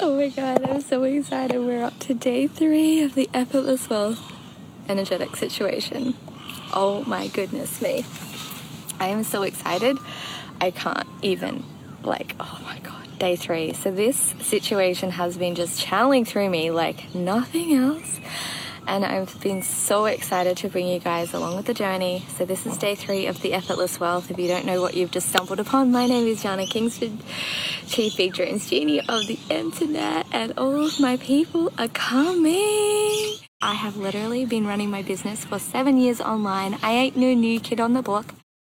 Oh 0.00 0.16
my 0.16 0.28
god, 0.28 0.68
I'm 0.68 0.80
so 0.80 1.04
excited. 1.04 1.60
We're 1.60 1.84
up 1.84 1.96
to 2.00 2.14
day 2.14 2.48
three 2.48 3.02
of 3.02 3.14
the 3.14 3.30
effortless 3.32 3.88
wealth 3.88 4.20
energetic 4.88 5.36
situation. 5.36 6.14
Oh 6.72 7.04
my 7.06 7.28
goodness 7.28 7.80
me. 7.80 8.04
I 8.98 9.06
am 9.08 9.22
so 9.22 9.42
excited. 9.42 9.96
I 10.60 10.72
can't 10.72 11.06
even, 11.22 11.62
like, 12.02 12.34
oh 12.40 12.60
my 12.64 12.80
god, 12.80 13.18
day 13.20 13.36
three. 13.36 13.72
So, 13.72 13.92
this 13.92 14.34
situation 14.40 15.12
has 15.12 15.36
been 15.36 15.54
just 15.54 15.80
channeling 15.80 16.24
through 16.24 16.50
me 16.50 16.72
like 16.72 17.14
nothing 17.14 17.74
else 17.74 18.18
and 18.86 19.04
I've 19.04 19.40
been 19.40 19.62
so 19.62 20.06
excited 20.06 20.56
to 20.58 20.68
bring 20.68 20.86
you 20.86 20.98
guys 20.98 21.32
along 21.32 21.56
with 21.56 21.66
the 21.66 21.74
journey. 21.74 22.24
So, 22.36 22.44
this 22.44 22.66
is 22.66 22.76
day 22.78 22.94
three 22.94 23.26
of 23.26 23.40
the 23.42 23.52
Effortless 23.52 23.98
Wealth. 23.98 24.30
If 24.30 24.38
you 24.38 24.48
don't 24.48 24.66
know 24.66 24.80
what 24.80 24.94
you've 24.94 25.10
just 25.10 25.28
stumbled 25.28 25.60
upon, 25.60 25.92
my 25.92 26.06
name 26.06 26.26
is 26.26 26.42
Jana 26.42 26.66
Kingsford, 26.66 27.12
Chief 27.86 28.16
Big 28.16 28.34
Dreams 28.34 28.68
Genie 28.68 29.00
of 29.00 29.26
the 29.26 29.38
Internet, 29.50 30.26
and 30.32 30.52
all 30.58 30.84
of 30.84 31.00
my 31.00 31.16
people 31.16 31.72
are 31.78 31.88
coming. 31.88 33.36
I 33.60 33.74
have 33.74 33.96
literally 33.96 34.44
been 34.44 34.66
running 34.66 34.90
my 34.90 35.02
business 35.02 35.44
for 35.44 35.58
seven 35.58 35.96
years 35.98 36.20
online. 36.20 36.78
I 36.82 36.92
ain't 36.92 37.16
no 37.16 37.32
new 37.32 37.60
kid 37.60 37.80
on 37.80 37.94
the 37.94 38.02
block. 38.02 38.34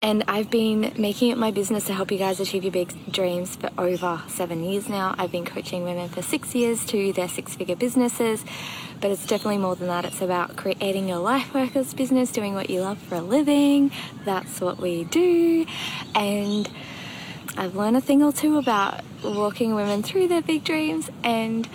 And 0.06 0.24
I've 0.28 0.52
been 0.52 0.94
making 1.00 1.32
it 1.32 1.38
my 1.40 1.50
business 1.50 1.86
to 1.86 1.94
help 1.94 2.12
you 2.12 2.20
guys 2.20 2.40
achieve 2.40 2.64
your 2.64 2.72
big 2.72 3.12
dreams 3.12 3.56
for 3.56 3.72
over 3.76 4.22
seven 4.28 4.64
years 4.64 4.88
now. 4.88 5.16
I've 5.18 5.32
been 5.32 5.46
coaching 5.46 5.84
women 5.84 6.10
for 6.10 6.22
six 6.22 6.54
years 6.54 6.86
to 6.86 7.12
their 7.14 7.28
six 7.28 7.56
figure 7.56 7.76
businesses, 7.76 8.46
but 9.02 9.12
it's 9.12 9.26
definitely 9.26 9.58
more 9.58 9.76
than 9.76 9.88
that. 9.88 10.06
It's 10.06 10.22
about 10.22 10.56
creating 10.56 11.08
your 11.08 11.20
life 11.20 11.54
workers 11.54 11.94
business, 11.94 12.32
doing 12.32 12.54
what 12.54 12.70
you 12.70 12.82
love 12.82 12.98
for 12.98 13.16
a 13.16 13.22
living. 13.22 13.92
That's 14.24 14.62
what 14.62 14.80
we 14.80 15.04
do. 15.06 15.66
And 16.14 16.70
I've 17.58 17.76
learned 17.76 17.98
a 17.98 18.02
thing 18.02 18.22
or 18.22 18.32
two 18.32 18.58
about 18.58 19.02
walking 19.24 19.76
women 19.76 20.04
through 20.04 20.28
their 20.28 20.42
big 20.42 20.64
dreams 20.64 21.10
and 21.24 21.68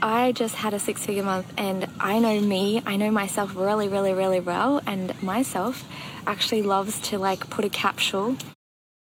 I 0.00 0.32
just 0.32 0.54
had 0.54 0.74
a 0.74 0.78
six 0.78 1.04
figure 1.04 1.24
month 1.24 1.52
and 1.58 1.86
I 1.98 2.18
know 2.18 2.40
me, 2.40 2.82
I 2.86 2.96
know 2.96 3.10
myself 3.10 3.56
really, 3.56 3.88
really, 3.88 4.14
really 4.14 4.40
well. 4.40 4.80
And 4.86 5.20
myself 5.22 5.84
actually 6.26 6.62
loves 6.62 7.00
to 7.00 7.18
like 7.18 7.50
put 7.50 7.64
a 7.64 7.68
capsule, 7.68 8.36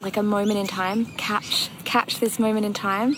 like 0.08 0.16
a 0.16 0.24
moment 0.24 0.60
in 0.60 0.68
time, 0.68 1.06
catch, 1.18 1.70
catch 1.84 2.20
this 2.20 2.38
moment 2.38 2.66
in 2.66 2.72
time 2.72 3.14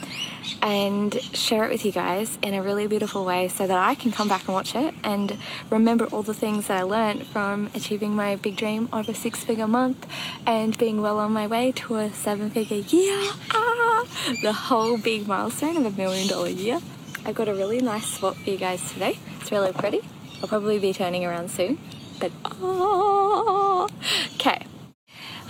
and 0.61 1.13
share 1.35 1.65
it 1.65 1.71
with 1.71 1.85
you 1.85 1.91
guys 1.91 2.39
in 2.41 2.53
a 2.53 2.63
really 2.63 2.87
beautiful 2.87 3.25
way 3.25 3.49
so 3.49 3.67
that 3.67 3.77
I 3.77 3.95
can 3.95 4.11
come 4.11 4.27
back 4.27 4.45
and 4.47 4.53
watch 4.55 4.73
it 4.75 4.95
and 5.03 5.37
remember 5.69 6.05
all 6.05 6.23
the 6.23 6.33
things 6.33 6.67
that 6.67 6.79
I 6.79 6.81
learned 6.83 7.27
from 7.27 7.69
achieving 7.75 8.15
my 8.15 8.37
big 8.37 8.55
dream 8.55 8.87
of 8.91 9.07
a 9.07 9.13
six 9.13 9.43
figure 9.43 9.67
month 9.67 10.07
and 10.47 10.75
being 10.77 11.01
well 11.01 11.19
on 11.19 11.33
my 11.33 11.47
way 11.47 11.73
to 11.73 11.97
a 11.97 12.13
seven 12.13 12.49
figure 12.49 12.77
year. 12.77 13.33
Ah, 13.51 14.05
the 14.41 14.53
whole 14.53 14.97
big 14.97 15.27
milestone 15.27 15.77
of 15.77 15.85
a 15.85 15.91
million 15.91 16.27
dollar 16.27 16.49
year. 16.49 16.79
I've 17.25 17.35
got 17.35 17.49
a 17.49 17.53
really 17.53 17.81
nice 17.81 18.07
swap 18.07 18.35
for 18.35 18.49
you 18.49 18.57
guys 18.57 18.91
today. 18.93 19.19
It's 19.41 19.51
really 19.51 19.73
pretty. 19.73 20.01
I'll 20.41 20.47
probably 20.47 20.79
be 20.79 20.93
turning 20.93 21.25
around 21.25 21.51
soon. 21.51 21.77
But 22.19 22.31
oh, 22.45 23.89
okay. 24.35 24.65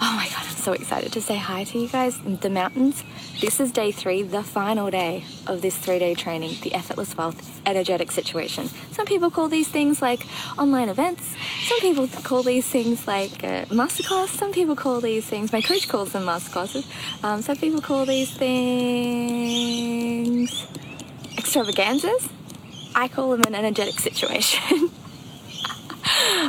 Oh 0.02 0.14
my 0.16 0.30
god, 0.30 0.46
I'm 0.48 0.56
so 0.56 0.72
excited 0.72 1.12
to 1.14 1.22
say 1.22 1.36
hi 1.36 1.66
to 1.66 1.78
you 1.78 1.90
guys 1.90 2.18
the 2.24 2.50
mountains. 2.50 3.04
This 3.42 3.60
is 3.60 3.70
day 3.72 3.92
three, 3.92 4.24
the 4.24 4.44
final 4.44 4.90
day 4.90 5.26
of 5.46 5.62
this 5.62 5.78
three 5.78 6.00
day 6.00 6.16
training, 6.16 6.56
the 6.62 6.74
Effortless 6.74 7.18
Wealth 7.18 7.62
Energetic 7.66 8.10
Situation. 8.12 8.70
Some 8.94 9.06
people 9.06 9.30
call 9.30 9.50
these 9.50 9.68
things 9.68 10.02
like 10.02 10.26
online 10.58 10.88
events. 10.88 11.36
Some 11.68 11.82
people 11.82 12.08
call 12.08 12.44
these 12.44 12.66
things 12.66 13.08
like 13.08 13.44
uh, 13.44 13.66
masterclass. 13.66 14.30
Some 14.30 14.54
people 14.54 14.78
call 14.78 15.02
these 15.02 15.26
things, 15.26 15.52
my 15.52 15.62
coach 15.62 15.90
calls 15.90 16.14
them 16.14 16.24
masterclasses. 16.24 16.86
Um, 17.22 17.42
some 17.42 17.58
people 17.58 17.82
call 17.82 18.06
these 18.06 18.32
things 18.32 19.46
extravaganzas. 21.38 22.30
I 22.96 23.10
call 23.10 23.32
them 23.32 23.42
an 23.44 23.56
energetic 23.56 24.00
situation. 24.00 24.92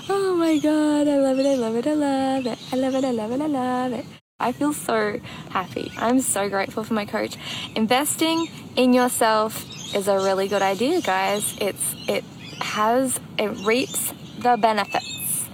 oh 0.08 0.36
my 0.38 0.58
god, 0.58 1.08
I 1.08 1.16
love 1.16 1.38
it, 1.38 1.46
I 1.46 1.54
love 1.54 1.76
it, 1.76 1.86
I 1.86 1.94
love 1.94 2.46
it. 2.46 2.58
I 2.72 2.76
love 2.76 2.94
it, 2.94 3.04
I 3.04 3.10
love 3.10 3.32
it, 3.32 3.40
I 3.40 3.46
love 3.46 3.92
it. 3.92 4.04
I 4.38 4.52
feel 4.52 4.72
so 4.72 5.20
happy. 5.50 5.90
I'm 5.96 6.20
so 6.20 6.48
grateful 6.48 6.84
for 6.84 6.94
my 6.94 7.06
coach. 7.06 7.36
Investing 7.74 8.48
in 8.76 8.92
yourself 8.92 9.64
is 9.94 10.08
a 10.08 10.16
really 10.16 10.48
good 10.48 10.62
idea, 10.62 11.00
guys. 11.00 11.56
It's 11.60 11.94
it 12.08 12.24
has 12.60 13.20
it 13.38 13.50
reaps 13.64 14.12
the 14.38 14.56
benefits. 14.56 15.48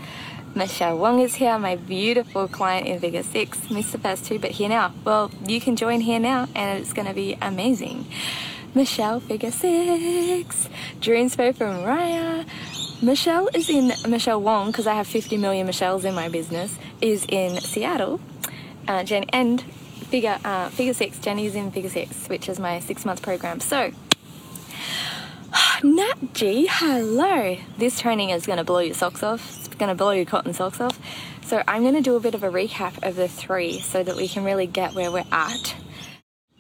Michelle 0.55 0.99
Wong 0.99 1.21
is 1.21 1.35
here, 1.35 1.59
my 1.59 1.77
beautiful 1.77 2.49
client 2.49 2.87
in 2.87 2.99
Figure 2.99 3.23
6, 3.23 3.71
missed 3.71 3.93
the 3.93 3.99
first 3.99 4.25
two, 4.25 4.39
but 4.39 4.53
here 4.53 4.71
now. 4.71 4.95
Well, 5.05 5.31
you 5.47 5.61
can 5.61 5.77
join 5.77 6.01
here 6.01 6.19
now 6.19 6.49
and 6.55 6.81
it's 6.81 6.95
to 6.95 7.13
be 7.13 7.37
amazing. 7.43 8.07
Michelle 8.75 9.21
Figure 9.21 9.51
6, 9.51 10.69
Dreamspo 11.01 11.55
from 11.55 11.77
Raya, 11.77 12.47
Michelle 13.07 13.49
is 13.55 13.71
in 13.71 13.93
Michelle 14.09 14.43
Wong 14.43 14.73
because 14.73 14.89
I 14.89 14.95
have 14.95 15.07
50 15.07 15.37
million 15.37 15.65
Michelles 15.69 16.05
in 16.05 16.13
my 16.13 16.29
business. 16.29 16.77
Is 17.01 17.25
in 17.29 17.61
Seattle, 17.61 18.21
uh, 18.89 19.05
Jenny 19.05 19.29
and 19.33 19.63
figure 19.63 20.41
uh, 20.45 20.71
figure 20.71 20.93
six. 20.93 21.17
Jenny's 21.21 21.55
in 21.55 21.71
figure 21.71 21.89
six, 21.89 22.29
which 22.29 22.49
is 22.49 22.59
my 22.59 22.81
six 22.81 23.05
month 23.05 23.23
program. 23.23 23.61
So. 23.61 23.93
Nat 25.85 26.35
G, 26.35 26.67
hello. 26.69 27.59
This 27.79 28.01
training 28.01 28.31
is 28.31 28.45
going 28.45 28.59
to 28.59 28.65
blow 28.65 28.81
your 28.81 28.95
socks 28.95 29.23
off. 29.23 29.57
It's 29.65 29.77
going 29.77 29.89
to 29.89 29.95
blow 29.95 30.11
your 30.11 30.25
cotton 30.25 30.53
socks 30.53 30.81
off. 30.81 30.99
So, 31.45 31.63
I'm 31.69 31.83
going 31.83 31.95
to 31.95 32.01
do 32.01 32.17
a 32.17 32.21
bit 32.21 32.35
of 32.35 32.43
a 32.43 32.51
recap 32.51 33.07
of 33.07 33.15
the 33.15 33.29
three 33.29 33.79
so 33.79 34.03
that 34.03 34.17
we 34.17 34.27
can 34.27 34.43
really 34.43 34.67
get 34.67 34.95
where 34.95 35.13
we're 35.13 35.23
at. 35.31 35.77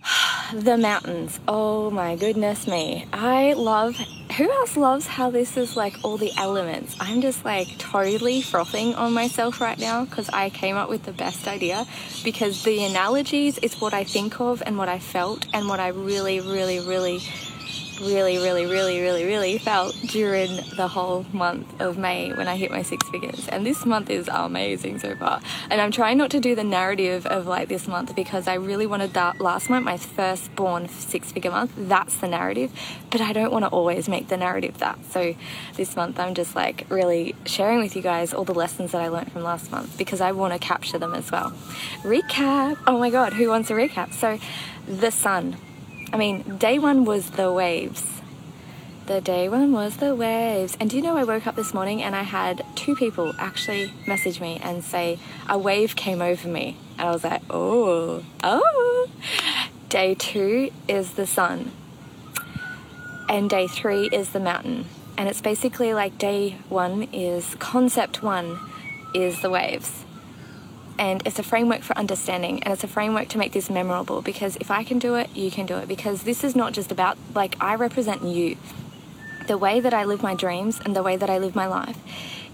the 0.52 0.76
mountains. 0.76 1.38
Oh 1.48 1.90
my 1.90 2.16
goodness 2.16 2.66
me. 2.66 3.06
I 3.12 3.54
love 3.54 3.96
who 4.36 4.50
else 4.50 4.76
loves 4.76 5.06
how 5.06 5.30
this 5.30 5.56
is 5.56 5.76
like 5.76 5.96
all 6.02 6.18
the 6.18 6.32
elements? 6.36 6.96
I'm 7.00 7.22
just 7.22 7.44
like 7.44 7.78
totally 7.78 8.42
frothing 8.42 8.94
on 8.94 9.14
myself 9.14 9.60
right 9.60 9.78
now 9.78 10.04
because 10.04 10.28
I 10.28 10.50
came 10.50 10.76
up 10.76 10.88
with 10.88 11.04
the 11.04 11.12
best 11.12 11.48
idea 11.48 11.86
because 12.22 12.62
the 12.64 12.84
analogies 12.84 13.56
is 13.58 13.80
what 13.80 13.94
I 13.94 14.04
think 14.04 14.40
of 14.40 14.62
and 14.66 14.76
what 14.76 14.88
I 14.88 14.98
felt 14.98 15.46
and 15.54 15.68
what 15.68 15.80
I 15.80 15.88
really, 15.88 16.40
really, 16.40 16.80
really 16.80 17.20
really, 18.00 18.36
really, 18.38 18.66
really, 18.66 19.00
really, 19.00 19.24
really 19.24 19.58
felt 19.58 19.94
during 20.08 20.56
the 20.76 20.88
whole 20.88 21.24
month 21.32 21.80
of 21.80 21.98
May 21.98 22.32
when 22.32 22.48
I 22.48 22.56
hit 22.56 22.70
my 22.70 22.82
six 22.82 23.08
figures. 23.08 23.48
And 23.48 23.64
this 23.64 23.84
month 23.86 24.10
is 24.10 24.28
amazing 24.28 24.98
so 24.98 25.14
far. 25.16 25.40
And 25.70 25.80
I'm 25.80 25.90
trying 25.90 26.18
not 26.18 26.30
to 26.30 26.40
do 26.40 26.54
the 26.54 26.64
narrative 26.64 27.26
of 27.26 27.46
like 27.46 27.68
this 27.68 27.86
month 27.88 28.14
because 28.14 28.48
I 28.48 28.54
really 28.54 28.86
wanted 28.86 29.14
that 29.14 29.40
last 29.40 29.70
month, 29.70 29.84
my 29.84 29.96
first 29.96 30.54
born 30.56 30.88
six 30.88 31.32
figure 31.32 31.50
month. 31.50 31.72
That's 31.76 32.16
the 32.16 32.28
narrative. 32.28 32.72
But 33.10 33.20
I 33.20 33.32
don't 33.32 33.52
want 33.52 33.64
to 33.64 33.68
always 33.68 34.08
make 34.08 34.28
the 34.28 34.36
narrative 34.36 34.78
that. 34.78 34.98
So 35.06 35.34
this 35.74 35.96
month 35.96 36.18
I'm 36.18 36.34
just 36.34 36.54
like 36.54 36.86
really 36.88 37.34
sharing 37.44 37.78
with 37.78 37.96
you 37.96 38.02
guys 38.02 38.34
all 38.34 38.44
the 38.44 38.54
lessons 38.54 38.92
that 38.92 39.02
I 39.02 39.08
learned 39.08 39.32
from 39.32 39.42
last 39.42 39.70
month 39.70 39.96
because 39.98 40.20
I 40.20 40.32
want 40.32 40.52
to 40.52 40.58
capture 40.58 40.98
them 40.98 41.14
as 41.14 41.30
well. 41.30 41.50
Recap. 42.02 42.78
Oh 42.86 42.98
my 42.98 43.10
God, 43.10 43.32
who 43.32 43.48
wants 43.48 43.70
a 43.70 43.74
recap? 43.74 44.12
So 44.12 44.38
the 44.86 45.10
sun 45.10 45.56
I 46.12 46.16
mean, 46.16 46.56
day 46.56 46.78
one 46.78 47.04
was 47.04 47.30
the 47.30 47.52
waves. 47.52 48.04
The 49.06 49.20
day 49.20 49.48
one 49.48 49.72
was 49.72 49.98
the 49.98 50.14
waves. 50.14 50.76
And 50.80 50.88
do 50.88 50.96
you 50.96 51.02
know, 51.02 51.16
I 51.16 51.24
woke 51.24 51.46
up 51.46 51.56
this 51.56 51.74
morning 51.74 52.02
and 52.02 52.16
I 52.16 52.22
had 52.22 52.64
two 52.74 52.96
people 52.96 53.34
actually 53.38 53.92
message 54.06 54.40
me 54.40 54.58
and 54.62 54.82
say, 54.82 55.18
a 55.48 55.58
wave 55.58 55.94
came 55.94 56.22
over 56.22 56.48
me. 56.48 56.76
And 56.98 57.08
I 57.08 57.12
was 57.12 57.24
like, 57.24 57.42
oh, 57.50 58.24
oh. 58.42 59.08
Day 59.88 60.14
two 60.14 60.70
is 60.88 61.12
the 61.12 61.26
sun. 61.26 61.72
And 63.28 63.50
day 63.50 63.66
three 63.66 64.08
is 64.12 64.30
the 64.30 64.40
mountain. 64.40 64.86
And 65.18 65.28
it's 65.28 65.40
basically 65.40 65.92
like 65.92 66.18
day 66.18 66.58
one 66.68 67.04
is 67.12 67.56
concept 67.56 68.22
one 68.22 68.58
is 69.14 69.42
the 69.42 69.50
waves 69.50 70.05
and 70.98 71.26
it's 71.26 71.38
a 71.38 71.42
framework 71.42 71.82
for 71.82 71.96
understanding 71.98 72.62
and 72.62 72.72
it's 72.72 72.84
a 72.84 72.88
framework 72.88 73.28
to 73.28 73.38
make 73.38 73.52
this 73.52 73.70
memorable 73.70 74.22
because 74.22 74.56
if 74.56 74.70
I 74.70 74.84
can 74.84 74.98
do 74.98 75.14
it, 75.14 75.34
you 75.34 75.50
can 75.50 75.66
do 75.66 75.76
it 75.76 75.88
because 75.88 76.22
this 76.22 76.44
is 76.44 76.56
not 76.56 76.72
just 76.72 76.92
about 76.92 77.18
like 77.34 77.56
I 77.60 77.74
represent 77.74 78.22
you. 78.22 78.56
The 79.46 79.56
way 79.56 79.78
that 79.78 79.94
I 79.94 80.04
live 80.04 80.22
my 80.22 80.34
dreams 80.34 80.80
and 80.84 80.96
the 80.96 81.02
way 81.04 81.16
that 81.16 81.30
I 81.30 81.38
live 81.38 81.54
my 81.54 81.66
life 81.66 81.96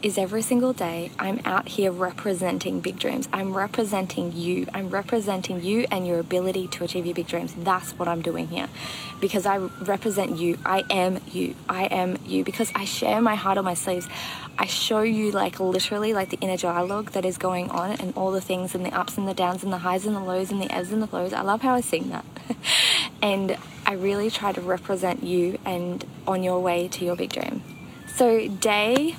is 0.03 0.19
every 0.19 0.43
single 0.43 0.73
day 0.73 1.11
I'm 1.19 1.41
out 1.45 1.69
here 1.69 1.93
representing 1.93 2.81
big 2.81 2.99
dreams. 2.99 3.29
I'm 3.33 3.57
representing 3.57 4.33
you. 4.33 4.67
I'm 4.75 4.91
representing 4.91 5.63
you 5.63 5.87
and 5.91 6.07
your 6.07 6.19
ability 6.19 6.67
to 6.69 6.85
achieve 6.85 7.07
your 7.07 7.15
big 7.15 7.29
dreams. 7.29 7.55
That's 7.57 7.93
what 7.93 8.09
I'm 8.09 8.21
doing 8.21 8.49
here 8.49 8.69
because 9.21 9.47
I 9.47 9.59
represent 9.59 10.37
you. 10.37 10.59
I 10.67 10.83
am 10.91 11.21
you. 11.31 11.55
I 11.69 11.85
am 11.85 12.19
you 12.27 12.43
because 12.45 12.73
I 12.75 12.85
share 12.85 13.21
my 13.21 13.37
heart 13.37 13.59
on 13.59 13.65
my 13.65 13.75
sleeves. 13.75 14.09
I 14.59 14.67
show 14.67 15.03
you 15.03 15.31
like 15.31 15.61
literally 15.61 16.13
like 16.13 16.31
the 16.31 16.39
inner 16.41 16.57
dialogue 16.57 17.13
that 17.13 17.25
is 17.25 17.39
going 17.39 17.71
on 17.71 17.93
and 17.93 18.13
all 18.17 18.33
the 18.33 18.41
things 18.41 18.75
and 18.75 18.85
the 18.85 18.93
ups 18.93 19.17
and 19.17 19.29
the 19.29 19.35
downs 19.35 19.63
and 19.63 19.73
the 19.73 19.79
highs 19.79 20.05
and 20.05 20.17
the 20.17 20.21
lows 20.21 20.51
and 20.51 20.61
the 20.61 20.73
ebbs 20.73 20.91
and 20.91 21.01
the 21.01 21.07
flows. 21.07 21.33
I 21.33 21.43
love 21.43 21.63
how 21.63 21.75
I 21.75 21.81
sing 21.81 22.11
that. 22.11 22.25
and 23.23 23.57
I 23.87 23.95
really 23.95 24.31
try 24.31 24.53
to 24.53 24.61
represent 24.61 25.23
you 25.23 25.59
and 25.65 26.05
on 26.27 26.43
your 26.43 26.61
way 26.61 26.89
to 26.89 27.05
your 27.05 27.15
big 27.15 27.33
dream. 27.33 27.63
So 28.15 28.49
day 28.49 29.17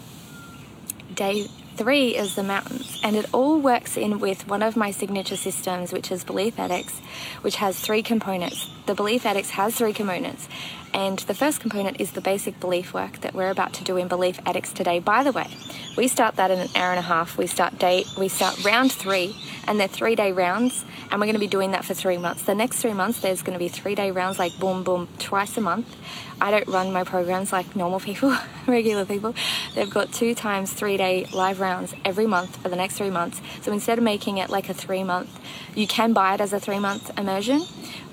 day 1.13 1.47
three 1.75 2.15
is 2.15 2.35
the 2.35 2.43
mountains, 2.43 2.99
and 3.03 3.15
it 3.15 3.25
all 3.33 3.59
works 3.59 3.97
in 3.97 4.19
with 4.19 4.47
one 4.47 4.61
of 4.61 4.75
my 4.75 4.91
signature 4.91 5.37
systems, 5.37 5.91
which 5.91 6.11
is 6.11 6.23
Belief 6.23 6.59
Addicts, 6.59 6.99
which 7.41 7.55
has 7.57 7.79
three 7.79 8.03
components 8.03 8.69
the 8.85 8.95
Belief 8.95 9.25
Addicts 9.25 9.51
has 9.51 9.75
three 9.75 9.93
components. 9.93 10.47
And 10.93 11.17
the 11.19 11.33
first 11.33 11.59
component 11.59 11.99
is 11.99 12.11
the 12.11 12.21
basic 12.21 12.59
belief 12.59 12.93
work 12.93 13.21
that 13.21 13.33
we're 13.33 13.49
about 13.49 13.73
to 13.73 13.83
do 13.83 13.97
in 13.97 14.07
Belief 14.07 14.39
Addicts 14.45 14.71
today. 14.71 14.99
By 14.99 15.23
the 15.23 15.31
way, 15.31 15.47
we 15.97 16.07
start 16.07 16.35
that 16.35 16.51
in 16.51 16.59
an 16.59 16.69
hour 16.75 16.91
and 16.91 16.99
a 16.99 17.03
half. 17.03 17.35
We 17.35 17.47
start 17.47 17.79
day 17.79 18.05
we 18.17 18.27
start 18.27 18.63
round 18.63 18.91
three 18.91 19.35
and 19.67 19.79
they're 19.79 19.87
three 19.87 20.15
day 20.15 20.31
rounds 20.31 20.85
and 21.09 21.19
we're 21.19 21.25
going 21.25 21.33
to 21.33 21.39
be 21.39 21.47
doing 21.47 21.71
that 21.71 21.83
for 21.83 21.95
three 21.95 22.17
months. 22.17 22.43
The 22.43 22.53
next 22.53 22.77
three 22.77 22.93
months 22.93 23.21
there's 23.21 23.41
going 23.41 23.53
to 23.53 23.59
be 23.59 23.69
three 23.69 23.95
day 23.95 24.11
rounds 24.11 24.37
like 24.37 24.57
boom 24.59 24.83
boom 24.83 25.07
twice 25.17 25.57
a 25.57 25.61
month. 25.61 25.95
I 26.39 26.51
don't 26.51 26.67
run 26.67 26.91
my 26.91 27.03
programs 27.03 27.51
like 27.51 27.75
normal 27.75 27.99
people, 27.99 28.35
regular 28.67 29.05
people. 29.05 29.33
They've 29.73 29.89
got 29.89 30.11
two 30.11 30.35
times 30.35 30.73
three 30.73 30.97
day 30.97 31.25
live 31.33 31.59
rounds 31.59 31.95
every 32.05 32.27
month 32.27 32.57
for 32.57 32.69
the 32.69 32.75
next 32.75 32.97
three 32.97 33.09
months. 33.09 33.41
So 33.61 33.71
instead 33.71 33.97
of 33.97 34.03
making 34.03 34.37
it 34.37 34.51
like 34.51 34.69
a 34.69 34.75
three 34.75 35.03
month, 35.03 35.39
you 35.75 35.87
can 35.87 36.13
buy 36.13 36.35
it 36.35 36.41
as 36.41 36.53
a 36.53 36.59
three 36.59 36.79
month 36.79 37.17
immersion 37.17 37.65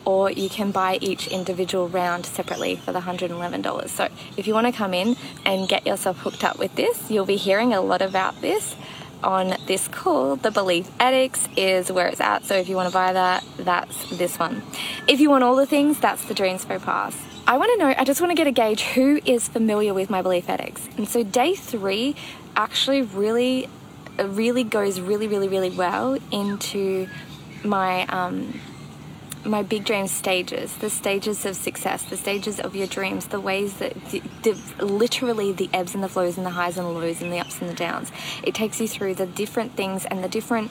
or 0.05 0.31
you 0.31 0.49
can 0.49 0.71
buy 0.71 0.99
each 1.01 1.29
individual 1.29 1.89
round 1.89 2.27
separately 2.27 2.77
for 2.77 2.93
the 2.93 3.01
$111. 3.01 3.89
So 3.89 4.09
if 4.37 4.47
you 4.47 4.55
want 4.55 4.67
to 4.67 4.73
come 4.73 4.95
in 4.95 5.17
and 5.45 5.69
get 5.69 5.87
yourself 5.87 6.19
hooked 6.19 6.45
up 6.45 6.59
with 6.59 6.75
this, 6.77 7.11
you'll 7.11 7.27
be 7.27 7.37
hearing 7.37 7.73
a 7.73 7.81
lot 7.81 8.03
about 8.03 8.41
this 8.41 8.77
on 9.23 9.55
this 9.67 9.89
call. 9.89 10.37
The 10.37 10.51
Belief 10.51 10.91
Addicts 10.99 11.49
is 11.57 11.93
where 11.93 12.09
it's 12.09 12.21
at. 12.21 12.45
So 12.45 12.55
if 12.55 12.69
you 12.69 12.77
want 12.77 12.89
to 12.89 12.93
buy 12.93 13.13
that, 13.13 13.45
that's 13.59 14.17
this 14.17 14.39
one. 14.39 14.63
If 15.07 15.21
you 15.21 15.31
want 15.31 15.45
all 15.45 15.57
the 15.57 15.67
things, 15.67 16.01
that's 16.01 16.25
the 16.25 16.35
Dreamspo 16.35 16.83
Pass. 16.83 17.17
I 17.47 17.57
want 17.57 17.73
to 17.73 17.79
know, 17.79 17.95
I 17.97 18.05
just 18.05 18.21
want 18.21 18.31
to 18.31 18.37
get 18.37 18.47
a 18.47 18.53
gauge 18.53 18.83
who 18.83 19.21
is 19.25 19.49
familiar 19.49 19.93
with 19.93 20.11
my 20.11 20.23
Belief 20.23 20.49
Addicts. 20.49 20.89
And 20.97 21.09
so 21.09 21.23
day 21.23 21.55
three 21.55 22.15
actually 22.57 23.03
really, 23.03 23.69
really 24.19 24.65
goes 24.65 25.01
really, 25.01 25.27
really, 25.27 25.49
really 25.49 25.71
well 25.71 26.19
into 26.31 27.09
my 27.65 28.07
um, 28.07 28.61
my 29.45 29.63
big 29.63 29.85
dream 29.85 30.07
stages, 30.07 30.77
the 30.77 30.91
stages 30.91 31.47
of 31.47 31.57
success, 31.57 32.03
the 32.03 32.17
stages 32.17 32.61
of 32.61 32.77
your 32.77 32.87
dreams, 32.87 33.27
the 33.27 33.41
ways 33.41 33.75
that 33.75 33.95
the, 34.07 34.21
the, 34.43 34.85
literally 34.85 35.53
the 35.53 35.71
ebbs 35.73 35.95
and 35.95 36.05
the 36.05 36.09
flows 36.09 36.37
and 36.37 36.45
the 36.45 36.51
highs 36.51 36.77
and 36.77 36.87
the 36.87 36.91
lows 36.91 37.23
and 37.23 37.33
the 37.33 37.39
ups 37.39 37.61
and 37.61 37.71
the 37.71 37.75
downs. 37.75 38.13
It 38.43 38.55
takes 38.55 38.81
you 38.81 38.89
through 38.89 39.15
the 39.15 39.27
different 39.27 39.77
things 39.77 40.05
and 40.05 40.23
the 40.23 40.29
different. 40.29 40.71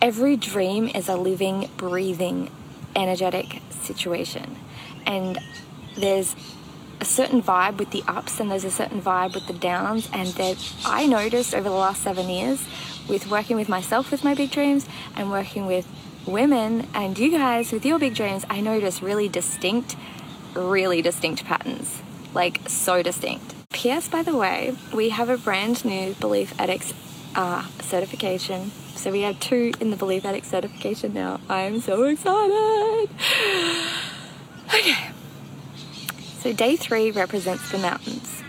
Every 0.00 0.36
dream 0.36 0.88
is 0.88 1.08
a 1.08 1.16
living, 1.16 1.68
breathing, 1.76 2.50
energetic 2.96 3.60
situation, 3.70 4.56
and 5.06 5.38
there's 5.96 6.34
a 7.00 7.04
certain 7.04 7.42
vibe 7.42 7.78
with 7.78 7.90
the 7.90 8.02
ups 8.06 8.38
and 8.38 8.50
there's 8.50 8.64
a 8.64 8.70
certain 8.70 9.02
vibe 9.02 9.34
with 9.34 9.46
the 9.48 9.52
downs. 9.52 10.08
And 10.12 10.28
that 10.28 10.56
I 10.84 11.06
noticed 11.06 11.52
over 11.52 11.68
the 11.68 11.74
last 11.74 12.02
seven 12.02 12.28
years 12.28 12.64
with 13.08 13.28
working 13.28 13.56
with 13.56 13.68
myself 13.68 14.12
with 14.12 14.22
my 14.22 14.34
big 14.34 14.52
dreams 14.52 14.86
and 15.16 15.30
working 15.30 15.66
with 15.66 15.86
women 16.26 16.88
and 16.94 17.18
you 17.18 17.30
guys 17.30 17.72
with 17.72 17.84
your 17.84 17.98
big 17.98 18.14
dreams, 18.14 18.44
I 18.48 18.60
notice 18.60 19.02
really 19.02 19.28
distinct, 19.28 19.96
really 20.54 21.02
distinct 21.02 21.44
patterns. 21.44 22.02
Like, 22.34 22.68
so 22.68 23.02
distinct. 23.02 23.54
P.S. 23.72 24.08
By 24.08 24.22
the 24.22 24.36
way, 24.36 24.76
we 24.92 25.10
have 25.10 25.28
a 25.28 25.36
brand 25.36 25.84
new 25.84 26.14
Belief 26.14 26.58
Addicts 26.58 26.94
uh, 27.34 27.66
certification. 27.80 28.70
So 28.94 29.10
we 29.10 29.22
have 29.22 29.40
two 29.40 29.72
in 29.80 29.90
the 29.90 29.96
Belief 29.96 30.24
Addicts 30.24 30.48
certification 30.48 31.14
now. 31.14 31.40
I 31.48 31.62
am 31.62 31.80
so 31.80 32.04
excited. 32.04 33.08
Okay. 34.74 35.10
So 36.38 36.54
day 36.54 36.76
three 36.76 37.10
represents 37.10 37.70
the 37.70 37.76
mountains. 37.76 38.42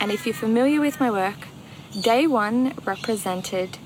And 0.00 0.12
if 0.12 0.24
you're 0.24 0.34
familiar 0.34 0.80
with 0.80 1.00
my 1.00 1.10
work, 1.10 1.48
day 2.00 2.28
one 2.28 2.74
represented 2.84 3.78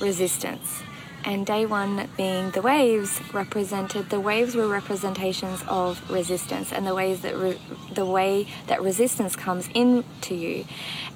resistance 0.00 0.82
and 1.24 1.44
day 1.44 1.66
one 1.66 2.08
being 2.16 2.50
the 2.52 2.62
waves 2.62 3.20
represented 3.32 4.10
the 4.10 4.20
waves 4.20 4.54
were 4.54 4.68
representations 4.68 5.62
of 5.68 6.10
resistance 6.10 6.72
and 6.72 6.86
the 6.86 6.94
ways 6.94 7.22
that 7.22 7.36
re- 7.36 7.60
the 7.92 8.04
way 8.04 8.46
that 8.66 8.82
resistance 8.82 9.36
comes 9.36 9.68
into 9.74 10.34
you. 10.34 10.64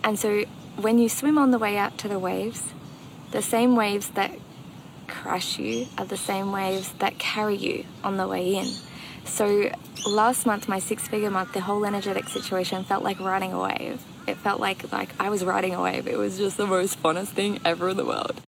And 0.05 0.19
so 0.19 0.45
when 0.77 0.99
you 0.99 1.09
swim 1.09 1.39
on 1.39 1.51
the 1.51 1.59
way 1.59 1.77
out 1.77 1.99
to 1.99 2.09
the 2.09 2.19
waves 2.19 2.63
the 3.31 3.43
same 3.43 3.77
waves 3.77 4.09
that 4.11 4.31
crush 5.09 5.59
you 5.59 5.87
are 5.97 6.05
the 6.05 6.17
same 6.17 6.53
waves 6.53 6.93
that 6.99 7.19
carry 7.19 7.57
you 7.57 7.85
on 8.05 8.17
the 8.17 8.29
way 8.29 8.57
in. 8.57 8.67
So 9.25 9.71
last 10.07 10.47
month 10.47 10.69
my 10.69 10.79
six 10.79 11.07
figure 11.09 11.31
month 11.31 11.53
the 11.53 11.61
whole 11.61 11.85
energetic 11.85 12.29
situation 12.29 12.85
felt 12.85 13.03
like 13.03 13.21
riding 13.21 13.53
a 13.53 13.61
wave. 13.61 14.03
It 14.27 14.37
felt 14.37 14.61
like 14.61 14.93
like 14.93 15.11
I 15.19 15.31
was 15.31 15.45
riding 15.45 15.75
a 15.75 15.83
wave. 15.83 16.07
It 16.07 16.19
was 16.19 16.39
just 16.39 16.57
the 16.57 16.67
most 16.67 17.03
funnest 17.03 17.29
thing 17.29 17.61
ever 17.65 17.91
in 17.91 17.97
the 17.97 18.05
world 18.05 18.41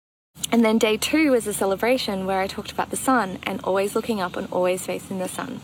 and 0.52 0.62
then 0.62 0.76
day 0.76 0.98
two 0.98 1.30
was 1.30 1.46
a 1.46 1.54
celebration 1.54 2.26
where 2.26 2.40
I 2.40 2.46
talked 2.46 2.72
about 2.72 2.90
the 2.90 2.96
sun 2.96 3.38
and 3.44 3.58
always 3.64 3.96
looking 3.96 4.20
up 4.20 4.36
and 4.36 4.46
always 4.52 4.84
facing 4.84 5.18
the 5.18 5.26
sun. 5.26 5.62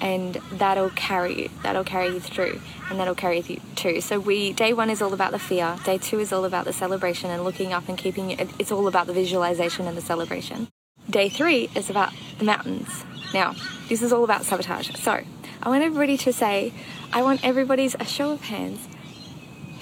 And 0.00 0.34
that'll 0.50 0.90
carry 0.90 1.42
you, 1.42 1.50
that'll 1.62 1.84
carry 1.84 2.08
you 2.08 2.18
through, 2.18 2.60
and 2.90 2.98
that'll 2.98 3.14
carry 3.14 3.40
you 3.40 3.60
too. 3.76 4.00
So 4.00 4.18
we 4.18 4.52
day 4.52 4.72
one 4.72 4.90
is 4.90 5.00
all 5.00 5.14
about 5.14 5.30
the 5.30 5.38
fear, 5.38 5.76
day 5.84 5.98
two 5.98 6.18
is 6.18 6.32
all 6.32 6.44
about 6.44 6.64
the 6.64 6.72
celebration 6.72 7.30
and 7.30 7.44
looking 7.44 7.72
up 7.72 7.88
and 7.88 7.96
keeping 7.96 8.32
it. 8.32 8.50
It's 8.58 8.72
all 8.72 8.88
about 8.88 9.06
the 9.06 9.12
visualization 9.12 9.86
and 9.86 9.96
the 9.96 10.02
celebration. 10.02 10.66
Day 11.08 11.28
three 11.28 11.70
is 11.76 11.88
about 11.88 12.12
the 12.40 12.44
mountains. 12.44 13.04
Now, 13.32 13.54
this 13.88 14.02
is 14.02 14.12
all 14.12 14.24
about 14.24 14.44
sabotage. 14.44 14.90
So 14.96 15.22
I 15.62 15.68
want 15.68 15.84
everybody 15.84 16.16
to 16.16 16.32
say, 16.32 16.72
I 17.12 17.22
want 17.22 17.44
everybody's 17.44 17.94
a 18.00 18.04
show 18.04 18.32
of 18.32 18.42
hands 18.42 18.88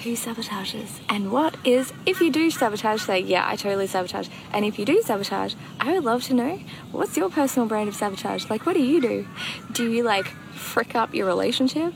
who 0.03 0.13
sabotages? 0.15 1.01
And 1.09 1.31
what 1.31 1.57
is 1.65 1.93
if 2.07 2.21
you 2.21 2.31
do 2.31 2.51
sabotage 2.51 3.03
say 3.03 3.21
yeah 3.21 3.49
i 3.49 3.57
totally 3.57 3.87
sabotage. 3.87 4.29
And 4.53 4.65
if 4.65 4.79
you 4.79 4.85
do 4.85 5.01
sabotage 5.03 5.55
i 5.81 5.93
would 5.93 6.05
love 6.05 6.23
to 6.25 6.35
know 6.35 6.61
what's 6.91 7.17
your 7.17 7.31
personal 7.31 7.69
brand 7.69 7.89
of 7.89 7.95
sabotage? 7.95 8.51
Like 8.51 8.67
what 8.67 8.75
do 8.75 8.83
you 8.83 9.01
do? 9.01 9.29
Do 9.71 9.91
you 9.91 10.03
like 10.03 10.27
frick 10.55 10.95
up 10.95 11.15
your 11.15 11.27
relationship 11.27 11.95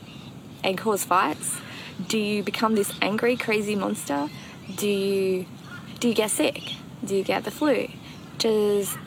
and 0.63 0.77
cause 0.77 1.03
fights? 1.03 1.59
Do 2.07 2.17
you 2.17 2.43
become 2.43 2.75
this 2.75 2.93
angry 3.01 3.35
crazy 3.35 3.75
monster? 3.75 4.29
Do 4.75 4.87
you 4.87 5.45
do 5.99 6.07
you 6.07 6.13
get 6.13 6.31
sick? 6.31 6.61
Do 7.03 7.15
you 7.15 7.23
get 7.23 7.43
the 7.43 7.51
flu? 7.51 7.89
Does 8.37 8.97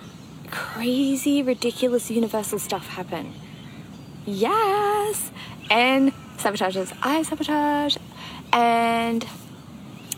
crazy 0.51 1.43
ridiculous 1.43 2.11
universal 2.11 2.59
stuff 2.59 2.89
happen? 2.89 3.33
Yes. 4.27 5.31
And 5.71 6.13
sabotages. 6.37 6.93
I 7.03 7.23
sabotage 7.23 7.97
and 8.53 9.27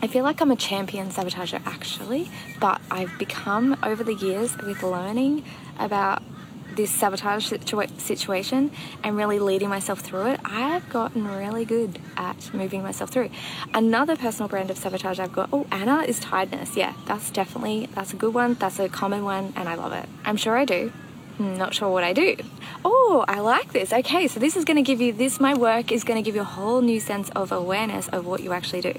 I 0.01 0.07
feel 0.07 0.23
like 0.23 0.41
I'm 0.41 0.51
a 0.51 0.55
champion 0.55 1.09
sabotager 1.09 1.61
actually, 1.65 2.29
but 2.59 2.81
I've 2.91 3.17
become 3.17 3.77
over 3.83 4.03
the 4.03 4.15
years 4.15 4.57
with 4.57 4.83
learning 4.83 5.45
about 5.79 6.21
this 6.75 6.91
sabotage 6.91 7.51
situa- 7.51 7.99
situation 7.99 8.71
and 9.03 9.15
really 9.15 9.39
leading 9.39 9.69
myself 9.69 9.99
through 9.99 10.27
it, 10.27 10.39
I've 10.43 10.89
gotten 10.89 11.27
really 11.27 11.65
good 11.65 11.99
at 12.17 12.53
moving 12.53 12.83
myself 12.83 13.11
through. 13.11 13.29
Another 13.73 14.15
personal 14.15 14.49
brand 14.49 14.71
of 14.71 14.77
sabotage 14.77 15.19
I've 15.19 15.33
got, 15.33 15.49
oh, 15.53 15.67
Anna 15.71 16.01
is 16.01 16.19
tiredness. 16.19 16.75
Yeah, 16.75 16.93
that's 17.05 17.29
definitely, 17.29 17.87
that's 17.93 18.13
a 18.13 18.15
good 18.15 18.33
one. 18.33 18.55
That's 18.55 18.79
a 18.79 18.89
common 18.89 19.23
one 19.23 19.53
and 19.55 19.69
I 19.69 19.75
love 19.75 19.93
it. 19.93 20.07
I'm 20.25 20.37
sure 20.37 20.57
I 20.57 20.65
do. 20.65 20.91
Hmm, 21.37 21.57
not 21.57 21.73
sure 21.73 21.89
what 21.89 22.03
I 22.03 22.13
do. 22.13 22.37
Oh, 22.85 23.25
I 23.27 23.39
like 23.39 23.73
this. 23.73 23.91
Okay, 23.91 24.27
so 24.27 24.39
this 24.39 24.55
is 24.55 24.65
going 24.65 24.77
to 24.77 24.83
give 24.83 25.01
you, 25.01 25.11
this, 25.11 25.39
my 25.39 25.55
work 25.55 25.91
is 25.91 26.03
going 26.03 26.21
to 26.21 26.25
give 26.25 26.35
you 26.35 26.41
a 26.41 26.45
whole 26.45 26.81
new 26.81 26.99
sense 26.99 27.29
of 27.29 27.51
awareness 27.51 28.07
of 28.09 28.25
what 28.25 28.41
you 28.41 28.53
actually 28.53 28.81
do. 28.81 28.93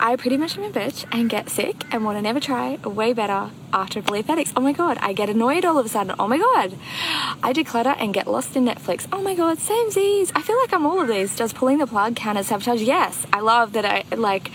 I 0.00 0.14
pretty 0.14 0.36
much 0.36 0.56
am 0.56 0.62
a 0.64 0.70
bitch 0.70 1.04
and 1.10 1.28
get 1.28 1.50
sick 1.50 1.84
and 1.92 2.04
want 2.04 2.18
to 2.18 2.22
never 2.22 2.38
try 2.38 2.76
way 2.76 3.12
better 3.12 3.50
after 3.72 4.00
Belief 4.00 4.30
Addicts. 4.30 4.52
Oh 4.56 4.60
my 4.60 4.72
god, 4.72 4.96
I 5.00 5.12
get 5.12 5.28
annoyed 5.28 5.64
all 5.64 5.76
of 5.76 5.84
a 5.84 5.88
sudden. 5.88 6.14
Oh 6.20 6.28
my 6.28 6.38
god. 6.38 6.74
I 7.42 7.52
declutter 7.52 7.96
and 7.98 8.14
get 8.14 8.28
lost 8.28 8.54
in 8.54 8.64
Netflix. 8.64 9.08
Oh 9.12 9.20
my 9.20 9.34
god, 9.34 9.58
same 9.58 9.90
Z's. 9.90 10.30
I 10.36 10.42
feel 10.42 10.56
like 10.58 10.72
I'm 10.72 10.86
all 10.86 11.00
of 11.00 11.08
these. 11.08 11.34
Does 11.34 11.52
pulling 11.52 11.78
the 11.78 11.86
plug 11.86 12.14
count 12.14 12.38
as 12.38 12.46
sabotage? 12.46 12.80
Yes. 12.80 13.26
I 13.32 13.40
love 13.40 13.72
that 13.72 13.84
I 13.84 14.04
like 14.14 14.52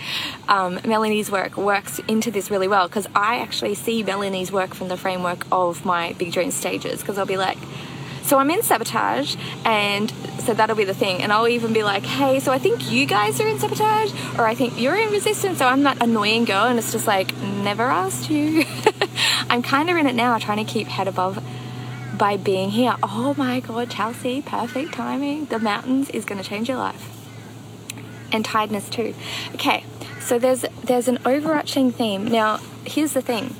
um, 0.48 0.80
Melanie's 0.86 1.30
work 1.30 1.58
works 1.58 1.98
into 2.08 2.30
this 2.30 2.50
really 2.50 2.68
well 2.68 2.88
because 2.88 3.06
I 3.14 3.36
actually 3.40 3.74
see 3.74 4.02
Melanie's 4.02 4.50
work 4.50 4.72
from 4.74 4.88
the 4.88 4.96
framework 4.96 5.46
of 5.52 5.84
my 5.84 6.14
big 6.14 6.32
dream 6.32 6.52
stages 6.52 7.00
because 7.00 7.18
I'll 7.18 7.26
be 7.26 7.36
like, 7.36 7.58
so 8.24 8.38
I'm 8.38 8.50
in 8.50 8.62
sabotage, 8.62 9.36
and 9.64 10.10
so 10.40 10.54
that'll 10.54 10.76
be 10.76 10.84
the 10.84 10.94
thing. 10.94 11.22
And 11.22 11.32
I'll 11.32 11.46
even 11.46 11.72
be 11.72 11.84
like, 11.84 12.04
hey, 12.04 12.40
so 12.40 12.52
I 12.52 12.58
think 12.58 12.90
you 12.90 13.06
guys 13.06 13.38
are 13.40 13.46
in 13.46 13.58
sabotage, 13.58 14.12
or 14.38 14.46
I 14.46 14.54
think 14.54 14.80
you're 14.80 14.96
in 14.96 15.10
resistance. 15.10 15.58
So 15.58 15.66
I'm 15.66 15.82
that 15.82 16.02
annoying 16.02 16.46
girl, 16.46 16.64
and 16.64 16.78
it's 16.78 16.90
just 16.90 17.06
like, 17.06 17.36
never 17.36 17.82
asked 17.82 18.30
you. 18.30 18.64
I'm 19.50 19.62
kind 19.62 19.90
of 19.90 19.96
in 19.96 20.06
it 20.06 20.14
now, 20.14 20.38
trying 20.38 20.64
to 20.64 20.70
keep 20.70 20.88
head 20.88 21.06
above 21.06 21.42
by 22.16 22.36
being 22.38 22.70
here. 22.70 22.96
Oh 23.02 23.34
my 23.36 23.60
God, 23.60 23.90
Chelsea, 23.90 24.40
perfect 24.40 24.94
timing. 24.94 25.46
The 25.46 25.58
mountains 25.58 26.08
is 26.10 26.24
going 26.24 26.42
to 26.42 26.48
change 26.48 26.68
your 26.68 26.78
life. 26.78 27.10
And 28.32 28.44
tiredness 28.44 28.88
too. 28.88 29.14
Okay, 29.54 29.84
so 30.20 30.38
there's 30.38 30.64
there's 30.82 31.08
an 31.08 31.18
overarching 31.24 31.92
theme. 31.92 32.26
Now, 32.26 32.58
here's 32.84 33.12
the 33.12 33.22
thing 33.22 33.54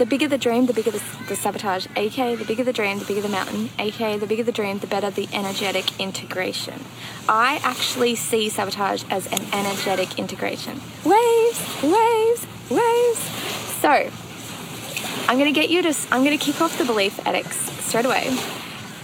the 0.00 0.06
bigger 0.06 0.26
the 0.26 0.38
dream, 0.38 0.64
the 0.64 0.72
bigger 0.72 0.90
the, 0.90 1.02
the, 1.28 1.36
sabotage. 1.36 1.86
aka 1.94 2.34
the 2.34 2.44
bigger 2.46 2.64
the 2.64 2.72
dream, 2.72 2.98
the 2.98 3.04
bigger 3.04 3.20
the 3.20 3.28
mountain. 3.28 3.68
aka 3.78 4.16
the 4.16 4.26
bigger 4.26 4.42
the 4.42 4.50
dream, 4.50 4.78
the 4.78 4.86
better 4.86 5.10
the 5.10 5.28
energetic 5.30 6.00
integration. 6.00 6.86
I 7.28 7.60
actually 7.62 8.14
see 8.14 8.48
sabotage 8.48 9.04
as 9.10 9.26
an 9.26 9.42
energetic 9.52 10.18
integration. 10.18 10.80
Waves, 11.04 11.82
waves, 11.82 12.46
waves. 12.70 13.20
So, 13.82 14.10
I'm 15.28 15.38
going 15.38 15.52
to 15.52 15.60
get 15.60 15.68
you 15.68 15.82
to, 15.82 15.94
I'm 16.10 16.24
going 16.24 16.36
to 16.36 16.42
kick 16.42 16.62
off 16.62 16.78
the 16.78 16.86
belief 16.86 17.20
addicts 17.26 17.58
straight 17.84 18.06
away. 18.06 18.34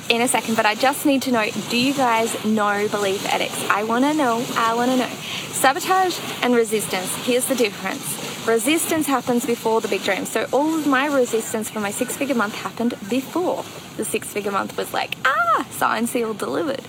in 0.08 0.22
a 0.22 0.28
second, 0.28 0.56
but 0.56 0.64
I 0.64 0.76
just 0.76 1.04
need 1.04 1.20
to 1.22 1.30
know 1.30 1.50
do 1.68 1.76
you 1.76 1.92
guys 1.92 2.42
know 2.42 2.88
belief 2.88 3.26
addicts? 3.26 3.62
I 3.68 3.84
want 3.84 4.06
to 4.06 4.14
know. 4.14 4.42
I 4.56 4.74
want 4.74 4.92
to 4.92 4.96
know. 4.96 5.10
Sabotage 5.50 6.18
and 6.42 6.54
resistance. 6.54 7.14
Here's 7.16 7.44
the 7.44 7.54
difference. 7.54 8.25
Resistance 8.46 9.08
happens 9.08 9.44
before 9.44 9.80
the 9.80 9.88
big 9.88 10.04
dream. 10.04 10.24
So 10.24 10.46
all 10.52 10.78
of 10.78 10.86
my 10.86 11.06
resistance 11.06 11.68
for 11.68 11.80
my 11.80 11.90
six 11.90 12.16
figure 12.16 12.36
month 12.36 12.54
happened 12.54 12.94
before 13.10 13.64
the 13.96 14.04
six 14.04 14.32
figure 14.32 14.52
month 14.52 14.76
was 14.76 14.92
like, 14.94 15.16
ah, 15.24 15.66
sign 15.72 16.06
sealed 16.06 16.38
delivered. 16.38 16.84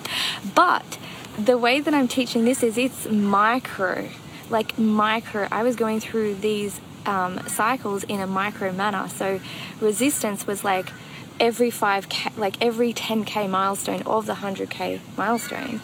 But 0.54 1.00
the 1.36 1.58
way 1.58 1.80
that 1.80 1.96
I'm 1.96 2.08
teaching 2.08 2.46
this 2.46 2.62
is 2.62 2.78
it's 2.78 3.10
micro, 3.10 4.08
like 4.52 4.78
micro. 4.78 5.48
I 5.52 5.64
was 5.64 5.76
going 5.76 6.00
through 6.00 6.36
these 6.36 6.80
um, 7.08 7.40
cycles 7.48 8.04
in 8.04 8.20
a 8.20 8.28
micro 8.28 8.72
manner. 8.72 9.08
So 9.08 9.40
resistance 9.82 10.46
was 10.46 10.64
like 10.64 10.92
every 11.40 11.72
5k, 11.72 12.38
like 12.38 12.62
every 12.62 12.94
10k 12.94 13.50
milestone 13.50 14.04
of 14.04 14.28
the 14.28 14.34
100k 14.34 15.00
milestone 15.18 15.82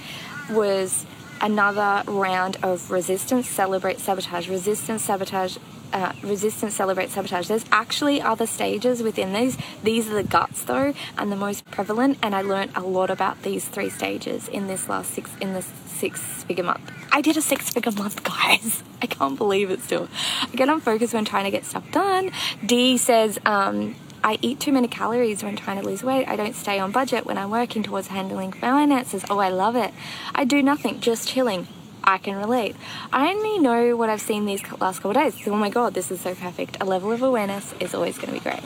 was 0.52 1.08
another 1.44 2.10
round 2.10 2.58
of 2.64 2.90
resistance, 2.90 3.48
celebrate, 3.48 4.00
sabotage, 4.00 4.50
resistance, 4.50 5.04
sabotage, 5.04 5.58
uh, 5.92 6.14
resistance, 6.24 6.74
celebrate, 6.74 7.12
sabotage. 7.12 7.48
There's 7.48 7.66
actually 7.72 8.22
other 8.22 8.48
stages 8.48 9.04
within 9.04 9.34
these. 9.34 9.58
These 9.84 10.10
are 10.10 10.16
the 10.16 10.24
guts 10.24 10.64
though, 10.64 10.94
and 11.18 11.32
the 11.32 11.36
most 11.36 11.66
prevalent. 11.70 12.18
And 12.24 12.34
I 12.34 12.42
learned 12.42 12.72
a 12.76 12.82
lot 12.82 13.12
about 13.12 13.44
these 13.44 13.68
three 13.68 13.90
stages 13.90 14.48
in 14.48 14.68
this 14.68 14.90
last 14.90 15.12
six 15.12 15.30
in 15.40 15.54
this 15.54 15.70
six 15.88 16.20
figure 16.44 16.64
month. 16.64 16.92
I 17.12 17.22
did 17.22 17.38
a 17.38 17.42
six 17.42 17.70
figure 17.70 17.92
month, 17.92 18.24
guys. 18.36 18.82
I 19.02 19.06
can't 19.06 19.38
believe 19.38 19.70
it 19.70 19.82
still. 19.82 20.08
I 20.42 20.48
get 20.56 20.70
unfocused 20.70 21.14
when 21.14 21.26
trying 21.26 21.44
to 21.44 21.52
get 21.52 21.66
stuff 21.66 21.90
done. 21.92 22.32
D 22.66 22.98
says, 22.98 23.38
um, 23.46 23.96
I 24.24 24.40
eat 24.42 24.60
too 24.60 24.72
many 24.72 24.88
calories 24.88 25.44
when 25.44 25.56
trying 25.56 25.82
to 25.82 25.86
lose 25.86 26.04
weight. 26.04 26.28
I 26.28 26.36
don't 26.36 26.56
stay 26.56 26.80
on 26.80 26.92
budget 26.92 27.26
when 27.26 27.38
I'm 27.38 27.50
working 27.50 27.84
towards 27.84 28.08
handling 28.08 28.54
finances. 28.54 29.26
Oh, 29.30 29.40
I 29.40 29.50
love 29.50 29.76
it. 29.76 29.94
I 30.34 30.46
do 30.46 30.64
nothing, 30.64 31.02
just 31.02 31.28
chilling. 31.28 31.68
I 32.04 32.18
can 32.18 32.36
relate. 32.36 32.76
I 33.12 33.30
only 33.34 33.60
know 33.60 33.96
what 33.96 34.10
I've 34.10 34.22
seen 34.22 34.46
these 34.46 34.62
last 34.80 35.00
couple 35.00 35.14
days. 35.14 35.36
Oh 35.48 35.56
my 35.56 35.70
god, 35.70 35.94
this 35.94 36.12
is 36.12 36.22
so 36.22 36.36
perfect. 36.36 36.78
A 36.82 36.86
level 36.86 37.12
of 37.12 37.22
awareness 37.22 37.74
is 37.80 37.94
always 37.94 38.18
going 38.18 38.28
to 38.28 38.34
be 38.34 38.40
great. 38.40 38.64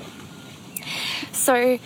So, 1.31 1.79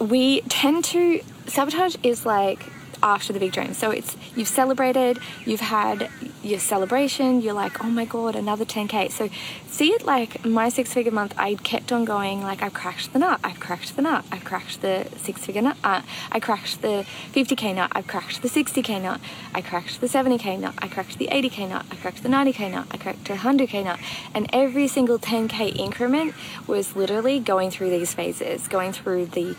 we 0.00 0.42
tend 0.42 0.84
to 0.86 1.20
sabotage 1.46 1.96
is 2.02 2.24
like 2.24 2.64
after 3.02 3.32
the 3.32 3.38
big 3.38 3.52
dream. 3.52 3.74
So 3.74 3.90
it's 3.90 4.16
you've 4.34 4.48
celebrated, 4.48 5.18
you've 5.44 5.60
had 5.60 6.10
your 6.42 6.58
celebration, 6.58 7.40
you're 7.40 7.54
like, 7.54 7.84
oh 7.84 7.88
my 7.88 8.04
god, 8.04 8.36
another 8.36 8.64
10k. 8.64 9.10
So 9.10 9.28
see 9.66 9.88
it 9.92 10.04
like 10.04 10.44
my 10.44 10.68
six 10.68 10.92
figure 10.92 11.12
month, 11.12 11.34
I 11.36 11.54
kept 11.54 11.92
on 11.92 12.04
going, 12.04 12.42
like 12.42 12.62
I've 12.62 12.74
cracked 12.74 13.12
the 13.12 13.18
nut, 13.18 13.40
I've 13.44 13.60
cracked 13.60 13.96
the 13.96 14.02
nut, 14.02 14.24
I've 14.30 14.44
cracked 14.44 14.80
the 14.80 15.08
six 15.16 15.44
figure 15.44 15.62
nut, 15.62 15.76
uh, 15.84 16.02
I 16.30 16.40
cracked 16.40 16.82
the 16.82 17.06
50k 17.32 17.74
nut, 17.74 17.90
I've 17.94 18.06
cracked 18.06 18.42
the 18.42 18.48
60k 18.48 19.02
nut, 19.02 19.20
I 19.54 19.60
cracked 19.60 20.00
the 20.00 20.06
70k 20.06 20.58
nut, 20.58 20.74
I 20.78 20.88
cracked 20.88 21.18
the 21.18 21.28
80k 21.28 21.68
nut, 21.68 21.86
I 21.90 21.96
cracked 21.96 22.22
the 22.22 22.28
90k 22.28 22.70
nut, 22.70 22.86
I 22.90 22.96
cracked 22.96 23.24
the 23.26 23.34
100k 23.34 23.84
nut. 23.84 23.98
And 24.34 24.48
every 24.52 24.88
single 24.88 25.18
10k 25.18 25.76
increment 25.76 26.34
was 26.66 26.96
literally 26.96 27.40
going 27.40 27.70
through 27.70 27.90
these 27.90 28.14
phases, 28.14 28.68
going 28.68 28.92
through 28.92 29.26
the 29.26 29.56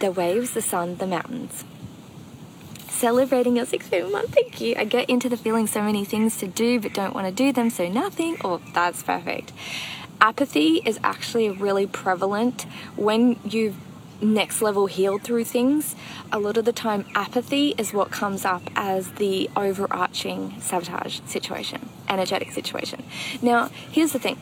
the 0.00 0.12
waves, 0.12 0.52
the 0.52 0.62
sun, 0.62 0.96
the 0.96 1.06
mountains 1.06 1.64
celebrating 2.90 3.56
your 3.56 3.66
six 3.66 3.86
figure 3.86 4.08
month. 4.08 4.34
Thank 4.34 4.60
you. 4.60 4.74
I 4.76 4.84
get 4.84 5.08
into 5.08 5.28
the 5.28 5.36
feeling 5.36 5.66
so 5.66 5.82
many 5.82 6.04
things 6.04 6.36
to 6.38 6.46
do 6.46 6.80
but 6.80 6.92
don't 6.92 7.14
want 7.14 7.26
to 7.26 7.32
do 7.32 7.52
them, 7.52 7.70
so 7.70 7.88
nothing. 7.88 8.36
Oh, 8.44 8.60
that's 8.74 9.02
perfect. 9.02 9.52
Apathy 10.20 10.82
is 10.84 11.00
actually 11.02 11.48
really 11.48 11.86
prevalent 11.86 12.66
when 12.96 13.38
you've 13.44 13.76
next 14.20 14.60
level 14.60 14.86
healed 14.86 15.22
through 15.22 15.44
things. 15.44 15.96
A 16.30 16.38
lot 16.38 16.58
of 16.58 16.66
the 16.66 16.72
time, 16.72 17.06
apathy 17.14 17.74
is 17.78 17.94
what 17.94 18.10
comes 18.10 18.44
up 18.44 18.62
as 18.76 19.12
the 19.12 19.48
overarching 19.56 20.60
sabotage 20.60 21.20
situation, 21.24 21.88
energetic 22.08 22.52
situation. 22.52 23.02
Now, 23.40 23.70
here's 23.90 24.12
the 24.12 24.18
thing. 24.18 24.38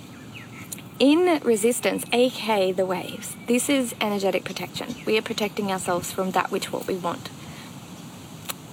In 0.98 1.40
resistance, 1.44 2.04
aka 2.12 2.72
the 2.72 2.84
waves, 2.84 3.36
this 3.46 3.68
is 3.68 3.94
energetic 4.00 4.44
protection. 4.44 4.96
We 5.06 5.16
are 5.16 5.22
protecting 5.22 5.70
ourselves 5.70 6.10
from 6.10 6.32
that 6.32 6.50
which 6.50 6.72
what 6.72 6.88
we 6.88 6.96
want 6.96 7.30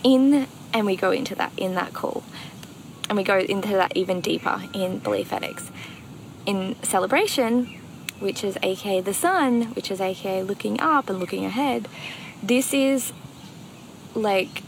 in 0.06 0.48
and 0.72 0.86
we 0.86 0.96
go 0.96 1.12
into 1.12 1.36
that 1.36 1.52
in 1.58 1.76
that 1.76 1.94
call. 1.94 2.24
And 3.10 3.18
we 3.18 3.24
go 3.24 3.38
into 3.40 3.70
that 3.70 3.98
even 3.98 4.22
deeper 4.22 4.64
in 4.74 5.00
belief 5.00 5.34
addicts 5.34 5.70
in 6.46 6.76
celebration 6.84 7.66
which 8.20 8.44
is 8.44 8.58
aka 8.64 9.02
the 9.02 9.14
sun 9.14 9.64
which 9.74 9.90
is 9.92 10.00
aka 10.00 10.42
looking 10.44 10.80
up 10.80 11.10
and 11.10 11.20
looking 11.20 11.44
ahead 11.44 11.88
this 12.42 12.74
is 12.74 13.12
like 14.14 14.62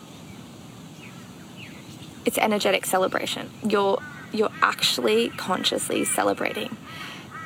it's 2.28 2.38
energetic 2.38 2.86
celebration. 2.86 3.50
You're 3.64 4.02
you're 4.34 4.52
actually 4.62 5.30
consciously 5.30 6.04
celebrating. 6.04 6.76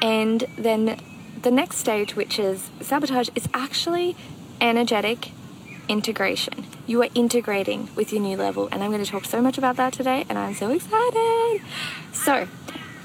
And 0.01 0.43
then 0.57 0.99
the 1.39 1.51
next 1.51 1.77
stage 1.77 2.15
which 2.15 2.39
is 2.39 2.71
sabotage 2.81 3.29
is 3.35 3.47
actually 3.53 4.15
energetic 4.59 5.31
integration. 5.87 6.65
You 6.87 7.01
are 7.03 7.09
integrating 7.15 7.89
with 7.95 8.11
your 8.11 8.21
new 8.21 8.37
level, 8.37 8.69
and 8.71 8.83
I'm 8.83 8.91
going 8.91 9.03
to 9.03 9.09
talk 9.09 9.25
so 9.25 9.41
much 9.41 9.57
about 9.57 9.75
that 9.77 9.93
today, 9.93 10.25
and 10.29 10.37
I'm 10.37 10.53
so 10.53 10.71
excited. 10.71 11.61
So, 12.13 12.47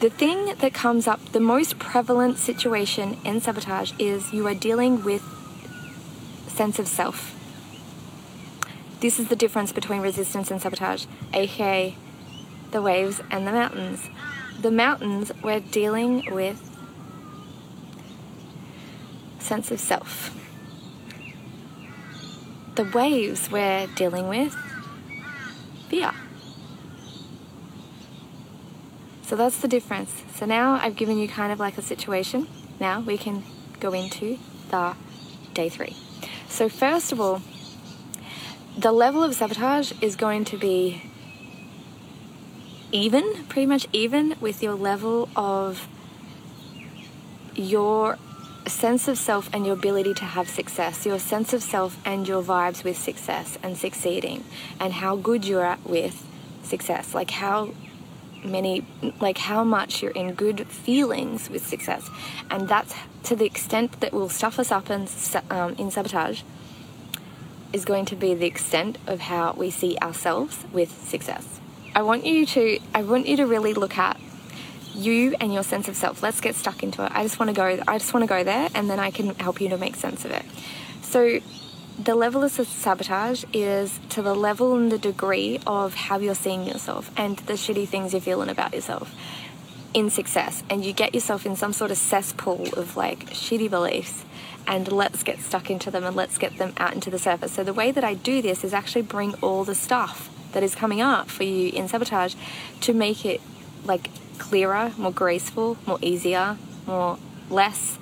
the 0.01 0.11
thing 0.11 0.55
that 0.59 0.75
comes 0.75 1.07
up, 1.07 1.33
the 1.33 1.41
most 1.41 1.79
prevalent 1.79 2.39
situation 2.39 3.17
in 3.25 3.41
sabotage 3.41 3.93
is 3.99 4.33
you 4.33 4.47
are 4.47 4.55
dealing 4.55 5.03
with 5.03 5.23
sense 6.49 6.79
of 6.79 6.87
self. 6.87 7.33
This 9.01 9.19
is 9.19 9.29
the 9.29 9.37
difference 9.37 9.73
between 9.73 10.01
resistance 10.01 10.51
and 10.51 10.61
sabotage, 10.61 11.07
aka 11.33 11.97
the 12.73 12.83
waves 12.83 13.21
and 13.31 13.47
the 13.47 13.53
mountains. 13.53 14.11
The 14.61 14.71
mountains, 14.71 15.33
we're 15.43 15.61
dealing 15.61 16.25
with 16.31 16.63
sense 19.39 19.71
of 19.71 19.81
self 19.81 20.46
the 22.77 22.85
waves 22.85 23.51
we're 23.51 23.87
dealing 23.95 24.29
with 24.29 24.55
fear. 25.89 26.13
So 29.23 29.35
that's 29.35 29.59
the 29.59 29.69
difference. 29.69 30.23
So 30.35 30.47
now 30.47 30.75
I've 30.75 30.95
given 30.95 31.19
you 31.19 31.27
kind 31.27 31.53
of 31.53 31.59
like 31.59 31.77
a 31.79 31.83
situation. 31.83 32.47
Now 32.79 33.01
we 33.01 33.19
can 33.19 33.43
go 33.81 33.93
into 33.93 34.39
the 34.71 34.95
day 35.55 35.69
three. 35.69 35.97
So, 36.49 36.69
first 36.69 37.13
of 37.13 37.21
all, 37.21 37.43
the 38.79 38.93
level 38.93 39.23
of 39.23 39.35
sabotage 39.35 39.93
is 40.01 40.17
going 40.17 40.45
to 40.47 40.57
be 40.57 41.03
even, 42.93 43.45
pretty 43.49 43.67
much 43.67 43.87
even 43.93 44.37
with 44.41 44.63
your 44.63 44.75
level 44.75 45.29
of 45.35 45.89
your 47.55 48.19
sense 48.69 49.09
of 49.09 49.19
self 49.19 49.49
and 49.53 49.65
your 49.65 49.75
ability 49.75 50.15
to 50.15 50.25
have 50.25 50.49
success, 50.49 51.07
your 51.07 51.19
sense 51.19 51.53
of 51.53 51.63
self 51.63 51.99
and 52.05 52.27
your 52.27 52.43
vibes 52.43 52.85
with 52.85 52.97
success 52.99 53.59
and 53.63 53.77
succeeding, 53.77 54.45
and 54.81 54.95
how 54.95 55.17
good 55.17 55.45
you're 55.45 55.65
at 55.65 55.85
with 55.85 56.27
success, 56.63 57.15
like 57.15 57.31
how 57.31 57.71
many, 58.45 58.85
like 59.21 59.39
how 59.39 59.65
much 59.65 60.03
you're 60.03 60.13
in 60.13 60.35
good 60.35 60.67
feelings 60.67 61.49
with 61.51 61.67
success, 61.67 62.09
and 62.51 62.69
that's 62.69 62.95
to 63.25 63.37
the 63.37 63.45
extent 63.45 64.01
that 64.01 64.13
will 64.13 64.29
stuff 64.29 64.59
us 64.59 64.71
up 64.71 64.91
in, 64.91 65.09
um, 65.51 65.75
in 65.79 65.91
sabotage. 65.91 66.43
Is 67.73 67.85
going 67.85 68.07
to 68.07 68.17
be 68.17 68.33
the 68.33 68.47
extent 68.47 68.97
of 69.07 69.21
how 69.21 69.53
we 69.53 69.71
see 69.71 69.99
ourselves 70.01 70.65
with 70.73 70.91
success. 71.07 71.61
I 71.95 72.03
want 72.03 72.25
you 72.25 72.47
to 72.47 72.79
I 72.95 73.03
want 73.03 73.27
you 73.27 73.37
to 73.37 73.45
really 73.45 73.75
look 73.75 73.99
at 73.99 74.19
you 74.97 75.35
and 75.41 75.53
your 75.53 75.63
sense 75.63 75.89
of 75.89 75.97
self. 75.97 76.23
Let's 76.23 76.41
get 76.41 76.55
stuck 76.55 76.83
into 76.83 77.05
it. 77.05 77.13
I 77.15 77.23
just 77.23 77.39
want 77.39 77.51
to 77.51 77.55
go 77.55 77.83
I 77.87 77.99
just 77.99 78.13
want 78.15 78.25
to 78.25 78.29
go 78.29 78.43
there 78.43 78.69
and 78.75 78.89
then 78.89 78.99
I 78.99 79.11
can 79.11 79.35
help 79.37 79.61
you 79.61 79.69
to 79.69 79.79
make 79.79 79.97
sense 79.97 80.25
of 80.25 80.31
it. 80.31 80.45
So 81.03 81.41
the 81.99 82.15
level 82.15 82.45
of 82.45 82.51
sabotage 82.51 83.45
is 83.53 84.01
to 84.11 84.23
the 84.23 84.35
level 84.35 84.77
and 84.77 84.93
the 84.93 84.99
degree 84.99 85.61
of 85.67 85.95
how 85.95 86.19
you're 86.19 86.35
seeing 86.35 86.65
yourself 86.65 87.11
and 87.17 87.39
the 87.39 87.55
shitty 87.55 87.89
things 87.89 88.13
you're 88.13 88.21
feeling 88.21 88.51
about 88.51 88.75
yourself 88.75 89.15
in 89.95 90.11
success. 90.11 90.63
And 90.69 90.85
you 90.85 90.93
get 90.93 91.15
yourself 91.15 91.47
in 91.47 91.57
some 91.57 91.73
sort 91.73 91.91
of 91.91 91.97
cesspool 91.97 92.69
of 92.77 92.97
like 92.97 93.27
shitty 93.31 93.71
beliefs 93.71 94.25
and 94.67 94.91
let's 94.91 95.23
get 95.23 95.41
stuck 95.41 95.71
into 95.71 95.91
them 95.91 96.05
and 96.05 96.15
let's 96.15 96.39
get 96.39 96.59
them 96.59 96.75
out 96.77 96.93
into 96.93 97.09
the 97.09 97.19
surface. 97.19 97.53
So 97.53 97.65
the 97.65 97.73
way 97.73 97.93
that 97.93 98.05
I 98.05 98.15
do 98.15 98.43
this 98.43 98.65
is 98.65 98.75
actually 98.75 99.03
bring 99.03 99.35
all 99.35 99.65
the 99.65 99.75
stuff 99.75 100.31
that 100.53 100.63
is 100.63 100.75
coming 100.75 101.01
up 101.01 101.29
for 101.29 101.45
you 101.45 101.71
in 101.71 101.89
sabotage 101.89 102.35
to 102.81 102.93
make 102.93 103.25
it 103.25 103.41
like 103.87 104.11
clearer, 104.39 104.93
more 104.99 105.13
graceful, 105.13 105.79
more 105.87 105.99
easier, 106.03 106.57
more 106.87 107.19
less 107.51 107.99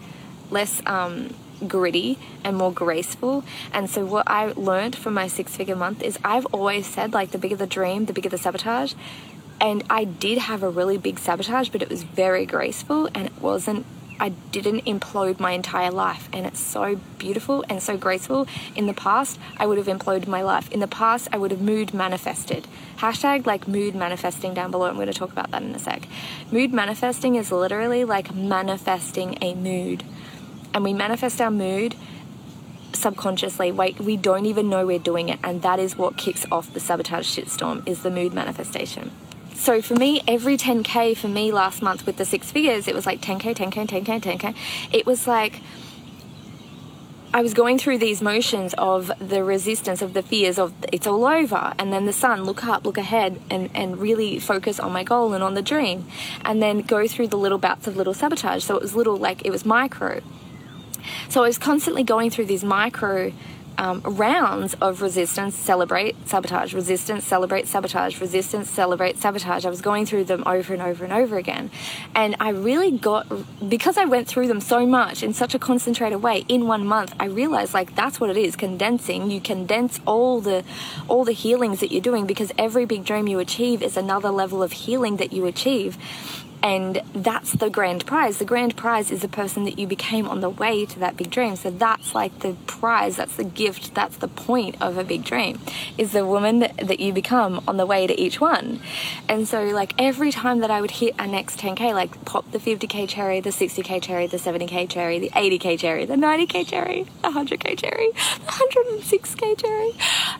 less 0.50 0.82
um, 0.86 1.34
gritty 1.66 2.18
and 2.42 2.56
more 2.56 2.72
graceful. 2.72 3.44
And 3.72 3.88
so 3.88 4.04
what 4.04 4.28
I 4.28 4.52
learned 4.52 4.96
from 4.96 5.14
my 5.14 5.26
six 5.26 5.56
figure 5.56 5.76
month 5.76 6.02
is 6.02 6.18
I've 6.24 6.46
always 6.46 6.86
said 6.86 7.12
like 7.12 7.30
the 7.30 7.38
bigger 7.38 7.56
the 7.56 7.66
dream, 7.66 8.06
the 8.06 8.12
bigger 8.12 8.28
the 8.28 8.38
sabotage. 8.38 8.94
And 9.60 9.84
I 9.88 10.04
did 10.04 10.38
have 10.38 10.62
a 10.62 10.68
really 10.68 10.98
big 10.98 11.18
sabotage, 11.18 11.68
but 11.68 11.80
it 11.80 11.88
was 11.88 12.02
very 12.02 12.44
graceful 12.44 13.08
and 13.14 13.26
it 13.26 13.40
wasn't 13.40 13.86
I 14.20 14.30
didn't 14.30 14.84
implode 14.84 15.40
my 15.40 15.52
entire 15.52 15.90
life. 15.90 16.28
And 16.32 16.46
it's 16.46 16.60
so 16.60 17.00
beautiful 17.18 17.64
and 17.68 17.82
so 17.82 17.96
graceful. 17.96 18.46
In 18.76 18.86
the 18.86 18.94
past, 18.94 19.38
I 19.56 19.66
would 19.66 19.78
have 19.78 19.86
imploded 19.86 20.26
my 20.26 20.42
life. 20.42 20.70
In 20.70 20.80
the 20.80 20.86
past, 20.86 21.28
I 21.32 21.38
would 21.38 21.50
have 21.50 21.60
mood 21.60 21.92
manifested. 21.94 22.66
Hashtag 22.98 23.46
like 23.46 23.66
mood 23.66 23.94
manifesting 23.94 24.54
down 24.54 24.70
below. 24.70 24.86
I'm 24.86 24.94
going 24.94 25.06
to 25.06 25.12
talk 25.12 25.32
about 25.32 25.50
that 25.50 25.62
in 25.62 25.74
a 25.74 25.78
sec. 25.78 26.06
Mood 26.50 26.72
manifesting 26.72 27.34
is 27.34 27.50
literally 27.50 28.04
like 28.04 28.34
manifesting 28.34 29.38
a 29.40 29.54
mood. 29.54 30.04
And 30.72 30.84
we 30.84 30.92
manifest 30.92 31.40
our 31.40 31.50
mood 31.50 31.94
subconsciously 32.92 33.72
like 33.72 33.98
we 33.98 34.16
don't 34.16 34.46
even 34.46 34.68
know 34.68 34.86
we're 34.86 34.98
doing 34.98 35.28
it 35.28 35.38
and 35.42 35.62
that 35.62 35.80
is 35.80 35.98
what 35.98 36.16
kicks 36.16 36.46
off 36.52 36.72
the 36.72 36.80
sabotage 36.80 37.26
shitstorm 37.26 37.86
is 37.88 38.02
the 38.04 38.10
mood 38.10 38.32
manifestation 38.32 39.10
so 39.64 39.80
for 39.80 39.94
me, 39.94 40.20
every 40.28 40.58
10K 40.58 41.16
for 41.16 41.28
me 41.28 41.50
last 41.50 41.80
month 41.80 42.04
with 42.04 42.18
the 42.18 42.26
six 42.26 42.52
figures, 42.52 42.86
it 42.86 42.94
was 42.94 43.06
like 43.06 43.22
10K, 43.22 43.54
10K, 43.54 43.86
10K, 43.86 44.20
10K. 44.20 44.54
It 44.92 45.06
was 45.06 45.26
like 45.26 45.62
I 47.32 47.40
was 47.40 47.54
going 47.54 47.78
through 47.78 47.96
these 47.96 48.20
motions 48.20 48.74
of 48.74 49.10
the 49.18 49.42
resistance, 49.42 50.02
of 50.02 50.12
the 50.12 50.22
fears 50.22 50.58
of 50.58 50.74
it's 50.92 51.06
all 51.06 51.24
over, 51.24 51.72
and 51.78 51.90
then 51.90 52.04
the 52.04 52.12
sun, 52.12 52.44
look 52.44 52.62
up, 52.66 52.84
look 52.84 52.98
ahead, 52.98 53.40
and, 53.48 53.70
and 53.74 53.98
really 53.98 54.38
focus 54.38 54.78
on 54.78 54.92
my 54.92 55.02
goal 55.02 55.32
and 55.32 55.42
on 55.42 55.54
the 55.54 55.62
dream. 55.62 56.06
And 56.44 56.62
then 56.62 56.82
go 56.82 57.08
through 57.08 57.28
the 57.28 57.38
little 57.38 57.56
bouts 57.56 57.86
of 57.86 57.96
little 57.96 58.12
sabotage. 58.12 58.64
So 58.64 58.76
it 58.76 58.82
was 58.82 58.94
little, 58.94 59.16
like 59.16 59.46
it 59.46 59.50
was 59.50 59.64
micro. 59.64 60.20
So 61.30 61.42
I 61.42 61.46
was 61.48 61.56
constantly 61.56 62.02
going 62.02 62.28
through 62.28 62.46
these 62.46 62.64
micro 62.64 63.32
um, 63.84 64.00
rounds 64.00 64.74
of 64.80 65.02
resistance, 65.02 65.54
celebrate, 65.54 66.16
sabotage, 66.26 66.72
resistance, 66.72 67.22
celebrate, 67.22 67.68
sabotage, 67.68 68.18
resistance, 68.18 68.70
celebrate, 68.70 69.18
sabotage. 69.18 69.66
I 69.66 69.68
was 69.68 69.82
going 69.82 70.06
through 70.06 70.24
them 70.24 70.42
over 70.46 70.72
and 70.72 70.80
over 70.80 71.04
and 71.04 71.12
over 71.12 71.36
again. 71.36 71.70
And 72.14 72.34
I 72.40 72.48
really 72.48 72.92
got, 72.92 73.26
because 73.68 73.98
I 73.98 74.06
went 74.06 74.26
through 74.26 74.48
them 74.48 74.62
so 74.62 74.86
much 74.86 75.22
in 75.22 75.34
such 75.34 75.54
a 75.54 75.58
concentrated 75.58 76.22
way 76.22 76.46
in 76.48 76.66
one 76.66 76.86
month, 76.86 77.14
I 77.20 77.26
realized 77.26 77.74
like 77.74 77.94
that's 77.94 78.18
what 78.18 78.30
it 78.30 78.38
is 78.38 78.56
condensing. 78.56 79.30
You 79.30 79.42
condense 79.42 80.00
all 80.06 80.40
the, 80.40 80.64
all 81.06 81.24
the 81.24 81.32
healings 81.32 81.80
that 81.80 81.92
you're 81.92 82.00
doing 82.00 82.26
because 82.26 82.52
every 82.56 82.86
big 82.86 83.04
dream 83.04 83.28
you 83.28 83.38
achieve 83.38 83.82
is 83.82 83.98
another 83.98 84.30
level 84.30 84.62
of 84.62 84.72
healing 84.72 85.18
that 85.18 85.34
you 85.34 85.44
achieve. 85.44 85.98
And 86.64 87.02
that's 87.12 87.52
the 87.52 87.68
grand 87.68 88.06
prize. 88.06 88.38
The 88.38 88.46
grand 88.46 88.74
prize 88.74 89.10
is 89.10 89.20
the 89.20 89.28
person 89.28 89.64
that 89.64 89.78
you 89.78 89.86
became 89.86 90.26
on 90.26 90.40
the 90.40 90.48
way 90.48 90.86
to 90.86 90.98
that 91.00 91.14
big 91.14 91.30
dream. 91.30 91.56
So 91.56 91.70
that's 91.70 92.14
like 92.14 92.38
the 92.38 92.56
prize, 92.66 93.16
that's 93.16 93.36
the 93.36 93.44
gift, 93.44 93.94
that's 93.94 94.16
the 94.16 94.28
point 94.28 94.80
of 94.80 94.96
a 94.96 95.04
big 95.04 95.24
dream, 95.24 95.60
is 95.98 96.12
the 96.12 96.24
woman 96.24 96.60
that, 96.60 96.74
that 96.78 97.00
you 97.00 97.12
become 97.12 97.62
on 97.68 97.76
the 97.76 97.84
way 97.84 98.06
to 98.06 98.18
each 98.18 98.40
one. 98.40 98.80
And 99.28 99.46
so, 99.46 99.64
like, 99.64 99.92
every 99.98 100.32
time 100.32 100.60
that 100.60 100.70
I 100.70 100.80
would 100.80 100.92
hit 100.92 101.14
a 101.18 101.26
next 101.26 101.58
10K, 101.58 101.92
like 101.92 102.24
pop 102.24 102.50
the 102.50 102.58
50K 102.58 103.06
cherry, 103.10 103.40
the 103.40 103.50
60K 103.50 104.00
cherry, 104.00 104.26
the 104.26 104.38
70K 104.38 104.88
cherry, 104.88 105.18
the 105.18 105.30
80K 105.30 105.78
cherry, 105.78 106.06
the 106.06 106.14
90K 106.14 106.66
cherry, 106.66 107.02
the 107.20 107.28
100K 107.28 107.76
cherry, 107.76 108.10
the 108.10 108.52
106K 108.52 109.60
cherry, 109.60 109.92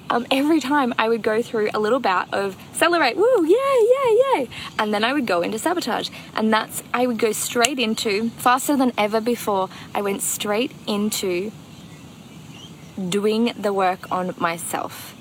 um, 0.09 0.27
every 0.31 0.61
time 0.61 0.95
I 0.99 1.11
would 1.11 1.23
go 1.23 1.43
through 1.43 1.69
a 1.75 1.79
little 1.79 2.01
bout 2.01 2.33
of 2.33 2.57
celebrate, 2.73 3.17
woo, 3.17 3.45
yay, 3.45 3.55
yay, 3.55 4.23
yay. 4.25 4.49
And 4.79 4.95
then 4.95 5.05
I 5.05 5.13
would 5.13 5.27
go 5.27 5.43
into 5.43 5.59
sabotage. 5.59 6.09
And 6.35 6.53
that's, 6.53 6.83
I 6.93 7.07
would 7.07 7.19
go 7.19 7.33
straight 7.33 7.79
into, 7.79 8.31
faster 8.31 8.77
than 8.77 8.93
ever 8.97 9.21
before, 9.21 9.69
I 9.95 10.03
went 10.03 10.23
straight 10.23 10.73
into 10.87 11.53
doing 13.09 13.53
the 13.59 13.73
work 13.73 14.11
on 14.11 14.35
myself. 14.39 15.15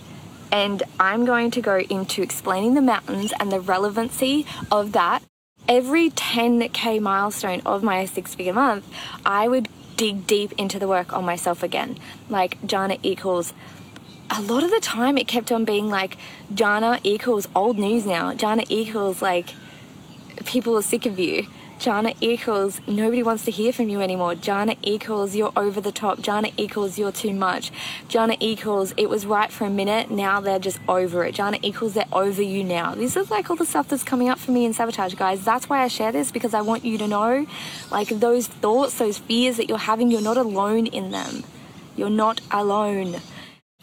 And 0.52 0.84
I'm 1.00 1.26
going 1.26 1.52
to 1.52 1.62
go 1.62 1.78
into 1.78 2.22
explaining 2.22 2.76
the 2.76 2.82
mountains 2.82 3.34
and 3.40 3.52
the 3.52 3.60
relevancy 3.60 4.46
of 4.72 4.92
that. 4.92 5.24
Every 5.68 6.10
10k 6.12 7.00
milestone 7.00 7.62
of 7.66 7.84
my 7.84 8.06
six 8.06 8.36
figure 8.36 8.54
month, 8.54 8.86
I 9.26 9.48
would 9.48 9.70
dig 9.98 10.28
deep 10.28 10.52
into 10.54 10.78
the 10.78 10.88
work 10.88 11.14
on 11.14 11.26
myself 11.26 11.64
again. 11.64 11.98
Like 12.30 12.64
Jana 12.66 12.98
equals 13.02 13.54
a 14.30 14.42
lot 14.42 14.64
of 14.64 14.72
the 14.72 14.80
time 14.80 15.18
it 15.18 15.28
kept 15.28 15.52
on 15.52 15.66
being 15.66 15.90
like 15.90 16.18
Jana 16.54 17.00
equals 17.04 17.48
old 17.56 17.78
news 17.78 18.06
now. 18.06 18.34
Jana 18.34 18.64
equals 18.70 19.22
like 19.22 19.54
people 20.46 20.77
are 20.77 20.81
sick 20.81 21.05
of 21.05 21.19
you. 21.19 21.48
Jana 21.79 22.13
equals 22.22 22.79
nobody 22.87 23.22
wants 23.22 23.43
to 23.46 23.51
hear 23.51 23.74
from 23.74 23.89
you 23.89 24.00
anymore. 24.00 24.35
Jana 24.35 24.75
equals 24.83 25.35
you're 25.35 25.51
over 25.57 25.81
the 25.81 25.91
top. 25.91 26.22
Jana 26.22 26.50
equals 26.55 26.98
you're 26.98 27.11
too 27.11 27.33
much. 27.33 27.72
Jana 28.07 28.37
equals 28.39 28.93
it 28.96 29.09
was 29.09 29.25
right 29.25 29.51
for 29.51 29.65
a 29.65 29.69
minute, 29.69 30.09
now 30.09 30.39
they're 30.39 30.59
just 30.59 30.79
over 30.87 31.25
it. 31.25 31.35
Jana 31.35 31.57
equals 31.61 31.93
they're 31.96 32.05
over 32.13 32.41
you 32.41 32.63
now. 32.63 32.96
This 32.96 33.17
is 33.17 33.29
like 33.29 33.50
all 33.50 33.57
the 33.57 33.65
stuff 33.65 33.89
that's 33.89 34.03
coming 34.03 34.29
up 34.29 34.39
for 34.39 34.51
me 34.51 34.63
in 34.63 34.72
sabotage, 34.72 35.15
guys. 35.15 35.43
That's 35.43 35.67
why 35.67 35.81
I 35.81 35.89
share 35.89 36.13
this 36.13 36.31
because 36.31 36.53
I 36.53 36.61
want 36.61 36.85
you 36.85 36.98
to 37.00 37.07
know 37.07 37.46
like 37.91 38.07
those 38.07 38.48
thoughts, 38.48 38.98
those 38.98 39.17
fears 39.17 39.57
that 39.57 39.67
you're 39.67 39.77
having, 39.77 40.09
you're 40.09 40.22
not 40.22 40.37
alone 40.37 40.85
in 40.87 41.11
them. 41.11 41.43
You're 41.98 42.09
not 42.09 42.39
alone. 42.50 43.17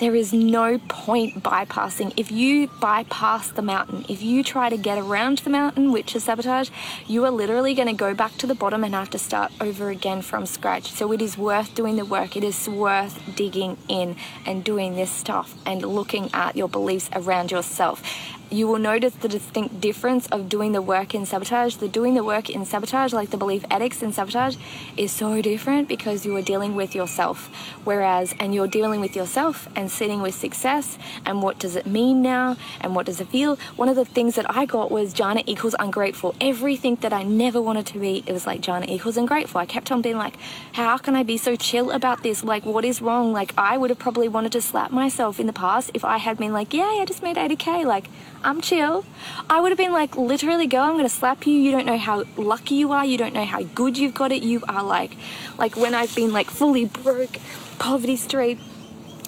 There 0.00 0.14
is 0.14 0.32
no 0.32 0.78
point 0.88 1.42
bypassing. 1.42 2.14
If 2.16 2.32
you 2.32 2.68
bypass 2.80 3.50
the 3.50 3.60
mountain, 3.60 4.06
if 4.08 4.22
you 4.22 4.42
try 4.42 4.70
to 4.70 4.78
get 4.78 4.96
around 4.96 5.38
the 5.40 5.50
mountain, 5.50 5.92
which 5.92 6.16
is 6.16 6.24
sabotage, 6.24 6.70
you 7.06 7.22
are 7.26 7.30
literally 7.30 7.74
going 7.74 7.88
to 7.88 7.92
go 7.92 8.14
back 8.14 8.38
to 8.38 8.46
the 8.46 8.54
bottom 8.54 8.82
and 8.82 8.94
have 8.94 9.10
to 9.10 9.18
start 9.18 9.52
over 9.60 9.90
again 9.90 10.22
from 10.22 10.46
scratch. 10.46 10.90
So 10.90 11.12
it 11.12 11.20
is 11.20 11.36
worth 11.36 11.74
doing 11.74 11.96
the 11.96 12.06
work. 12.06 12.34
It 12.34 12.44
is 12.44 12.66
worth 12.66 13.20
digging 13.36 13.76
in 13.88 14.16
and 14.46 14.64
doing 14.64 14.96
this 14.96 15.10
stuff 15.10 15.54
and 15.66 15.82
looking 15.82 16.30
at 16.32 16.56
your 16.56 16.70
beliefs 16.70 17.10
around 17.12 17.50
yourself 17.50 18.02
you 18.50 18.66
will 18.66 18.78
notice 18.78 19.14
the 19.14 19.28
distinct 19.28 19.80
difference 19.80 20.26
of 20.28 20.48
doing 20.48 20.72
the 20.72 20.82
work 20.82 21.14
in 21.14 21.24
sabotage. 21.24 21.76
The 21.76 21.88
doing 21.88 22.14
the 22.14 22.24
work 22.24 22.50
in 22.50 22.64
sabotage, 22.64 23.12
like 23.12 23.30
the 23.30 23.36
belief 23.36 23.64
addicts 23.70 24.02
in 24.02 24.12
sabotage, 24.12 24.56
is 24.96 25.12
so 25.12 25.40
different 25.40 25.88
because 25.88 26.26
you 26.26 26.36
are 26.36 26.42
dealing 26.42 26.74
with 26.74 26.94
yourself. 26.94 27.48
Whereas, 27.84 28.34
and 28.40 28.54
you're 28.54 28.66
dealing 28.66 29.00
with 29.00 29.14
yourself 29.14 29.68
and 29.76 29.90
sitting 29.90 30.20
with 30.20 30.34
success 30.34 30.98
and 31.24 31.42
what 31.42 31.58
does 31.58 31.76
it 31.76 31.86
mean 31.86 32.22
now 32.22 32.56
and 32.80 32.94
what 32.94 33.06
does 33.06 33.20
it 33.20 33.28
feel. 33.28 33.56
One 33.76 33.88
of 33.88 33.96
the 33.96 34.04
things 34.04 34.34
that 34.34 34.46
I 34.54 34.66
got 34.66 34.90
was 34.90 35.12
Jana 35.12 35.42
equals 35.46 35.76
ungrateful. 35.78 36.34
Everything 36.40 36.96
that 36.96 37.12
I 37.12 37.22
never 37.22 37.60
wanted 37.60 37.86
to 37.86 37.98
be, 37.98 38.24
it 38.26 38.32
was 38.32 38.46
like 38.46 38.60
Jana 38.60 38.86
equals 38.88 39.16
ungrateful. 39.16 39.60
I 39.60 39.66
kept 39.66 39.92
on 39.92 40.02
being 40.02 40.16
like, 40.16 40.36
how 40.72 40.98
can 40.98 41.14
I 41.14 41.22
be 41.22 41.36
so 41.36 41.54
chill 41.54 41.92
about 41.92 42.22
this? 42.22 42.42
Like, 42.42 42.64
what 42.64 42.84
is 42.84 43.00
wrong? 43.00 43.32
Like, 43.32 43.52
I 43.56 43.78
would 43.78 43.90
have 43.90 43.98
probably 43.98 44.28
wanted 44.28 44.52
to 44.52 44.60
slap 44.60 44.90
myself 44.90 45.38
in 45.38 45.46
the 45.46 45.52
past 45.52 45.92
if 45.94 46.04
I 46.04 46.18
had 46.18 46.38
been 46.38 46.52
like, 46.52 46.74
yeah, 46.74 46.84
I 47.00 47.04
just 47.04 47.22
made 47.22 47.36
80k. 47.36 47.84
Like, 47.84 48.08
I'm 48.42 48.60
chill. 48.62 49.04
I 49.50 49.60
would 49.60 49.70
have 49.70 49.78
been 49.78 49.92
like, 49.92 50.16
literally, 50.16 50.66
girl, 50.66 50.84
I'm 50.84 50.96
gonna 50.96 51.08
slap 51.10 51.46
you. 51.46 51.52
You 51.52 51.72
don't 51.72 51.84
know 51.84 51.98
how 51.98 52.24
lucky 52.36 52.76
you 52.76 52.92
are. 52.92 53.04
You 53.04 53.18
don't 53.18 53.34
know 53.34 53.44
how 53.44 53.62
good 53.62 53.98
you've 53.98 54.14
got 54.14 54.32
it. 54.32 54.42
You 54.42 54.62
are 54.68 54.82
like, 54.82 55.12
like 55.58 55.76
when 55.76 55.94
I've 55.94 56.14
been 56.14 56.32
like 56.32 56.48
fully 56.48 56.86
broke, 56.86 57.36
poverty 57.78 58.16
street, 58.16 58.58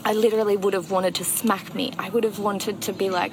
I 0.05 0.15
literally 0.15 0.57
would 0.57 0.75
have 0.75 0.91
wanted 0.91 1.15
to 1.17 1.25
smack 1.25 1.75
me. 1.75 1.93
I 1.99 2.09
would 2.09 2.25
have 2.25 2.39
wanted 2.39 2.81
to 2.83 2.93
be 2.93 3.11
like, 3.11 3.33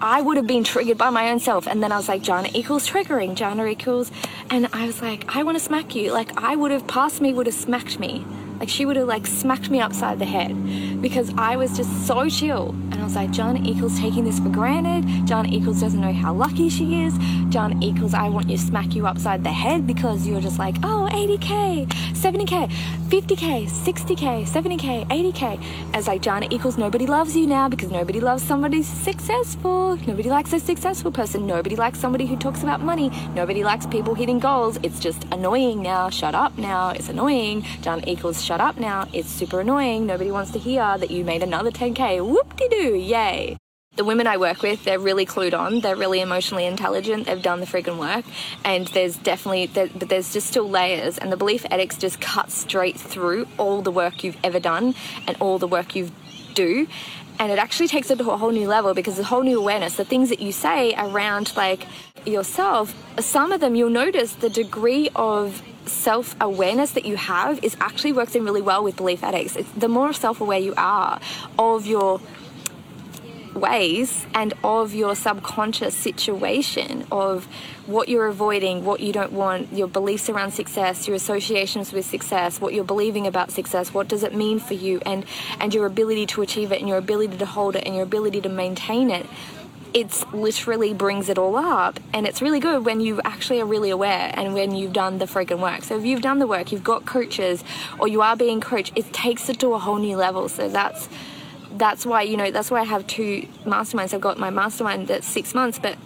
I 0.00 0.20
would 0.20 0.36
have 0.36 0.46
been 0.46 0.64
triggered 0.64 0.98
by 0.98 1.10
my 1.10 1.30
own 1.30 1.40
self. 1.40 1.66
And 1.66 1.82
then 1.82 1.92
I 1.92 1.96
was 1.96 2.08
like, 2.08 2.22
Jana 2.22 2.48
equals 2.54 2.88
triggering, 2.88 3.34
Jana 3.34 3.66
equals. 3.66 4.10
And 4.50 4.68
I 4.72 4.86
was 4.86 5.02
like, 5.02 5.34
I 5.34 5.42
want 5.42 5.58
to 5.58 5.64
smack 5.64 5.94
you. 5.94 6.12
Like, 6.12 6.36
I 6.40 6.56
would 6.56 6.70
have, 6.70 6.86
past 6.86 7.20
me 7.20 7.32
would 7.34 7.46
have 7.46 7.54
smacked 7.54 7.98
me. 8.00 8.24
Like 8.62 8.68
she 8.68 8.86
would 8.86 8.94
have 8.94 9.08
like 9.08 9.26
smacked 9.26 9.70
me 9.70 9.80
upside 9.80 10.20
the 10.20 10.24
head 10.24 11.02
because 11.02 11.34
I 11.36 11.56
was 11.56 11.76
just 11.76 12.06
so 12.06 12.28
chill. 12.28 12.68
And 12.92 12.94
I 12.94 13.02
was 13.02 13.16
like, 13.16 13.32
Jana 13.32 13.58
Equals 13.64 13.98
taking 13.98 14.24
this 14.24 14.38
for 14.38 14.50
granted. 14.50 15.26
Jana 15.26 15.48
Equals 15.50 15.80
doesn't 15.80 16.00
know 16.00 16.12
how 16.12 16.32
lucky 16.32 16.68
she 16.68 17.02
is. 17.02 17.18
Jana 17.48 17.76
Equals, 17.80 18.14
I 18.14 18.28
want 18.28 18.48
you 18.48 18.56
to 18.56 18.62
smack 18.62 18.94
you 18.94 19.08
upside 19.08 19.42
the 19.42 19.50
head 19.50 19.84
because 19.84 20.28
you're 20.28 20.40
just 20.40 20.60
like, 20.60 20.76
oh, 20.84 21.08
80k, 21.10 21.88
70k, 22.14 22.70
50k, 23.08 23.68
60k, 23.68 24.46
70k, 24.46 25.08
80k. 25.08 25.64
As 25.92 26.06
like 26.06 26.22
Jana 26.22 26.46
Equals, 26.50 26.78
nobody 26.78 27.06
loves 27.06 27.36
you 27.36 27.48
now 27.48 27.68
because 27.68 27.90
nobody 27.90 28.20
loves 28.20 28.44
somebody 28.44 28.84
successful. 28.84 29.96
Nobody 30.06 30.30
likes 30.30 30.52
a 30.52 30.60
successful 30.60 31.10
person. 31.10 31.48
Nobody 31.48 31.74
likes 31.74 31.98
somebody 31.98 32.26
who 32.26 32.36
talks 32.36 32.62
about 32.62 32.80
money. 32.80 33.10
Nobody 33.34 33.64
likes 33.64 33.86
people 33.86 34.14
hitting 34.14 34.38
goals. 34.38 34.78
It's 34.84 35.00
just 35.00 35.24
annoying 35.32 35.82
now. 35.82 36.10
Shut 36.10 36.36
up 36.36 36.56
now. 36.58 36.90
It's 36.90 37.08
annoying. 37.08 37.62
Jana 37.82 38.04
Equals, 38.06 38.40
shut 38.52 38.60
up 38.60 38.76
now. 38.76 39.08
It's 39.14 39.30
super 39.30 39.60
annoying. 39.60 40.04
Nobody 40.04 40.30
wants 40.30 40.50
to 40.50 40.58
hear 40.58 40.98
that 40.98 41.10
you 41.10 41.24
made 41.24 41.42
another 41.42 41.70
10K. 41.70 42.22
Whoop 42.22 42.54
de 42.54 42.68
doo, 42.68 42.94
yay. 42.94 43.56
The 43.96 44.04
women 44.04 44.26
I 44.26 44.36
work 44.36 44.60
with, 44.60 44.84
they're 44.84 44.98
really 44.98 45.24
clued 45.24 45.58
on. 45.58 45.80
They're 45.80 45.96
really 45.96 46.20
emotionally 46.20 46.66
intelligent. 46.66 47.24
They've 47.24 47.40
done 47.40 47.60
the 47.60 47.66
friggin' 47.66 47.96
work. 47.96 48.26
And 48.62 48.88
there's 48.88 49.16
definitely, 49.16 49.66
there, 49.66 49.88
but 49.88 50.10
there's 50.10 50.34
just 50.34 50.48
still 50.48 50.68
layers. 50.68 51.16
And 51.16 51.32
the 51.32 51.38
belief 51.38 51.64
addicts 51.70 51.96
just 51.96 52.20
cut 52.20 52.50
straight 52.50 53.00
through 53.00 53.48
all 53.56 53.80
the 53.80 53.90
work 53.90 54.22
you've 54.22 54.36
ever 54.44 54.60
done 54.60 54.94
and 55.26 55.34
all 55.40 55.58
the 55.58 55.68
work 55.68 55.96
you 55.96 56.10
do 56.52 56.86
and 57.38 57.50
it 57.50 57.58
actually 57.58 57.88
takes 57.88 58.10
it 58.10 58.18
to 58.18 58.30
a 58.30 58.36
whole 58.36 58.50
new 58.50 58.68
level 58.68 58.92
because 58.92 59.18
a 59.18 59.24
whole 59.24 59.42
new 59.42 59.58
awareness 59.58 59.96
the 59.96 60.04
things 60.04 60.28
that 60.28 60.38
you 60.40 60.52
say 60.52 60.94
around 60.98 61.56
like 61.56 61.86
yourself 62.26 62.94
some 63.18 63.52
of 63.52 63.60
them 63.62 63.74
you'll 63.74 63.88
notice 63.88 64.34
the 64.34 64.50
degree 64.50 65.08
of 65.16 65.62
self 65.86 66.36
awareness 66.40 66.92
that 66.92 67.04
you 67.04 67.16
have 67.16 67.62
is 67.64 67.76
actually 67.80 68.12
works 68.12 68.34
in 68.34 68.44
really 68.44 68.62
well 68.62 68.82
with 68.82 68.96
belief 68.96 69.22
addicts. 69.22 69.56
It's 69.56 69.70
the 69.72 69.88
more 69.88 70.12
self 70.12 70.40
aware 70.40 70.58
you 70.58 70.74
are 70.76 71.20
of 71.58 71.86
your 71.86 72.20
ways 73.54 74.26
and 74.34 74.54
of 74.64 74.94
your 74.94 75.14
subconscious 75.14 75.94
situation 75.94 77.06
of 77.12 77.44
what 77.86 78.08
you're 78.08 78.26
avoiding, 78.26 78.84
what 78.84 79.00
you 79.00 79.12
don't 79.12 79.32
want, 79.32 79.72
your 79.72 79.88
beliefs 79.88 80.28
around 80.28 80.52
success, 80.52 81.06
your 81.06 81.16
associations 81.16 81.92
with 81.92 82.04
success, 82.04 82.60
what 82.60 82.72
you're 82.72 82.84
believing 82.84 83.26
about 83.26 83.50
success, 83.50 83.92
what 83.92 84.08
does 84.08 84.22
it 84.22 84.34
mean 84.34 84.58
for 84.58 84.74
you 84.74 85.00
and 85.04 85.24
and 85.60 85.74
your 85.74 85.86
ability 85.86 86.26
to 86.26 86.42
achieve 86.42 86.72
it 86.72 86.80
and 86.80 86.88
your 86.88 86.98
ability 86.98 87.36
to 87.36 87.46
hold 87.46 87.76
it 87.76 87.84
and 87.84 87.94
your 87.94 88.04
ability 88.04 88.40
to 88.40 88.48
maintain 88.48 89.10
it. 89.10 89.26
It's 89.94 90.24
literally 90.32 90.94
brings 90.94 91.28
it 91.28 91.36
all 91.36 91.56
up 91.56 92.00
and 92.14 92.26
it's 92.26 92.40
really 92.40 92.60
good 92.60 92.86
when 92.86 93.00
you 93.00 93.20
actually 93.24 93.60
are 93.60 93.66
really 93.66 93.90
aware 93.90 94.30
and 94.34 94.54
when 94.54 94.74
you've 94.74 94.92
done 94.94 95.18
the 95.18 95.26
freaking 95.26 95.60
work. 95.60 95.84
So 95.84 95.98
if 95.98 96.04
you've 96.04 96.22
done 96.22 96.38
the 96.38 96.46
work, 96.46 96.72
you've 96.72 96.84
got 96.84 97.04
coaches 97.04 97.62
or 97.98 98.08
you 98.08 98.22
are 98.22 98.36
being 98.36 98.60
coached, 98.60 98.92
it 98.96 99.12
takes 99.12 99.48
it 99.50 99.60
to 99.60 99.74
a 99.74 99.78
whole 99.78 99.98
new 99.98 100.16
level. 100.16 100.48
So 100.48 100.68
that's 100.68 101.08
that's 101.76 102.04
why 102.04 102.22
you 102.22 102.36
know 102.36 102.50
that's 102.50 102.70
why 102.70 102.80
I 102.80 102.84
have 102.84 103.06
two 103.06 103.46
masterminds. 103.64 104.14
I've 104.14 104.20
got 104.20 104.38
my 104.38 104.50
mastermind 104.50 105.08
that's 105.08 105.26
six 105.26 105.54
months, 105.54 105.78
but 105.78 105.96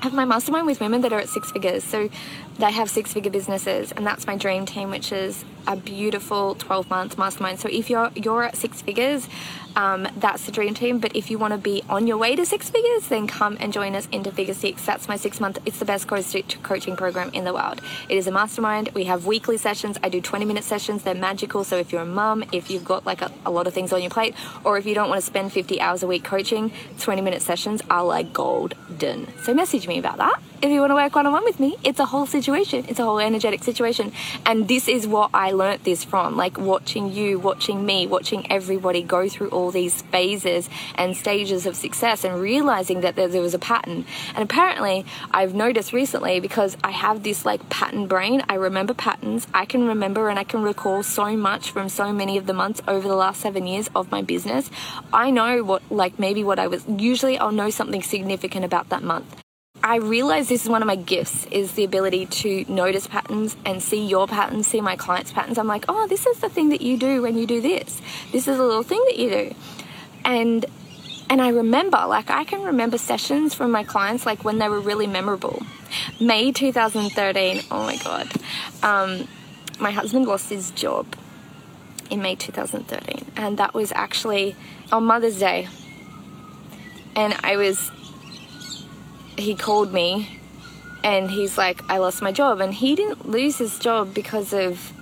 I 0.00 0.04
have 0.04 0.14
my 0.14 0.24
mastermind 0.24 0.66
with 0.66 0.80
women 0.80 1.00
that 1.02 1.12
are 1.12 1.20
at 1.20 1.28
six 1.28 1.50
figures. 1.50 1.84
So 1.84 2.10
they 2.58 2.72
have 2.72 2.88
six 2.88 3.12
figure 3.12 3.30
businesses, 3.30 3.92
and 3.92 4.06
that's 4.06 4.26
my 4.26 4.36
dream 4.36 4.64
team, 4.64 4.90
which 4.90 5.12
is 5.12 5.44
a 5.66 5.76
beautiful 5.76 6.54
12 6.54 6.88
month 6.88 7.18
mastermind. 7.18 7.60
So 7.60 7.68
if 7.70 7.90
you're 7.90 8.10
you're 8.14 8.44
at 8.44 8.56
six 8.56 8.80
figures, 8.80 9.28
um, 9.74 10.08
that's 10.16 10.46
the 10.46 10.52
dream 10.52 10.72
team. 10.72 10.98
But 10.98 11.14
if 11.14 11.30
you 11.30 11.38
want 11.38 11.52
to 11.52 11.58
be 11.58 11.82
on 11.88 12.06
your 12.06 12.16
way 12.16 12.34
to 12.34 12.46
six 12.46 12.70
figures, 12.70 13.08
then 13.08 13.26
come 13.26 13.58
and 13.60 13.72
join 13.72 13.94
us 13.94 14.08
into 14.10 14.32
Figure 14.32 14.54
Six. 14.54 14.84
That's 14.86 15.06
my 15.06 15.16
six 15.16 15.38
month. 15.38 15.58
It's 15.66 15.78
the 15.78 15.84
best 15.84 16.06
coaching 16.08 16.96
program 16.96 17.30
in 17.34 17.44
the 17.44 17.52
world. 17.52 17.82
It 18.08 18.16
is 18.16 18.26
a 18.26 18.32
mastermind. 18.32 18.90
We 18.94 19.04
have 19.04 19.26
weekly 19.26 19.58
sessions. 19.58 19.98
I 20.02 20.08
do 20.08 20.20
20 20.20 20.46
minute 20.46 20.64
sessions. 20.64 21.02
They're 21.02 21.14
magical. 21.14 21.62
So 21.62 21.76
if 21.76 21.92
you're 21.92 22.02
a 22.02 22.06
mum, 22.06 22.42
if 22.52 22.70
you've 22.70 22.84
got 22.84 23.04
like 23.04 23.20
a, 23.20 23.30
a 23.44 23.50
lot 23.50 23.66
of 23.66 23.74
things 23.74 23.92
on 23.92 24.00
your 24.00 24.10
plate, 24.10 24.34
or 24.64 24.78
if 24.78 24.86
you 24.86 24.94
don't 24.94 25.10
want 25.10 25.20
to 25.20 25.26
spend 25.26 25.52
50 25.52 25.80
hours 25.80 26.02
a 26.02 26.06
week 26.06 26.24
coaching, 26.24 26.72
20 27.00 27.20
minute 27.20 27.42
sessions 27.42 27.82
are 27.90 28.04
like 28.04 28.32
golden. 28.32 29.28
So 29.42 29.52
message 29.52 29.86
me 29.86 29.98
about 29.98 30.16
that 30.18 30.40
if 30.62 30.70
you 30.70 30.80
want 30.80 30.90
to 30.90 30.94
work 30.94 31.14
one 31.14 31.26
on 31.26 31.32
one 31.32 31.44
with 31.44 31.60
me. 31.60 31.76
It's 31.84 32.00
a 32.00 32.06
whole 32.06 32.26
situation. 32.26 32.45
It's 32.54 32.98
a 32.98 33.04
whole 33.04 33.18
energetic 33.18 33.62
situation. 33.64 34.12
And 34.44 34.68
this 34.68 34.88
is 34.88 35.06
what 35.06 35.30
I 35.34 35.52
learnt 35.52 35.84
this 35.84 36.04
from, 36.04 36.36
like 36.36 36.58
watching 36.58 37.12
you, 37.12 37.38
watching 37.38 37.84
me, 37.84 38.06
watching 38.06 38.50
everybody 38.50 39.02
go 39.02 39.28
through 39.28 39.48
all 39.48 39.70
these 39.70 40.02
phases 40.02 40.68
and 40.94 41.16
stages 41.16 41.66
of 41.66 41.76
success 41.76 42.24
and 42.24 42.40
realizing 42.40 43.00
that 43.00 43.16
there, 43.16 43.28
there 43.28 43.42
was 43.42 43.54
a 43.54 43.58
pattern. 43.58 44.04
And 44.34 44.44
apparently, 44.44 45.04
I've 45.30 45.54
noticed 45.54 45.92
recently 45.92 46.40
because 46.40 46.76
I 46.84 46.90
have 46.90 47.22
this 47.22 47.44
like 47.44 47.68
pattern 47.68 48.06
brain, 48.06 48.42
I 48.48 48.54
remember 48.54 48.94
patterns. 48.94 49.46
I 49.52 49.64
can 49.64 49.86
remember 49.86 50.28
and 50.28 50.38
I 50.38 50.44
can 50.44 50.62
recall 50.62 51.02
so 51.02 51.36
much 51.36 51.70
from 51.70 51.88
so 51.88 52.12
many 52.12 52.36
of 52.36 52.46
the 52.46 52.54
months 52.54 52.82
over 52.86 53.06
the 53.06 53.16
last 53.16 53.40
seven 53.40 53.66
years 53.66 53.88
of 53.94 54.10
my 54.10 54.22
business. 54.22 54.70
I 55.12 55.30
know 55.30 55.64
what, 55.64 55.82
like, 55.90 56.18
maybe 56.18 56.44
what 56.44 56.58
I 56.58 56.66
was, 56.66 56.84
usually 56.86 57.38
I'll 57.38 57.52
know 57.52 57.70
something 57.70 58.02
significant 58.02 58.64
about 58.64 58.88
that 58.90 59.02
month. 59.02 59.45
I 59.86 59.98
realize 59.98 60.48
this 60.48 60.64
is 60.64 60.68
one 60.68 60.82
of 60.82 60.88
my 60.88 60.96
gifts 60.96 61.46
is 61.46 61.74
the 61.74 61.84
ability 61.84 62.26
to 62.26 62.64
notice 62.68 63.06
patterns 63.06 63.56
and 63.64 63.80
see 63.80 64.04
your 64.04 64.26
patterns, 64.26 64.66
see 64.66 64.80
my 64.80 64.96
clients' 64.96 65.30
patterns. 65.30 65.58
I'm 65.58 65.68
like, 65.68 65.84
oh, 65.88 66.08
this 66.08 66.26
is 66.26 66.40
the 66.40 66.48
thing 66.48 66.70
that 66.70 66.80
you 66.80 66.96
do 66.96 67.22
when 67.22 67.38
you 67.38 67.46
do 67.46 67.60
this. 67.60 68.02
This 68.32 68.48
is 68.48 68.58
a 68.58 68.64
little 68.64 68.82
thing 68.82 69.00
that 69.06 69.16
you 69.16 69.30
do. 69.30 69.54
And 70.24 70.66
and 71.30 71.40
I 71.40 71.50
remember, 71.50 72.04
like 72.08 72.30
I 72.30 72.42
can 72.42 72.64
remember 72.64 72.98
sessions 72.98 73.54
from 73.54 73.70
my 73.70 73.84
clients 73.84 74.26
like 74.26 74.44
when 74.44 74.58
they 74.58 74.68
were 74.68 74.80
really 74.80 75.06
memorable. 75.06 75.62
May 76.20 76.50
2013, 76.50 77.62
oh 77.70 77.84
my 77.84 77.96
god. 77.98 78.28
Um, 78.82 79.28
my 79.78 79.92
husband 79.92 80.26
lost 80.26 80.50
his 80.50 80.72
job 80.72 81.06
in 82.10 82.22
May 82.22 82.34
2013, 82.34 83.24
and 83.36 83.56
that 83.58 83.72
was 83.72 83.92
actually 83.92 84.56
on 84.90 85.04
Mother's 85.04 85.38
Day. 85.38 85.68
And 87.14 87.36
I 87.44 87.56
was 87.56 87.92
he 89.36 89.54
called 89.54 89.92
me 89.92 90.40
and 91.04 91.30
he's 91.30 91.56
like, 91.56 91.82
I 91.88 91.98
lost 91.98 92.22
my 92.22 92.32
job. 92.32 92.60
And 92.60 92.74
he 92.74 92.94
didn't 92.94 93.28
lose 93.28 93.58
his 93.58 93.78
job 93.78 94.14
because 94.14 94.52
of 94.52 94.92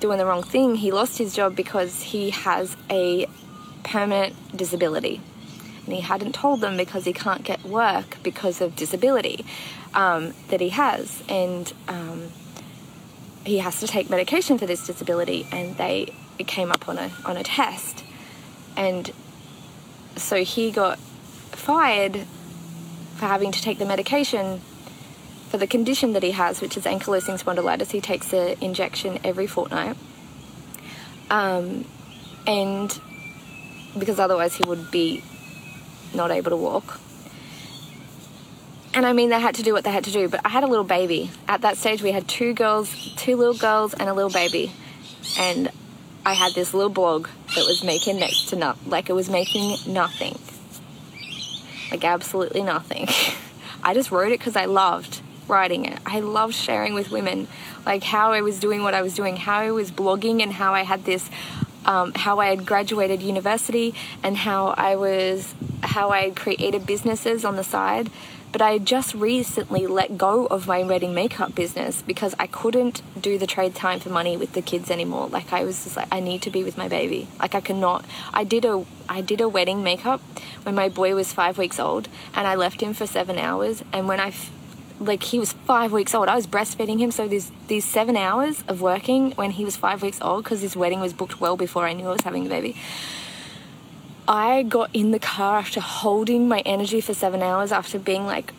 doing 0.00 0.18
the 0.18 0.26
wrong 0.26 0.42
thing. 0.42 0.76
He 0.76 0.92
lost 0.92 1.18
his 1.18 1.34
job 1.34 1.56
because 1.56 2.02
he 2.02 2.30
has 2.30 2.76
a 2.90 3.26
permanent 3.84 4.34
disability. 4.56 5.20
And 5.84 5.94
he 5.94 6.00
hadn't 6.00 6.34
told 6.34 6.60
them 6.60 6.76
because 6.76 7.04
he 7.04 7.12
can't 7.12 7.44
get 7.44 7.64
work 7.64 8.16
because 8.22 8.60
of 8.60 8.74
disability 8.76 9.44
um, 9.94 10.34
that 10.48 10.60
he 10.60 10.70
has. 10.70 11.22
And 11.28 11.72
um, 11.88 12.28
he 13.44 13.58
has 13.58 13.78
to 13.80 13.86
take 13.86 14.10
medication 14.10 14.58
for 14.58 14.66
this 14.66 14.86
disability. 14.86 15.46
And 15.52 15.76
they 15.76 16.14
it 16.38 16.46
came 16.46 16.70
up 16.70 16.88
on 16.88 16.98
a, 16.98 17.10
on 17.24 17.36
a 17.36 17.42
test. 17.42 18.04
And 18.76 19.12
so 20.16 20.44
he 20.44 20.70
got 20.70 20.98
fired 20.98 22.26
for 23.16 23.26
having 23.26 23.52
to 23.52 23.60
take 23.60 23.78
the 23.78 23.86
medication 23.86 24.60
for 25.48 25.58
the 25.58 25.66
condition 25.66 26.12
that 26.12 26.22
he 26.22 26.32
has, 26.32 26.60
which 26.60 26.76
is 26.76 26.84
ankylosing 26.84 27.42
spondylitis. 27.42 27.90
He 27.90 28.00
takes 28.00 28.28
the 28.28 28.62
injection 28.62 29.18
every 29.24 29.46
fortnight. 29.46 29.96
Um, 31.30 31.84
and 32.46 33.00
because 33.98 34.18
otherwise 34.18 34.54
he 34.54 34.64
would 34.66 34.90
be 34.90 35.22
not 36.14 36.30
able 36.30 36.50
to 36.50 36.56
walk. 36.56 37.00
And 38.94 39.04
I 39.04 39.12
mean, 39.12 39.28
they 39.28 39.40
had 39.40 39.56
to 39.56 39.62
do 39.62 39.72
what 39.72 39.84
they 39.84 39.90
had 39.90 40.04
to 40.04 40.12
do, 40.12 40.28
but 40.28 40.40
I 40.44 40.48
had 40.48 40.64
a 40.64 40.66
little 40.66 40.84
baby. 40.84 41.30
At 41.46 41.62
that 41.62 41.76
stage, 41.76 42.02
we 42.02 42.12
had 42.12 42.26
two 42.26 42.54
girls, 42.54 43.14
two 43.16 43.36
little 43.36 43.54
girls, 43.54 43.92
and 43.92 44.08
a 44.08 44.14
little 44.14 44.30
baby. 44.30 44.72
And 45.38 45.70
I 46.24 46.32
had 46.32 46.54
this 46.54 46.72
little 46.72 46.90
blog 46.90 47.28
that 47.54 47.64
was 47.66 47.84
making 47.84 48.18
next 48.18 48.48
to 48.50 48.56
nothing, 48.56 48.90
like 48.90 49.10
it 49.10 49.12
was 49.12 49.28
making 49.28 49.76
nothing 49.86 50.38
like 51.90 52.04
absolutely 52.04 52.62
nothing. 52.62 53.08
I 53.82 53.94
just 53.94 54.10
wrote 54.10 54.32
it 54.32 54.38
because 54.38 54.56
I 54.56 54.64
loved 54.64 55.20
writing 55.48 55.84
it. 55.84 55.98
I 56.04 56.20
loved 56.20 56.54
sharing 56.54 56.94
with 56.94 57.10
women, 57.10 57.46
like 57.84 58.02
how 58.02 58.32
I 58.32 58.42
was 58.42 58.58
doing 58.58 58.82
what 58.82 58.94
I 58.94 59.02
was 59.02 59.14
doing, 59.14 59.36
how 59.36 59.58
I 59.60 59.70
was 59.70 59.90
blogging, 59.90 60.42
and 60.42 60.52
how 60.52 60.74
I 60.74 60.82
had 60.82 61.04
this, 61.04 61.30
um, 61.84 62.12
how 62.14 62.40
I 62.40 62.48
had 62.48 62.66
graduated 62.66 63.22
university, 63.22 63.94
and 64.22 64.36
how 64.36 64.68
I 64.68 64.96
was, 64.96 65.54
how 65.82 66.10
I 66.10 66.30
created 66.30 66.86
businesses 66.86 67.44
on 67.44 67.56
the 67.56 67.64
side. 67.64 68.10
But 68.56 68.64
I 68.64 68.78
just 68.78 69.14
recently 69.14 69.86
let 69.86 70.16
go 70.16 70.46
of 70.46 70.66
my 70.66 70.82
wedding 70.82 71.12
makeup 71.12 71.54
business 71.54 72.00
because 72.00 72.34
I 72.38 72.46
couldn't 72.46 73.02
do 73.20 73.36
the 73.36 73.46
trade 73.46 73.74
time 73.74 74.00
for 74.00 74.08
money 74.08 74.34
with 74.38 74.54
the 74.54 74.62
kids 74.62 74.90
anymore. 74.90 75.26
Like 75.26 75.52
I 75.52 75.62
was 75.62 75.84
just 75.84 75.94
like, 75.94 76.08
I 76.10 76.20
need 76.20 76.40
to 76.40 76.50
be 76.50 76.64
with 76.64 76.78
my 76.78 76.88
baby. 76.88 77.28
Like 77.38 77.54
I 77.54 77.60
cannot. 77.60 78.06
I 78.32 78.44
did 78.44 78.64
a 78.64 78.86
I 79.10 79.20
did 79.20 79.42
a 79.42 79.48
wedding 79.50 79.82
makeup 79.82 80.22
when 80.62 80.74
my 80.74 80.88
boy 80.88 81.14
was 81.14 81.34
five 81.34 81.58
weeks 81.58 81.78
old, 81.78 82.08
and 82.32 82.46
I 82.46 82.54
left 82.54 82.80
him 82.80 82.94
for 82.94 83.06
seven 83.06 83.36
hours. 83.36 83.84
And 83.92 84.08
when 84.08 84.20
I 84.20 84.32
like 85.00 85.22
he 85.22 85.38
was 85.38 85.52
five 85.52 85.92
weeks 85.92 86.14
old. 86.14 86.28
I 86.28 86.34
was 86.34 86.46
breastfeeding 86.46 86.98
him, 86.98 87.10
so 87.10 87.28
these 87.28 87.52
these 87.68 87.84
seven 87.84 88.16
hours 88.16 88.64
of 88.68 88.80
working 88.80 89.32
when 89.32 89.50
he 89.50 89.66
was 89.66 89.76
five 89.76 90.00
weeks 90.00 90.18
old, 90.22 90.44
because 90.44 90.62
his 90.62 90.74
wedding 90.74 91.00
was 91.00 91.12
booked 91.12 91.42
well 91.42 91.58
before 91.58 91.84
I 91.86 91.92
knew 91.92 92.06
I 92.06 92.12
was 92.12 92.22
having 92.22 92.46
a 92.46 92.48
baby. 92.48 92.74
I 94.28 94.64
got 94.64 94.90
in 94.92 95.12
the 95.12 95.20
car 95.20 95.58
after 95.58 95.80
holding 95.80 96.48
my 96.48 96.60
energy 96.60 97.00
for 97.00 97.14
seven 97.14 97.42
hours 97.42 97.70
after 97.70 97.98
being 97.98 98.26
like, 98.26 98.52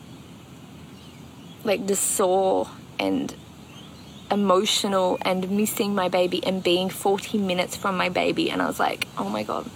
like 1.66 1.86
just 1.86 2.04
sore 2.04 2.70
and 2.98 3.36
emotional 4.32 5.18
and 5.24 5.50
missing 5.52 5.94
my 5.94 6.08
baby 6.08 6.46
and 6.46 6.64
being 6.64 6.90
40 6.90 7.38
minutes 7.38 7.76
from 7.76 7.98
my 7.98 8.08
baby. 8.08 8.50
And 8.50 8.62
I 8.62 8.68
was 8.68 8.80
like, 8.80 9.08
oh 9.18 9.28
my 9.28 9.44
God, 9.44 9.70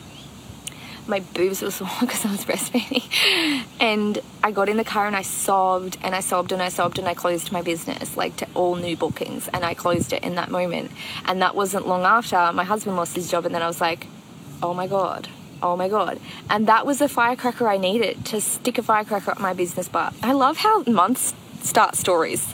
my 1.07 1.19
boobs 1.19 1.61
were 1.61 1.71
sore 1.71 1.89
because 1.99 2.25
I 2.25 2.31
was 2.31 2.45
breastfeeding. 2.45 3.65
And 3.81 4.19
I 4.41 4.51
got 4.51 4.69
in 4.69 4.77
the 4.77 4.85
car 4.85 5.07
and 5.07 5.15
I 5.15 5.23
sobbed 5.23 5.97
and 6.01 6.15
I 6.15 6.21
sobbed 6.21 6.53
and 6.53 6.61
I 6.61 6.69
sobbed 6.69 6.99
and 6.99 7.07
I 7.07 7.15
closed 7.15 7.51
my 7.51 7.61
business, 7.61 8.15
like 8.15 8.37
to 8.37 8.47
all 8.53 8.75
new 8.77 8.95
bookings. 8.95 9.49
And 9.49 9.65
I 9.65 9.73
closed 9.73 10.13
it 10.13 10.23
in 10.23 10.35
that 10.35 10.49
moment. 10.49 10.91
And 11.25 11.41
that 11.41 11.53
wasn't 11.53 11.85
long 11.85 12.03
after 12.03 12.53
my 12.53 12.63
husband 12.63 12.95
lost 12.95 13.17
his 13.17 13.29
job. 13.29 13.45
And 13.45 13.53
then 13.53 13.61
I 13.61 13.67
was 13.67 13.81
like, 13.81 14.07
oh 14.63 14.73
my 14.73 14.87
God 14.87 15.27
oh 15.61 15.75
my 15.75 15.89
god. 15.89 16.19
And 16.49 16.67
that 16.67 16.85
was 16.85 16.99
the 16.99 17.09
firecracker 17.09 17.67
I 17.67 17.77
needed 17.77 18.25
to 18.25 18.41
stick 18.41 18.77
a 18.77 18.83
firecracker 18.83 19.31
up 19.31 19.39
my 19.39 19.53
business 19.53 19.87
butt. 19.87 20.13
I 20.21 20.33
love 20.33 20.57
how 20.57 20.83
months 20.83 21.33
start 21.61 21.95
stories. 21.95 22.53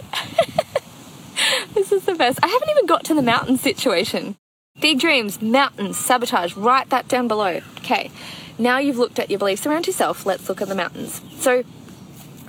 this 1.73 1.91
is 1.91 2.05
the 2.05 2.15
best. 2.15 2.39
I 2.43 2.47
haven't 2.47 2.69
even 2.69 2.85
got 2.85 3.03
to 3.05 3.13
the 3.13 3.21
mountain 3.21 3.57
situation. 3.57 4.35
Big 4.79 4.99
dreams, 4.99 5.41
mountains, 5.41 5.97
sabotage, 5.97 6.55
write 6.55 6.89
that 6.89 7.07
down 7.07 7.27
below. 7.27 7.61
Okay, 7.79 8.11
now 8.59 8.77
you've 8.77 8.97
looked 8.97 9.17
at 9.17 9.29
your 9.31 9.39
beliefs 9.39 9.65
around 9.65 9.87
yourself, 9.87 10.25
let's 10.25 10.47
look 10.49 10.61
at 10.61 10.67
the 10.67 10.75
mountains. 10.75 11.21
So, 11.39 11.63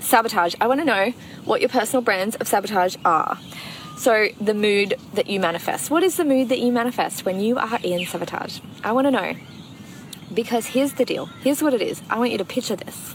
sabotage, 0.01 0.55
I 0.61 0.67
want 0.67 0.81
to 0.81 0.85
know 0.85 1.13
what 1.47 1.61
your 1.63 1.71
personal 1.71 2.03
brands 2.03 2.37
of 2.37 2.47
sabotage 2.47 2.97
are. 3.05 3.39
So, 3.97 4.29
the 4.41 4.55
mood 4.55 4.95
that 5.15 5.29
you 5.29 5.41
manifest. 5.41 5.91
What 5.91 6.03
is 6.03 6.17
the 6.17 6.25
mood 6.25 6.51
that 6.51 6.59
you 6.59 6.71
manifest 6.71 7.25
when 7.25 7.41
you 7.41 7.59
are 7.59 7.79
in 7.83 8.05
sabotage? 8.05 8.61
I 8.85 8.93
want 8.93 9.07
to 9.07 9.11
know. 9.11 9.35
Because 10.39 10.67
here's 10.67 10.93
the 10.93 11.05
deal 11.05 11.27
here's 11.43 11.65
what 11.65 11.75
it 11.75 11.83
is. 11.83 12.01
I 12.09 12.17
want 12.17 12.31
you 12.31 12.39
to 12.39 12.45
picture 12.45 12.77
this. 12.77 13.13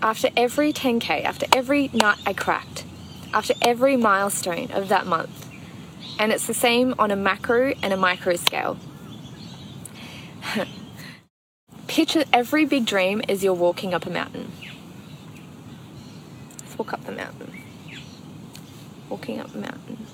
After 0.00 0.28
every 0.36 0.72
10K, 0.72 1.24
after 1.24 1.46
every 1.52 1.90
nut 1.92 2.16
I 2.24 2.32
cracked, 2.32 2.84
after 3.34 3.54
every 3.60 3.96
milestone 3.96 4.70
of 4.70 4.88
that 4.90 5.04
month, 5.04 5.50
and 6.20 6.30
it's 6.30 6.46
the 6.46 6.54
same 6.54 6.94
on 6.96 7.10
a 7.10 7.16
macro 7.16 7.74
and 7.82 7.92
a 7.92 7.96
micro 7.96 8.36
scale. 8.36 8.78
picture 11.88 12.22
every 12.32 12.64
big 12.64 12.86
dream 12.86 13.20
as 13.28 13.42
you're 13.42 13.54
walking 13.54 13.92
up 13.92 14.06
a 14.06 14.10
mountain. 14.10 14.52
Let's 16.60 16.78
walk 16.78 16.92
up 16.92 17.04
the 17.04 17.10
mountain. 17.10 17.64
Walking 19.08 19.40
up 19.40 19.50
the 19.50 19.58
mountain. 19.58 20.06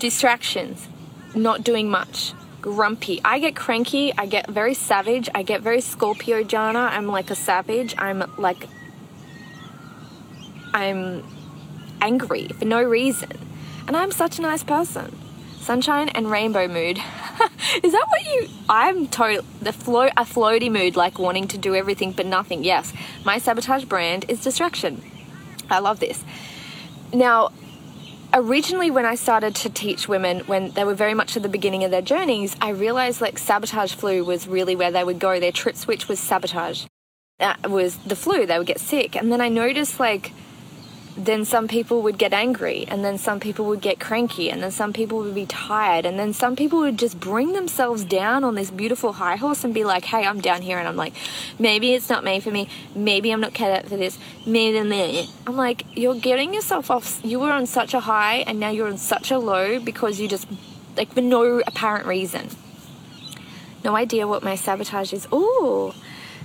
Distractions, 0.00 0.88
not 1.36 1.62
doing 1.62 1.88
much, 1.88 2.32
grumpy. 2.62 3.20
I 3.24 3.40
get 3.40 3.54
cranky, 3.56 4.14
I 4.16 4.26
get 4.26 4.48
very 4.48 4.72
savage, 4.72 5.28
I 5.34 5.42
get 5.42 5.60
very 5.60 5.80
Scorpio 5.80 6.42
Jana. 6.44 6.78
I'm 6.78 7.08
like 7.08 7.30
a 7.30 7.34
savage. 7.34 7.94
I'm 7.98 8.24
like 8.38 8.68
I'm 10.72 11.22
angry 12.00 12.48
for 12.48 12.64
no 12.64 12.82
reason. 12.82 13.32
And 13.86 13.96
I'm 13.96 14.12
such 14.12 14.38
a 14.38 14.42
nice 14.42 14.62
person. 14.62 15.18
Sunshine 15.60 16.08
and 16.10 16.30
rainbow 16.30 16.66
mood. 16.66 16.98
Is 17.82 17.92
that 17.92 18.06
what 18.08 18.24
you 18.24 18.48
I'm 18.68 19.06
total 19.08 19.44
the 19.60 19.72
flow 19.72 20.06
a 20.16 20.24
floaty 20.24 20.70
mood 20.70 20.96
like 20.96 21.18
wanting 21.18 21.48
to 21.48 21.58
do 21.58 21.74
everything 21.74 22.12
but 22.12 22.26
nothing. 22.26 22.64
Yes. 22.64 22.92
My 23.24 23.38
sabotage 23.38 23.84
brand 23.84 24.24
is 24.28 24.40
distraction. 24.42 25.02
I 25.68 25.80
love 25.80 26.00
this. 26.00 26.24
Now, 27.12 27.50
originally 28.34 28.90
when 28.90 29.06
I 29.06 29.14
started 29.14 29.54
to 29.56 29.70
teach 29.70 30.08
women 30.08 30.40
when 30.40 30.70
they 30.72 30.84
were 30.84 30.94
very 30.94 31.14
much 31.14 31.36
at 31.36 31.42
the 31.42 31.48
beginning 31.48 31.84
of 31.84 31.90
their 31.90 32.02
journeys, 32.02 32.56
I 32.60 32.70
realized 32.70 33.20
like 33.20 33.38
sabotage 33.38 33.94
flu 33.94 34.24
was 34.24 34.48
really 34.48 34.76
where 34.76 34.90
they 34.90 35.04
would 35.04 35.18
go. 35.18 35.38
Their 35.38 35.52
trip 35.52 35.76
switch 35.76 36.08
was 36.08 36.18
sabotage. 36.18 36.86
That 37.38 37.70
was 37.70 37.96
the 37.98 38.16
flu. 38.16 38.46
They 38.46 38.58
would 38.58 38.66
get 38.66 38.80
sick. 38.80 39.16
And 39.16 39.32
then 39.32 39.40
I 39.40 39.48
noticed 39.48 39.98
like 39.98 40.32
then 41.16 41.44
some 41.44 41.68
people 41.68 42.00
would 42.02 42.16
get 42.16 42.32
angry 42.32 42.86
and 42.88 43.04
then 43.04 43.18
some 43.18 43.38
people 43.38 43.66
would 43.66 43.82
get 43.82 44.00
cranky 44.00 44.50
and 44.50 44.62
then 44.62 44.70
some 44.70 44.92
people 44.92 45.18
would 45.18 45.34
be 45.34 45.44
tired 45.44 46.06
and 46.06 46.18
then 46.18 46.32
some 46.32 46.56
people 46.56 46.80
would 46.80 46.98
just 46.98 47.20
bring 47.20 47.52
themselves 47.52 48.02
down 48.04 48.44
on 48.44 48.54
this 48.54 48.70
beautiful 48.70 49.12
high 49.12 49.36
horse 49.36 49.62
and 49.62 49.74
be 49.74 49.84
like 49.84 50.06
hey 50.06 50.24
i'm 50.24 50.40
down 50.40 50.62
here 50.62 50.78
and 50.78 50.88
i'm 50.88 50.96
like 50.96 51.12
maybe 51.58 51.92
it's 51.92 52.08
not 52.08 52.24
made 52.24 52.42
for 52.42 52.50
me. 52.50 52.68
Maybe 52.94 53.30
i'm 53.30 53.40
not 53.40 53.52
cut 53.54 53.70
out 53.70 53.88
for 53.88 53.96
this. 53.96 54.18
Maybe 54.46 54.78
i'm 55.46 55.56
like 55.56 55.84
you're 55.94 56.14
getting 56.14 56.54
yourself 56.54 56.90
off. 56.90 57.20
You 57.22 57.40
were 57.40 57.52
on 57.52 57.66
such 57.66 57.92
a 57.92 58.00
high 58.00 58.36
and 58.46 58.58
now 58.58 58.70
you're 58.70 58.88
on 58.88 58.98
such 58.98 59.30
a 59.30 59.38
low 59.38 59.80
because 59.80 60.18
you 60.18 60.28
just 60.28 60.48
like 60.96 61.12
for 61.12 61.20
no 61.20 61.60
apparent 61.66 62.06
reason. 62.06 62.48
No 63.84 63.96
idea 63.96 64.26
what 64.26 64.42
my 64.42 64.54
sabotage 64.54 65.12
is. 65.12 65.28
Oh 65.30 65.94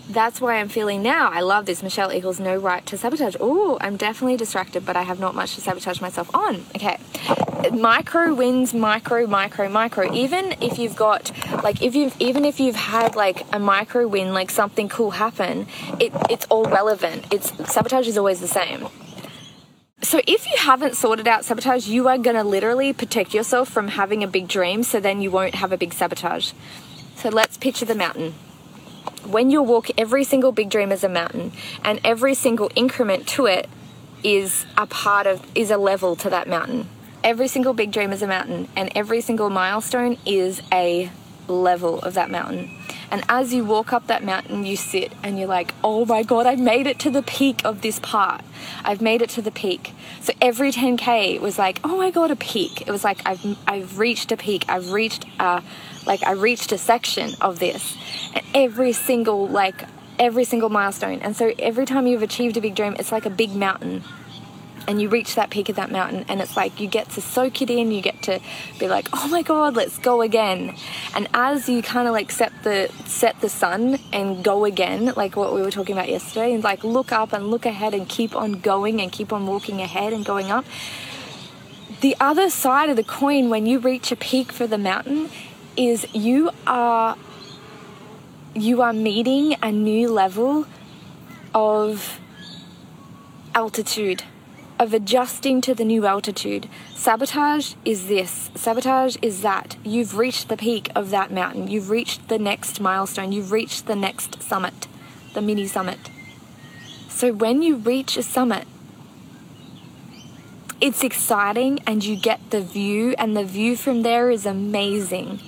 that's 0.10 0.40
why 0.40 0.56
I'm 0.56 0.70
feeling 0.70 1.04
now. 1.04 1.30
I 1.30 1.42
love 1.42 1.66
this. 1.66 1.84
Michelle 1.84 2.14
equals 2.14 2.40
no 2.40 2.56
right 2.56 2.86
to 2.86 2.98
sabotage. 2.98 3.36
Oh, 3.40 3.78
I'm 3.82 3.98
definitely 3.98 4.38
distracted, 4.38 4.86
but 4.86 4.96
I 4.96 5.04
have 5.04 5.20
not 5.20 5.36
much 5.36 5.56
to 5.56 5.62
sabotage 5.62 6.02
myself 6.02 6.34
on. 6.34 6.66
Okay. 6.76 6.98
Micro 7.72 8.34
wins, 8.34 8.74
micro, 8.74 9.28
micro, 9.28 9.68
micro. 9.68 10.14
Even 10.14 10.56
if 10.62 10.80
you've 10.80 10.96
got, 10.96 11.32
like, 11.64 11.82
if 11.82 11.94
you've, 11.96 12.16
even 12.20 12.46
if 12.46 12.60
you've 12.60 12.76
had, 12.76 13.16
like, 13.16 13.46
a 13.52 13.60
micro 13.60 14.08
win, 14.08 14.34
like 14.34 14.50
something 14.50 14.88
cool 14.88 15.12
happen, 15.12 15.68
it, 16.00 16.14
it's 16.30 16.46
all 16.46 16.66
relevant. 16.66 17.26
It's, 17.32 17.52
sabotage 17.72 18.08
is 18.08 18.18
always 18.18 18.40
the 18.40 18.48
same. 18.48 18.88
So 20.02 20.22
if 20.28 20.46
you 20.46 20.54
haven't 20.58 20.96
sorted 20.96 21.28
out 21.28 21.44
sabotage, 21.44 21.88
you 21.88 22.08
are 22.08 22.18
going 22.18 22.36
to 22.36 22.44
literally 22.44 22.94
protect 22.94 23.34
yourself 23.34 23.68
from 23.68 23.90
having 23.90 24.24
a 24.24 24.28
big 24.28 24.48
dream 24.48 24.84
so 24.84 25.00
then 25.00 25.22
you 25.22 25.32
won't 25.32 25.56
have 25.56 25.72
a 25.72 25.78
big 25.78 25.94
sabotage. 25.94 26.54
So 27.16 27.30
let's 27.30 27.58
picture 27.58 27.86
the 27.86 27.96
mountain 27.96 28.36
when 29.26 29.50
you 29.50 29.62
walk, 29.62 29.88
every 29.98 30.24
single 30.24 30.52
big 30.52 30.70
dream 30.70 30.92
is 30.92 31.04
a 31.04 31.10
mountain, 31.10 31.52
and 31.84 32.00
every 32.04 32.34
single 32.34 32.72
increment 32.76 33.28
to 33.30 33.46
it 33.46 33.70
is 34.24 34.66
a 34.78 34.88
part 34.88 35.28
of, 35.28 35.46
is 35.56 35.72
a 35.72 35.78
level 35.78 36.16
to 36.18 36.30
that 36.30 36.48
mountain. 36.48 36.88
Every 37.24 37.48
single 37.48 37.74
big 37.74 37.92
dream 37.92 38.12
is 38.12 38.22
a 38.22 38.28
mountain, 38.28 38.68
and 38.76 38.92
every 38.96 39.22
single 39.22 39.50
milestone 39.50 40.18
is 40.26 40.62
a 40.72 41.10
level 41.48 42.00
of 42.00 42.14
that 42.16 42.30
mountain. 42.30 42.72
And 43.10 43.24
as 43.30 43.54
you 43.54 43.64
walk 43.64 43.94
up 43.94 44.08
that 44.08 44.24
mountain, 44.24 44.66
you 44.66 44.76
sit 44.76 45.14
and 45.24 45.40
you're 45.40 45.48
like, 45.48 45.74
oh 45.84 46.06
my 46.06 46.24
God, 46.24 46.46
I've 46.46 46.60
made 46.60 46.88
it 46.88 47.00
to 47.00 47.10
the 47.10 47.24
peak 47.24 47.62
of 47.64 47.82
this 47.82 48.00
part. 48.00 48.42
I've 48.84 49.02
made 49.02 49.22
it 49.22 49.30
to 49.32 49.42
the 49.42 49.52
peak. 49.52 49.94
So 50.20 50.34
every 50.42 50.72
10K 50.72 51.40
was 51.40 51.58
like, 51.58 51.80
oh 51.84 51.96
my 51.98 52.12
God, 52.12 52.32
a 52.32 52.36
peak. 52.36 52.82
It 52.82 52.92
was 52.92 53.04
like, 53.04 53.20
I've, 53.26 53.58
I've 53.66 53.98
reached 53.98 54.32
a 54.32 54.38
peak. 54.38 54.66
I've 54.68 54.92
reached 54.92 55.26
a, 55.40 55.64
like, 56.08 56.24
I 56.24 56.32
reached 56.32 56.72
a 56.72 56.78
section 56.78 57.32
of 57.42 57.60
this. 57.60 57.96
And 58.34 58.44
every 58.56 58.94
single, 58.94 59.48
like, 59.48 59.84
every 60.18 60.44
single 60.44 60.70
milestone. 60.70 61.20
And 61.20 61.36
so 61.36 61.54
every 61.60 61.86
time 61.86 62.08
you've 62.08 62.24
achieved 62.24 62.58
a 62.58 62.62
big 62.62 62.76
dream, 62.76 62.96
it's 62.98 63.12
like 63.12 63.26
a 63.26 63.30
big 63.30 63.56
mountain 63.56 64.04
and 64.88 65.02
you 65.02 65.10
reach 65.10 65.36
that 65.36 65.50
peak 65.50 65.68
of 65.70 65.76
that 65.76 65.92
mountain 65.92 66.26
and 66.30 66.42
it's 66.42 66.56
like 66.56 66.80
you 66.80 66.88
get 66.88 67.10
to 67.10 67.22
soak 67.22 67.62
it 67.62 67.70
in 67.70 67.92
you 67.92 68.02
get 68.02 68.22
to 68.24 68.40
be 68.80 68.88
like 68.88 69.08
oh 69.14 69.28
my 69.28 69.42
god 69.42 69.76
let's 69.76 70.00
go 70.00 70.22
again 70.22 70.74
and 71.14 71.28
as 71.34 71.68
you 71.68 71.82
kind 71.82 72.08
of 72.08 72.14
like 72.14 72.32
set 72.32 72.54
the 72.64 72.90
set 73.06 73.40
the 73.42 73.50
sun 73.50 74.00
and 74.14 74.44
go 74.44 74.66
again 74.66 75.14
like 75.18 75.36
what 75.36 75.54
we 75.54 75.62
were 75.62 75.72
talking 75.72 75.94
about 75.94 76.10
yesterday 76.10 76.54
and 76.54 76.64
like 76.64 76.84
look 76.84 77.12
up 77.12 77.34
and 77.34 77.52
look 77.52 77.66
ahead 77.66 77.94
and 77.94 78.08
keep 78.08 78.36
on 78.36 78.54
going 78.54 79.02
and 79.02 79.12
keep 79.12 79.34
on 79.34 79.46
walking 79.46 79.82
ahead 79.82 80.14
and 80.14 80.26
going 80.26 80.50
up 80.50 80.66
the 82.00 82.16
other 82.20 82.50
side 82.50 82.90
of 82.90 82.96
the 82.96 83.04
coin 83.04 83.50
when 83.50 83.66
you 83.66 83.80
reach 83.80 84.12
a 84.12 84.16
peak 84.16 84.52
for 84.52 84.68
the 84.68 84.78
mountain 84.78 85.30
is 85.78 86.08
you 86.14 86.50
are 86.66 87.16
you 88.56 88.82
are 88.82 88.94
meeting 88.94 89.56
a 89.62 89.72
new 89.72 90.10
level 90.10 90.66
of 91.54 92.20
altitude 93.54 94.24
of 94.80 94.94
adjusting 94.94 95.60
to 95.62 95.74
the 95.74 95.84
new 95.84 96.06
altitude. 96.06 96.70
Sabotage 96.94 97.74
is 97.84 98.08
this, 98.08 98.52
sabotage 98.56 99.18
is 99.22 99.42
that. 99.42 99.76
You've 99.84 100.18
reached 100.18 100.50
the 100.50 100.58
peak 100.58 100.92
of 100.96 101.10
that 101.10 101.32
mountain, 101.32 101.68
you've 101.68 101.90
reached 101.90 102.28
the 102.28 102.38
next 102.38 102.80
milestone, 102.80 103.32
you've 103.32 103.52
reached 103.52 103.88
the 103.88 103.96
next 103.96 104.42
summit, 104.44 104.88
the 105.34 105.42
mini 105.42 105.66
summit. 105.66 106.12
So 107.10 107.34
when 107.34 107.62
you 107.64 107.78
reach 107.78 108.18
a 108.18 108.24
summit, 108.24 108.68
it's 110.80 111.04
exciting 111.04 111.80
and 111.88 112.04
you 112.04 112.16
get 112.16 112.52
the 112.52 112.62
view, 112.62 113.16
and 113.18 113.36
the 113.36 113.44
view 113.44 113.76
from 113.76 114.04
there 114.04 114.30
is 114.30 114.46
amazing 114.46 115.40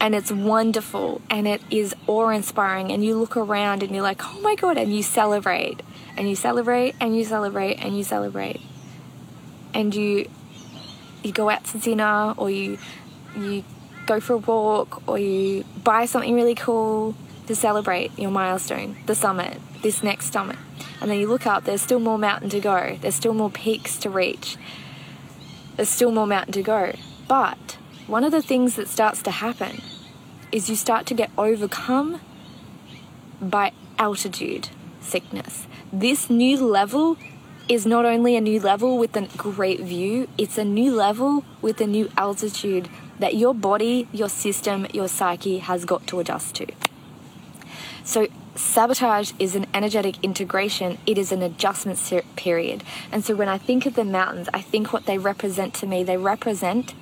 and 0.00 0.14
it's 0.14 0.30
wonderful 0.30 1.20
and 1.30 1.48
it 1.48 1.62
is 1.70 1.94
awe 2.06 2.28
inspiring. 2.28 2.92
And 2.92 3.04
you 3.04 3.16
look 3.16 3.36
around 3.36 3.82
and 3.82 3.92
you're 3.92 4.02
like, 4.02 4.24
oh 4.24 4.40
my 4.40 4.54
god, 4.54 4.76
and 4.76 4.94
you 4.94 5.02
celebrate 5.02 5.82
and 6.16 6.28
you 6.28 6.36
celebrate 6.36 6.94
and 7.00 7.16
you 7.16 7.24
celebrate 7.24 7.74
and 7.74 7.96
you 7.96 8.04
celebrate 8.04 8.60
and 9.74 9.94
you 9.94 10.28
you 11.22 11.32
go 11.32 11.50
out 11.50 11.64
to 11.64 11.78
dinner 11.78 12.34
or 12.36 12.50
you 12.50 12.78
you 13.36 13.64
go 14.06 14.20
for 14.20 14.34
a 14.34 14.38
walk 14.38 15.06
or 15.06 15.18
you 15.18 15.64
buy 15.84 16.06
something 16.06 16.34
really 16.34 16.54
cool 16.54 17.14
to 17.46 17.54
celebrate 17.54 18.16
your 18.18 18.30
milestone, 18.30 18.96
the 19.06 19.14
summit, 19.14 19.60
this 19.82 20.02
next 20.02 20.32
summit. 20.32 20.56
And 21.00 21.10
then 21.10 21.18
you 21.18 21.28
look 21.28 21.46
up, 21.46 21.64
there's 21.64 21.82
still 21.82 22.00
more 22.00 22.18
mountain 22.18 22.50
to 22.50 22.60
go. 22.60 22.98
There's 23.00 23.14
still 23.14 23.34
more 23.34 23.50
peaks 23.50 23.96
to 23.98 24.10
reach. 24.10 24.56
There's 25.76 25.88
still 25.88 26.10
more 26.10 26.26
mountain 26.26 26.52
to 26.54 26.62
go. 26.62 26.94
But 27.28 27.78
one 28.08 28.24
of 28.24 28.32
the 28.32 28.42
things 28.42 28.76
that 28.76 28.88
starts 28.88 29.22
to 29.22 29.30
happen 29.30 29.82
is 30.50 30.70
you 30.70 30.76
start 30.76 31.04
to 31.06 31.14
get 31.14 31.30
overcome 31.36 32.20
by 33.40 33.70
altitude 33.98 34.70
sickness. 35.00 35.66
This 35.92 36.30
new 36.30 36.56
level 36.56 37.18
is 37.68 37.84
not 37.84 38.06
only 38.06 38.34
a 38.34 38.40
new 38.40 38.60
level 38.60 38.96
with 38.96 39.14
a 39.14 39.28
great 39.36 39.80
view, 39.80 40.26
it's 40.38 40.56
a 40.56 40.64
new 40.64 40.94
level 40.94 41.44
with 41.60 41.82
a 41.82 41.86
new 41.86 42.10
altitude 42.16 42.88
that 43.18 43.34
your 43.34 43.54
body, 43.54 44.08
your 44.10 44.30
system, 44.30 44.86
your 44.94 45.06
psyche 45.06 45.58
has 45.58 45.84
got 45.84 46.06
to 46.06 46.18
adjust 46.18 46.54
to. 46.54 46.66
So, 48.04 48.28
sabotage 48.54 49.32
is 49.38 49.54
an 49.54 49.66
energetic 49.74 50.16
integration, 50.24 50.96
it 51.04 51.18
is 51.18 51.30
an 51.30 51.42
adjustment 51.42 51.98
period. 52.36 52.82
And 53.12 53.22
so, 53.22 53.34
when 53.34 53.50
I 53.50 53.58
think 53.58 53.84
of 53.84 53.96
the 53.96 54.04
mountains, 54.04 54.48
I 54.54 54.62
think 54.62 54.94
what 54.94 55.04
they 55.04 55.18
represent 55.18 55.74
to 55.74 55.86
me, 55.86 56.02
they 56.04 56.16
represent 56.16 56.94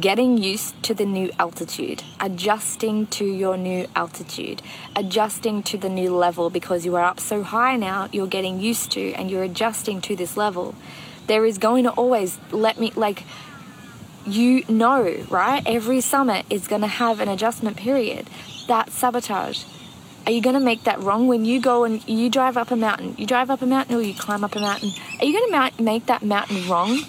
getting 0.00 0.38
used 0.38 0.82
to 0.82 0.94
the 0.94 1.04
new 1.04 1.30
altitude, 1.38 2.02
adjusting 2.18 3.06
to 3.08 3.24
your 3.24 3.56
new 3.56 3.86
altitude, 3.94 4.62
adjusting 4.96 5.62
to 5.62 5.76
the 5.76 5.88
new 5.88 6.14
level 6.14 6.48
because 6.48 6.86
you 6.86 6.96
are 6.96 7.04
up 7.04 7.20
so 7.20 7.42
high 7.42 7.76
now, 7.76 8.08
you're 8.10 8.26
getting 8.26 8.60
used 8.60 8.90
to 8.92 9.12
and 9.12 9.30
you're 9.30 9.42
adjusting 9.42 10.00
to 10.00 10.16
this 10.16 10.36
level. 10.36 10.74
There 11.26 11.44
is 11.44 11.58
going 11.58 11.84
to 11.84 11.90
always 11.90 12.38
let 12.50 12.78
me, 12.78 12.92
like, 12.96 13.24
you 14.26 14.64
know, 14.68 15.24
right? 15.28 15.62
Every 15.66 16.00
summit 16.00 16.46
is 16.48 16.66
going 16.66 16.82
to 16.82 16.86
have 16.86 17.20
an 17.20 17.28
adjustment 17.28 17.76
period. 17.76 18.28
That's 18.66 18.94
sabotage. 18.94 19.64
Are 20.26 20.32
you 20.32 20.40
going 20.40 20.54
to 20.54 20.60
make 20.60 20.84
that 20.84 21.00
wrong 21.00 21.28
when 21.28 21.44
you 21.44 21.60
go 21.60 21.84
and 21.84 22.06
you 22.08 22.30
drive 22.30 22.56
up 22.56 22.70
a 22.70 22.76
mountain? 22.76 23.14
You 23.18 23.26
drive 23.26 23.50
up 23.50 23.60
a 23.60 23.66
mountain 23.66 23.96
or 23.96 24.00
you 24.00 24.14
climb 24.14 24.44
up 24.44 24.56
a 24.56 24.60
mountain. 24.60 24.92
Are 25.20 25.26
you 25.26 25.38
going 25.38 25.72
to 25.72 25.82
make 25.82 26.06
that 26.06 26.22
mountain 26.22 26.66
wrong 26.66 27.00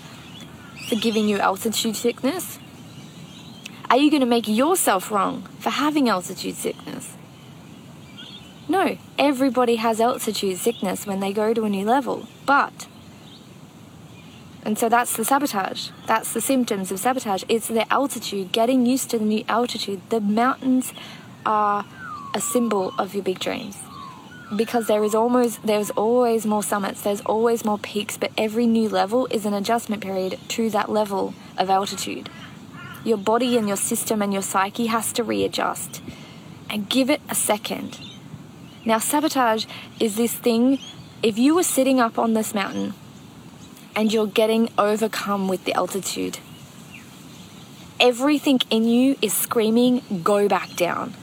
for 0.90 0.96
giving 0.96 1.30
you 1.30 1.40
altitude 1.40 1.96
sickness? 1.96 2.60
Are 3.96 3.98
you 3.98 4.12
going 4.12 4.20
to 4.20 4.26
make 4.26 4.50
yourself 4.50 5.10
wrong 5.10 5.44
for 5.60 5.70
having 5.70 6.10
altitude 6.10 6.56
sickness? 6.56 7.16
No, 8.68 8.98
everybody 9.18 9.78
has 9.78 10.02
altitude 10.02 10.58
sickness 10.58 11.08
when 11.08 11.22
they 11.22 11.32
go 11.32 11.54
to 11.54 11.64
a 11.64 11.70
new 11.70 11.86
level, 11.86 12.28
but. 12.46 12.88
And 14.64 14.78
so 14.78 14.90
that's 14.90 15.16
the 15.16 15.24
sabotage. 15.24 15.92
That's 16.08 16.34
the 16.34 16.42
symptoms 16.42 16.92
of 16.92 17.00
sabotage. 17.00 17.46
It's 17.48 17.70
the 17.70 17.90
altitude, 17.90 18.52
getting 18.52 18.86
used 18.86 19.12
to 19.12 19.18
the 19.18 19.24
new 19.24 19.46
altitude. 19.48 20.02
The 20.10 20.20
mountains 20.20 20.92
are 21.46 21.86
a 22.34 22.42
symbol 22.42 22.94
of 23.00 23.14
your 23.14 23.24
big 23.24 23.40
dreams 23.40 23.78
because 24.58 24.88
there 24.88 25.06
is 25.06 25.16
almost 25.16 25.66
there's 25.66 25.90
always 25.92 26.46
more 26.46 26.62
summits 26.62 27.02
there's 27.02 27.22
always 27.22 27.66
more 27.66 27.80
peaks 27.80 28.16
but 28.16 28.32
every 28.38 28.68
new 28.68 28.88
level 28.88 29.28
is 29.32 29.44
an 29.44 29.56
adjustment 29.56 30.04
period 30.04 30.38
to 30.48 30.70
that 30.70 30.88
level 30.88 31.34
of 31.58 31.68
altitude 31.68 32.30
your 33.06 33.18
body 33.18 33.58
and 33.58 33.68
your 33.68 33.78
system 33.78 34.22
and 34.22 34.34
your 34.34 34.42
psyche 34.42 34.88
has 34.88 35.14
to 35.14 35.24
readjust 35.24 36.02
and 36.70 36.90
give 36.90 37.10
it 37.10 37.22
a 37.30 37.36
second 37.36 38.00
now 38.84 38.98
sabotage 38.98 39.66
is 40.00 40.16
this 40.16 40.34
thing 40.34 40.80
if 41.24 41.38
you 41.38 41.56
were 41.56 41.64
sitting 41.64 42.00
up 42.00 42.20
on 42.20 42.34
this 42.34 42.54
mountain 42.54 42.94
and 43.96 44.12
you're 44.12 44.28
getting 44.28 44.70
overcome 44.78 45.48
with 45.48 45.64
the 45.66 45.74
altitude 45.74 46.40
everything 48.00 48.60
in 48.70 48.84
you 48.84 49.16
is 49.22 49.34
screaming 49.34 50.02
go 50.24 50.48
back 50.48 50.76
down 50.76 51.14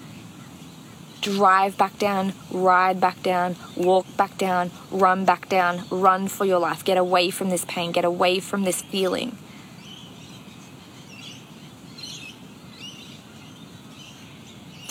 drive 1.22 1.78
back 1.78 1.96
down, 1.98 2.34
ride 2.50 3.00
back 3.00 3.22
down, 3.22 3.56
walk 3.76 4.04
back 4.16 4.36
down, 4.36 4.70
run 4.90 5.24
back 5.24 5.48
down, 5.48 5.84
run 5.88 6.28
for 6.28 6.44
your 6.44 6.58
life. 6.58 6.84
Get 6.84 6.98
away 6.98 7.30
from 7.30 7.48
this 7.48 7.64
pain, 7.64 7.92
get 7.92 8.04
away 8.04 8.40
from 8.40 8.64
this 8.64 8.82
feeling. 8.82 9.38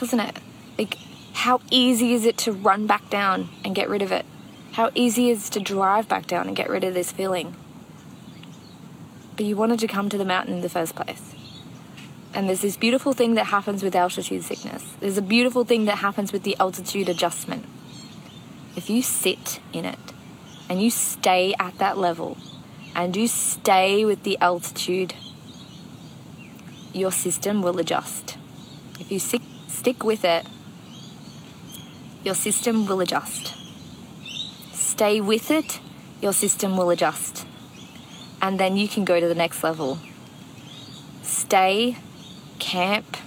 Doesn't 0.01 0.19
it? 0.19 0.35
Like, 0.79 0.97
how 1.33 1.61
easy 1.69 2.13
is 2.13 2.25
it 2.25 2.35
to 2.39 2.51
run 2.51 2.87
back 2.87 3.07
down 3.11 3.49
and 3.63 3.75
get 3.75 3.87
rid 3.87 4.01
of 4.01 4.11
it? 4.11 4.25
How 4.71 4.89
easy 4.95 5.29
is 5.29 5.47
it 5.47 5.51
to 5.53 5.59
drive 5.59 6.09
back 6.09 6.25
down 6.25 6.47
and 6.47 6.55
get 6.55 6.71
rid 6.71 6.83
of 6.83 6.95
this 6.95 7.11
feeling? 7.11 7.55
But 9.35 9.45
you 9.45 9.55
wanted 9.55 9.79
to 9.79 9.87
come 9.87 10.09
to 10.09 10.17
the 10.17 10.25
mountain 10.25 10.55
in 10.55 10.61
the 10.61 10.69
first 10.69 10.95
place. 10.95 11.35
And 12.33 12.49
there's 12.49 12.61
this 12.61 12.77
beautiful 12.77 13.13
thing 13.13 13.35
that 13.35 13.45
happens 13.45 13.83
with 13.83 13.95
altitude 13.95 14.43
sickness. 14.43 14.83
There's 14.99 15.19
a 15.19 15.21
beautiful 15.21 15.65
thing 15.65 15.85
that 15.85 15.99
happens 15.99 16.33
with 16.33 16.41
the 16.41 16.57
altitude 16.59 17.07
adjustment. 17.07 17.65
If 18.75 18.89
you 18.89 19.03
sit 19.03 19.59
in 19.71 19.85
it 19.85 19.99
and 20.67 20.81
you 20.81 20.89
stay 20.89 21.53
at 21.59 21.77
that 21.77 21.99
level 21.99 22.37
and 22.95 23.15
you 23.15 23.27
stay 23.27 24.03
with 24.03 24.23
the 24.23 24.39
altitude, 24.39 25.13
your 26.91 27.11
system 27.11 27.61
will 27.61 27.77
adjust. 27.77 28.37
If 28.99 29.11
you 29.11 29.19
stick, 29.19 29.41
stick 29.81 30.03
with 30.03 30.23
it, 30.23 30.45
your 32.23 32.35
system 32.35 32.85
will 32.85 33.01
adjust. 33.01 33.55
Stay 34.73 35.19
with 35.19 35.49
it, 35.49 35.79
your 36.21 36.33
system 36.33 36.77
will 36.77 36.91
adjust. 36.91 37.47
And 38.43 38.59
then 38.59 38.77
you 38.77 38.87
can 38.87 39.05
go 39.05 39.19
to 39.19 39.27
the 39.27 39.33
next 39.33 39.63
level. 39.63 39.97
Stay 41.23 41.97
camp, 42.59 43.17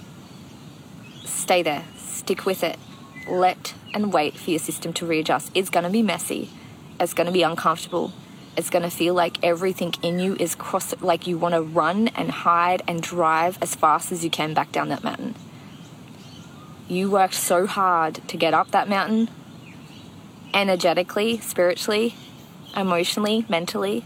stay 1.25 1.61
there, 1.61 1.83
stick 1.97 2.45
with 2.45 2.63
it, 2.63 2.79
let 3.27 3.73
and 3.93 4.13
wait 4.13 4.37
for 4.37 4.51
your 4.51 4.59
system 4.59 4.93
to 4.93 5.05
readjust. 5.05 5.51
It's 5.53 5.69
going 5.69 5.83
to 5.83 5.89
be 5.89 6.03
messy, 6.03 6.49
it's 7.01 7.13
going 7.13 7.27
to 7.27 7.33
be 7.33 7.43
uncomfortable. 7.43 8.13
It's 8.55 8.69
going 8.69 8.83
to 8.83 8.89
feel 8.89 9.13
like 9.13 9.43
everything 9.43 9.93
in 10.01 10.19
you 10.19 10.37
is 10.39 10.55
cross, 10.55 10.93
like 11.01 11.27
you 11.27 11.37
want 11.37 11.55
to 11.55 11.61
run 11.61 12.07
and 12.15 12.31
hide 12.31 12.81
and 12.87 13.01
drive 13.01 13.57
as 13.61 13.75
fast 13.75 14.13
as 14.13 14.23
you 14.23 14.29
can 14.29 14.53
back 14.53 14.71
down 14.71 14.87
that 14.87 15.03
mountain. 15.03 15.35
You 16.87 17.09
worked 17.09 17.33
so 17.33 17.65
hard 17.65 18.15
to 18.27 18.37
get 18.37 18.53
up 18.53 18.71
that 18.71 18.87
mountain, 18.87 19.29
energetically, 20.53 21.39
spiritually, 21.39 22.15
emotionally, 22.75 23.45
mentally. 23.49 24.05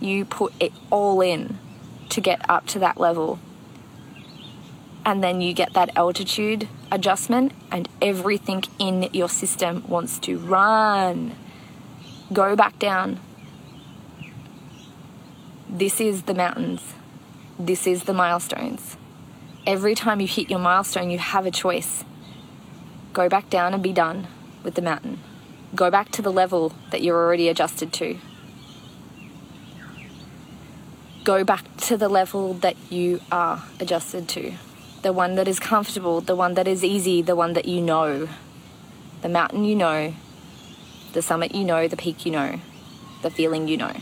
You 0.00 0.24
put 0.24 0.52
it 0.58 0.72
all 0.90 1.20
in 1.20 1.58
to 2.08 2.20
get 2.20 2.48
up 2.48 2.66
to 2.68 2.78
that 2.80 2.98
level 2.98 3.38
and 5.04 5.24
then 5.24 5.40
you 5.40 5.52
get 5.52 5.72
that 5.72 5.90
altitude 5.96 6.68
adjustment, 6.92 7.52
and 7.70 7.88
everything 8.02 8.62
in 8.78 9.08
your 9.12 9.28
system 9.28 9.84
wants 9.88 10.18
to 10.20 10.38
run. 10.38 11.34
Go 12.32 12.56
back 12.56 12.78
down. 12.78 13.18
This 15.68 16.00
is 16.00 16.22
the 16.22 16.34
mountains. 16.34 16.94
This 17.58 17.86
is 17.86 18.04
the 18.04 18.12
milestones. 18.12 18.96
Every 19.66 19.94
time 19.94 20.20
you 20.20 20.26
hit 20.26 20.50
your 20.50 20.58
milestone, 20.58 21.10
you 21.10 21.18
have 21.18 21.46
a 21.46 21.50
choice. 21.50 22.04
Go 23.12 23.28
back 23.28 23.50
down 23.50 23.74
and 23.74 23.82
be 23.82 23.92
done 23.92 24.26
with 24.62 24.74
the 24.74 24.82
mountain. 24.82 25.20
Go 25.74 25.90
back 25.90 26.10
to 26.12 26.22
the 26.22 26.32
level 26.32 26.72
that 26.90 27.02
you're 27.02 27.16
already 27.16 27.48
adjusted 27.48 27.92
to. 27.94 28.18
Go 31.24 31.44
back 31.44 31.64
to 31.88 31.96
the 31.96 32.08
level 32.08 32.54
that 32.54 32.76
you 32.90 33.20
are 33.30 33.62
adjusted 33.78 34.28
to 34.30 34.54
the 35.02 35.12
one 35.12 35.34
that 35.36 35.48
is 35.48 35.58
comfortable, 35.58 36.20
the 36.20 36.36
one 36.36 36.54
that 36.54 36.68
is 36.68 36.84
easy, 36.84 37.22
the 37.22 37.36
one 37.36 37.54
that 37.54 37.66
you 37.66 37.80
know. 37.80 38.28
The 39.22 39.28
mountain 39.28 39.64
you 39.64 39.74
know, 39.74 40.14
the 41.12 41.22
summit 41.22 41.54
you 41.54 41.64
know, 41.64 41.88
the 41.88 41.96
peak 41.96 42.24
you 42.24 42.32
know, 42.32 42.60
the 43.22 43.30
feeling 43.30 43.68
you 43.68 43.76
know. 43.76 43.94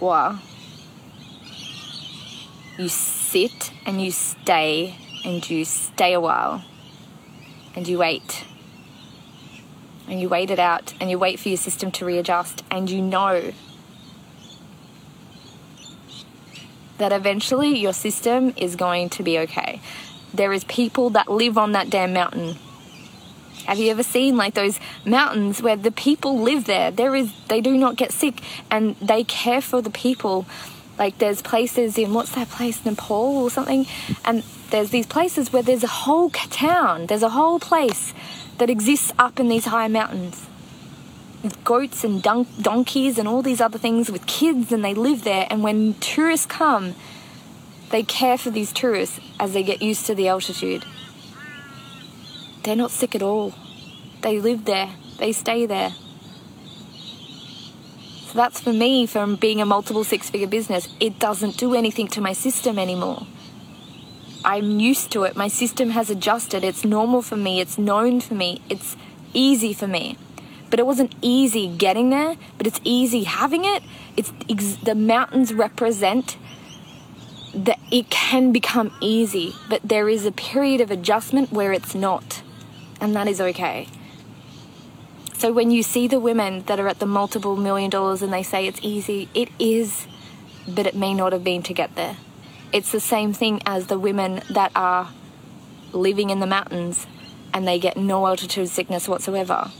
Or 0.00 0.38
you 2.78 2.88
sit 2.88 3.72
and 3.84 4.02
you 4.02 4.10
stay 4.10 4.96
and 5.24 5.48
you 5.48 5.64
stay 5.64 6.12
a 6.12 6.20
while 6.20 6.64
and 7.74 7.86
you 7.88 7.98
wait. 7.98 8.44
And 10.08 10.20
you 10.20 10.28
wait 10.28 10.50
it 10.50 10.58
out 10.58 10.94
and 11.00 11.10
you 11.10 11.18
wait 11.18 11.40
for 11.40 11.48
your 11.48 11.58
system 11.58 11.90
to 11.92 12.04
readjust 12.04 12.62
and 12.70 12.88
you 12.88 13.02
know 13.02 13.52
that 16.98 17.12
eventually 17.12 17.76
your 17.76 17.92
system 17.92 18.54
is 18.56 18.76
going 18.76 19.10
to 19.10 19.22
be 19.22 19.38
okay. 19.40 19.80
There 20.32 20.52
is 20.52 20.64
people 20.64 21.10
that 21.10 21.28
live 21.28 21.58
on 21.58 21.72
that 21.72 21.90
damn 21.90 22.12
mountain. 22.12 22.56
Have 23.66 23.78
you 23.78 23.90
ever 23.90 24.04
seen 24.04 24.36
like 24.36 24.54
those 24.54 24.78
mountains 25.04 25.60
where 25.60 25.76
the 25.76 25.90
people 25.90 26.38
live 26.38 26.66
there? 26.66 26.90
There 26.90 27.14
is 27.16 27.32
they 27.48 27.60
do 27.60 27.76
not 27.76 27.96
get 27.96 28.12
sick 28.12 28.40
and 28.70 28.94
they 28.96 29.24
care 29.24 29.60
for 29.60 29.82
the 29.82 29.90
people. 29.90 30.46
Like 30.98 31.18
there's 31.18 31.42
places 31.42 31.98
in 31.98 32.14
what's 32.14 32.32
that 32.32 32.48
place 32.48 32.84
Nepal 32.84 33.36
or 33.36 33.50
something 33.50 33.86
and 34.24 34.42
there's 34.70 34.90
these 34.90 35.06
places 35.06 35.52
where 35.52 35.62
there's 35.62 35.84
a 35.84 35.88
whole 35.88 36.30
town, 36.30 37.06
there's 37.06 37.22
a 37.22 37.30
whole 37.30 37.58
place 37.58 38.12
that 38.58 38.70
exists 38.70 39.12
up 39.18 39.38
in 39.38 39.48
these 39.48 39.66
high 39.66 39.88
mountains 39.88 40.46
with 41.46 41.62
goats 41.64 42.02
and 42.02 42.22
don- 42.22 42.46
donkeys 42.60 43.18
and 43.18 43.28
all 43.28 43.40
these 43.40 43.60
other 43.60 43.78
things 43.78 44.10
with 44.10 44.26
kids, 44.26 44.72
and 44.72 44.84
they 44.84 44.94
live 44.94 45.22
there. 45.22 45.46
And 45.48 45.62
when 45.62 45.94
tourists 45.94 46.46
come, 46.46 46.94
they 47.90 48.02
care 48.02 48.36
for 48.36 48.50
these 48.50 48.72
tourists 48.72 49.20
as 49.38 49.52
they 49.52 49.62
get 49.62 49.80
used 49.80 50.06
to 50.06 50.14
the 50.14 50.26
altitude. 50.26 50.84
They're 52.64 52.74
not 52.74 52.90
sick 52.90 53.14
at 53.14 53.22
all. 53.22 53.54
They 54.22 54.40
live 54.40 54.64
there, 54.64 54.90
they 55.18 55.32
stay 55.32 55.66
there. 55.66 55.92
That's 58.36 58.60
for 58.60 58.72
me 58.72 59.06
from 59.06 59.36
being 59.36 59.60
a 59.60 59.66
multiple 59.66 60.04
six 60.04 60.30
figure 60.30 60.46
business. 60.46 60.88
It 61.00 61.18
doesn't 61.18 61.56
do 61.56 61.74
anything 61.74 62.06
to 62.08 62.20
my 62.20 62.34
system 62.34 62.78
anymore. 62.78 63.26
I'm 64.44 64.78
used 64.78 65.10
to 65.12 65.24
it. 65.24 65.34
My 65.36 65.48
system 65.48 65.90
has 65.90 66.10
adjusted. 66.10 66.62
It's 66.62 66.84
normal 66.84 67.22
for 67.22 67.36
me. 67.36 67.60
It's 67.60 67.78
known 67.78 68.20
for 68.20 68.34
me. 68.34 68.60
It's 68.68 68.96
easy 69.32 69.72
for 69.72 69.88
me 69.88 70.16
but 70.70 70.80
it 70.80 70.86
wasn't 70.86 71.14
easy 71.22 71.68
getting 71.68 72.10
there, 72.10 72.36
but 72.58 72.66
it's 72.66 72.80
easy 72.84 73.24
having 73.24 73.64
it. 73.64 73.82
It's 74.16 74.32
ex- 74.48 74.76
the 74.76 74.94
mountains 74.94 75.54
represent 75.54 76.36
that 77.54 77.78
it 77.90 78.10
can 78.10 78.52
become 78.52 78.92
easy, 79.00 79.54
but 79.68 79.80
there 79.82 80.08
is 80.08 80.26
a 80.26 80.32
period 80.32 80.80
of 80.80 80.90
adjustment 80.90 81.52
where 81.52 81.72
it's 81.72 81.94
not, 81.94 82.42
and 83.00 83.14
that 83.16 83.28
is 83.28 83.40
okay. 83.40 83.88
So 85.38 85.52
when 85.52 85.70
you 85.70 85.82
see 85.82 86.08
the 86.08 86.18
women 86.18 86.62
that 86.62 86.80
are 86.80 86.88
at 86.88 86.98
the 86.98 87.06
multiple 87.06 87.56
million 87.56 87.90
dollars 87.90 88.22
and 88.22 88.32
they 88.32 88.42
say 88.42 88.66
it's 88.66 88.80
easy, 88.82 89.28
it 89.34 89.50
is, 89.58 90.06
but 90.66 90.86
it 90.86 90.96
may 90.96 91.12
not 91.12 91.32
have 91.32 91.44
been 91.44 91.62
to 91.64 91.74
get 91.74 91.94
there. 91.94 92.16
It's 92.72 92.90
the 92.90 93.00
same 93.00 93.34
thing 93.34 93.60
as 93.66 93.88
the 93.88 93.98
women 93.98 94.40
that 94.50 94.72
are 94.74 95.10
living 95.92 96.30
in 96.30 96.40
the 96.40 96.46
mountains 96.46 97.06
and 97.52 97.68
they 97.68 97.78
get 97.78 97.98
no 97.98 98.26
altitude 98.26 98.70
sickness 98.70 99.08
whatsoever 99.08 99.70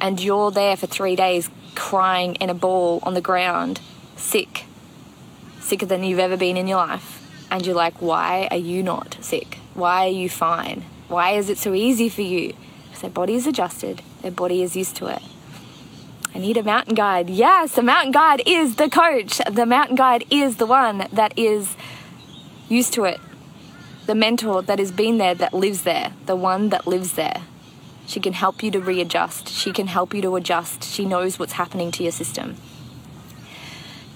and 0.00 0.18
you're 0.18 0.50
there 0.50 0.76
for 0.76 0.86
three 0.86 1.14
days 1.14 1.50
crying 1.74 2.36
in 2.36 2.48
a 2.48 2.54
ball 2.54 3.00
on 3.02 3.12
the 3.12 3.20
ground, 3.20 3.80
sick, 4.16 4.64
sicker 5.60 5.86
than 5.86 6.04
you've 6.04 6.18
ever 6.18 6.38
been 6.38 6.56
in 6.56 6.66
your 6.66 6.78
life. 6.78 7.22
And 7.50 7.64
you're 7.64 7.76
like, 7.76 8.00
why 8.00 8.48
are 8.50 8.56
you 8.56 8.82
not 8.82 9.18
sick? 9.20 9.58
Why 9.74 10.06
are 10.06 10.10
you 10.10 10.30
fine? 10.30 10.84
Why 11.08 11.32
is 11.32 11.50
it 11.50 11.58
so 11.58 11.74
easy 11.74 12.08
for 12.08 12.22
you? 12.22 12.54
Because 12.96 13.02
their 13.02 13.10
body 13.10 13.34
is 13.34 13.46
adjusted, 13.46 14.00
their 14.22 14.30
body 14.30 14.62
is 14.62 14.74
used 14.74 14.96
to 14.96 15.06
it. 15.08 15.20
I 16.34 16.38
need 16.38 16.56
a 16.56 16.62
mountain 16.62 16.94
guide. 16.94 17.28
Yes, 17.28 17.74
the 17.74 17.82
mountain 17.82 18.10
guide 18.10 18.42
is 18.46 18.76
the 18.76 18.88
coach. 18.88 19.38
The 19.50 19.66
mountain 19.66 19.96
guide 19.96 20.24
is 20.30 20.56
the 20.56 20.64
one 20.64 21.06
that 21.12 21.38
is 21.38 21.76
used 22.70 22.94
to 22.94 23.04
it. 23.04 23.20
The 24.06 24.14
mentor 24.14 24.62
that 24.62 24.78
has 24.78 24.92
been 24.92 25.18
there, 25.18 25.34
that 25.34 25.52
lives 25.52 25.82
there, 25.82 26.14
the 26.24 26.36
one 26.36 26.70
that 26.70 26.86
lives 26.86 27.12
there. 27.12 27.42
She 28.06 28.18
can 28.18 28.32
help 28.32 28.62
you 28.62 28.70
to 28.70 28.80
readjust. 28.80 29.50
She 29.50 29.72
can 29.72 29.88
help 29.88 30.14
you 30.14 30.22
to 30.22 30.34
adjust. 30.36 30.82
She 30.82 31.04
knows 31.04 31.38
what's 31.38 31.52
happening 31.52 31.90
to 31.92 32.02
your 32.02 32.12
system. 32.12 32.56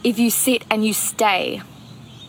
If 0.02 0.18
you 0.18 0.30
sit 0.30 0.64
and 0.70 0.86
you 0.86 0.94
stay, 0.94 1.60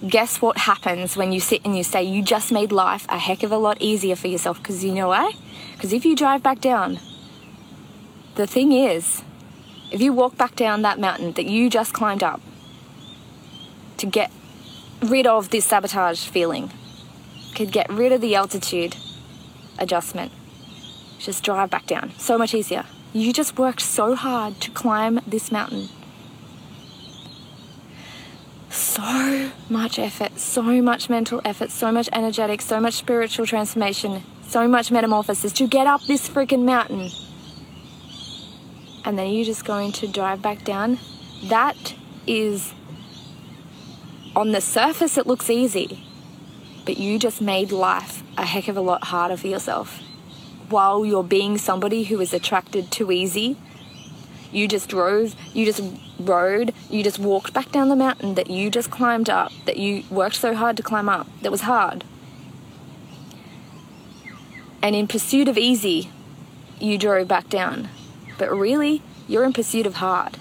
guess 0.06 0.41
what 0.41 0.58
happens 0.58 1.16
when 1.16 1.32
you 1.32 1.39
sit 1.39 1.62
and 1.64 1.78
you 1.78 1.86
stay? 1.86 2.04
You 2.04 2.22
just 2.22 2.52
made 2.52 2.74
life 2.74 3.06
a 3.08 3.20
heck 3.20 3.41
of 3.43 3.54
a 3.54 3.58
lot 3.58 3.78
easier 3.80 4.18
for 4.18 4.28
yourself 4.28 4.58
because 4.58 4.84
you 4.84 4.93
know 4.93 5.08
why? 5.08 5.32
Because 5.82 5.94
if 5.94 6.06
you 6.06 6.16
drive 6.16 6.44
back 6.44 6.62
down, 6.62 7.00
the 8.36 8.46
thing 8.46 8.72
is, 8.72 9.24
if 9.92 10.00
you 10.00 10.14
walk 10.14 10.38
back 10.38 10.56
down 10.56 10.84
that 10.84 11.00
mountain 11.00 11.32
that 11.32 11.48
you 11.48 11.72
just 11.72 11.92
climbed 11.92 12.22
up 12.22 12.40
to 13.98 14.06
get 14.06 14.32
rid 15.02 15.26
of 15.26 15.50
this 15.50 15.66
sabotage 15.66 16.28
feeling, 16.28 16.72
could 17.56 17.72
get 17.72 17.90
rid 17.90 18.12
of 18.12 18.22
the 18.22 18.36
altitude 18.36 18.96
adjustment, 19.80 20.32
just 21.18 21.44
drive 21.44 21.72
back 21.72 21.88
down. 21.88 22.12
So 22.20 22.38
much 22.38 22.54
easier. 22.54 22.86
You 23.12 23.34
just 23.34 23.58
worked 23.58 23.82
so 23.82 24.14
hard 24.14 24.62
to 24.62 24.70
climb 24.70 25.20
this 25.26 25.52
mountain. 25.52 25.90
So 28.70 29.50
much 29.68 29.98
effort, 29.98 30.38
so 30.38 30.62
much 30.62 31.10
mental 31.10 31.42
effort, 31.44 31.72
so 31.72 31.92
much 31.92 32.08
energetic, 32.14 32.62
so 32.62 32.80
much 32.80 32.94
spiritual 32.94 33.48
transformation, 33.48 34.22
so 34.52 34.68
much 34.68 34.91
metamorphosis 34.91 35.54
to 35.54 35.68
get 35.68 35.88
up 35.88 36.02
this 36.04 36.28
freaking 36.28 36.64
mountain 36.64 37.10
and 39.06 39.18
then 39.18 39.32
you're 39.32 39.45
just 39.45 39.66
going 39.66 39.91
to 39.91 40.08
drive 40.08 40.41
back 40.41 40.64
down, 40.64 40.99
that 41.45 41.95
is 42.28 42.74
on 44.36 44.52
the 44.52 44.62
surface 44.62 45.18
it 45.18 45.28
looks 45.28 45.49
easy, 45.49 46.06
but 46.86 46.97
you 46.97 47.18
just 47.18 47.41
made 47.41 47.72
life 47.72 48.24
a 48.38 48.45
heck 48.45 48.68
of 48.68 48.78
a 48.78 48.82
lot 48.82 49.06
harder 49.06 49.38
for 49.38 49.47
yourself. 49.47 50.02
While 50.70 51.06
you're 51.06 51.24
being 51.24 51.58
somebody 51.58 52.04
who 52.04 52.20
is 52.22 52.34
attracted 52.34 52.91
to 52.91 53.12
easy, 53.12 53.58
you 54.52 54.68
just 54.68 54.89
drove, 54.89 55.36
you 55.54 55.66
just 55.66 55.82
rode, 56.20 56.74
you 56.89 57.04
just 57.04 57.20
walked 57.20 57.54
back 57.54 57.72
down 57.72 57.89
the 57.89 57.95
mountain 57.95 58.36
that 58.36 58.49
you 58.49 58.70
just 58.70 58.91
climbed 58.91 59.30
up, 59.30 59.52
that 59.66 59.78
you 59.78 60.04
worked 60.10 60.36
so 60.36 60.54
hard 60.54 60.78
to 60.78 60.84
climb 60.84 61.10
up, 61.10 61.28
that 61.41 61.52
was 61.52 61.62
hard. 61.62 62.04
And 64.82 64.96
in 64.96 65.08
pursuit 65.08 65.48
of 65.48 65.58
easy, 65.58 66.10
you 66.80 66.98
drove 66.98 67.28
back 67.28 67.50
down 67.50 67.90
but 68.42 68.52
really, 68.52 69.04
you're 69.28 69.44
in 69.44 69.54
pursuit 69.54 69.86
of 69.86 69.98
hard 69.98 70.36